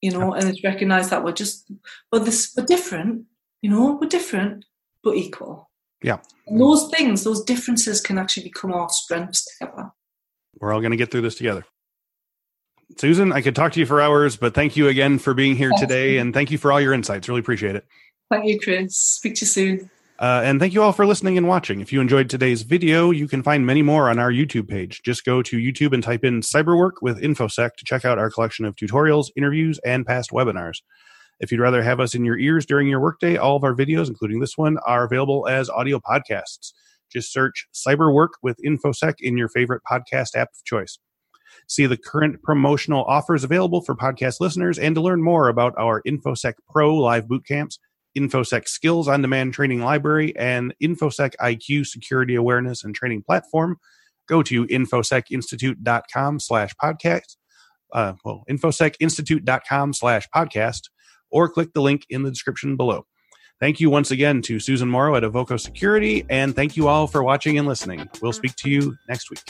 You 0.01 0.11
know, 0.11 0.33
and 0.33 0.49
it's 0.49 0.65
recognised 0.65 1.11
that 1.11 1.23
we're 1.23 1.31
just, 1.31 1.71
but 2.11 2.25
this, 2.25 2.53
we're 2.57 2.65
different. 2.65 3.23
You 3.61 3.69
know, 3.69 3.97
we're 4.01 4.09
different, 4.09 4.65
but 5.03 5.15
equal. 5.15 5.69
Yeah. 6.01 6.19
And 6.47 6.59
those 6.59 6.89
things, 6.89 7.23
those 7.23 7.43
differences 7.43 8.01
can 8.01 8.17
actually 8.17 8.43
become 8.43 8.73
our 8.73 8.89
strengths 8.89 9.45
together. 9.57 9.91
We're 10.59 10.73
all 10.73 10.81
going 10.81 10.91
to 10.91 10.97
get 10.97 11.11
through 11.11 11.21
this 11.21 11.35
together. 11.35 11.65
Susan, 12.97 13.31
I 13.31 13.41
could 13.41 13.55
talk 13.55 13.71
to 13.73 13.79
you 13.79 13.85
for 13.85 14.01
hours, 14.01 14.35
but 14.35 14.53
thank 14.53 14.77
you 14.77 14.87
again 14.87 15.17
for 15.17 15.33
being 15.33 15.55
here 15.55 15.71
today 15.77 16.17
and 16.17 16.33
thank 16.33 16.51
you 16.51 16.57
for 16.57 16.71
all 16.71 16.79
your 16.79 16.93
insights. 16.93 17.27
Really 17.27 17.39
appreciate 17.39 17.75
it. 17.75 17.85
Thank 18.29 18.45
you, 18.45 18.59
Chris. 18.59 18.95
Speak 18.95 19.35
to 19.35 19.41
you 19.41 19.47
soon. 19.47 19.89
Uh, 20.19 20.41
and 20.43 20.59
thank 20.59 20.73
you 20.73 20.81
all 20.81 20.91
for 20.91 21.05
listening 21.05 21.37
and 21.37 21.47
watching. 21.47 21.81
If 21.81 21.91
you 21.91 21.99
enjoyed 21.99 22.29
today's 22.29 22.61
video, 22.61 23.11
you 23.11 23.27
can 23.27 23.41
find 23.41 23.65
many 23.65 23.81
more 23.81 24.09
on 24.09 24.19
our 24.19 24.31
YouTube 24.31 24.69
page. 24.69 25.01
Just 25.03 25.25
go 25.25 25.41
to 25.41 25.57
YouTube 25.57 25.93
and 25.93 26.03
type 26.03 26.23
in 26.23 26.41
Cyberwork 26.41 27.01
with 27.01 27.21
InfoSec 27.21 27.75
to 27.77 27.85
check 27.85 28.05
out 28.05 28.19
our 28.19 28.29
collection 28.29 28.65
of 28.65 28.75
tutorials, 28.75 29.29
interviews, 29.35 29.79
and 29.83 30.05
past 30.05 30.29
webinars. 30.31 30.81
If 31.39 31.51
you'd 31.51 31.61
rather 31.61 31.83
have 31.83 31.99
us 31.99 32.15
in 32.15 32.25
your 32.25 32.37
ears 32.37 32.65
during 32.65 32.87
your 32.87 32.99
workday, 32.99 33.37
all 33.37 33.55
of 33.55 33.63
our 33.63 33.75
videos, 33.75 34.07
including 34.07 34.39
this 34.39 34.57
one, 34.57 34.77
are 34.85 35.03
available 35.03 35.47
as 35.47 35.69
audio 35.69 35.99
podcasts. 35.99 36.73
Just 37.11 37.31
search 37.31 37.67
Cyberwork 37.73 38.29
with 38.41 38.57
InfoSec 38.65 39.15
in 39.19 39.37
your 39.37 39.49
favorite 39.49 39.81
podcast 39.89 40.35
app 40.35 40.49
of 40.53 40.63
choice. 40.63 40.99
See 41.67 41.85
the 41.85 41.97
current 41.97 42.41
promotional 42.41 43.03
offers 43.03 43.43
available 43.43 43.81
for 43.81 43.95
podcast 43.95 44.39
listeners 44.39 44.79
and 44.79 44.95
to 44.95 45.01
learn 45.01 45.21
more 45.21 45.47
about 45.47 45.73
our 45.77 46.01
InfoSec 46.07 46.53
Pro 46.69 46.95
live 46.95 47.27
boot 47.27 47.45
camps 47.45 47.77
InfoSec 48.17 48.67
Skills 48.67 49.07
on 49.07 49.21
Demand 49.21 49.53
Training 49.53 49.81
Library, 49.81 50.35
and 50.37 50.73
InfoSec 50.81 51.33
IQ 51.41 51.87
Security 51.87 52.35
Awareness 52.35 52.83
and 52.83 52.93
Training 52.93 53.23
Platform, 53.23 53.77
go 54.27 54.43
to 54.43 54.65
infosecinstitute.com 54.67 56.39
slash 56.39 56.73
podcast. 56.81 57.37
Uh, 57.91 58.13
well, 58.23 58.43
infosecinstitute.com 58.49 59.93
slash 59.93 60.27
podcast, 60.35 60.81
or 61.33 61.49
click 61.49 61.73
the 61.73 61.81
link 61.81 62.05
in 62.09 62.23
the 62.23 62.29
description 62.29 62.77
below. 62.77 63.05
Thank 63.59 63.79
you 63.79 63.89
once 63.89 64.11
again 64.11 64.41
to 64.43 64.59
Susan 64.59 64.89
Morrow 64.89 65.15
at 65.15 65.23
Avoco 65.23 65.59
Security, 65.59 66.25
and 66.29 66.55
thank 66.55 66.77
you 66.77 66.87
all 66.87 67.07
for 67.07 67.23
watching 67.23 67.57
and 67.57 67.67
listening. 67.67 68.09
We'll 68.21 68.33
speak 68.33 68.55
to 68.57 68.69
you 68.69 68.95
next 69.07 69.29
week. 69.29 69.41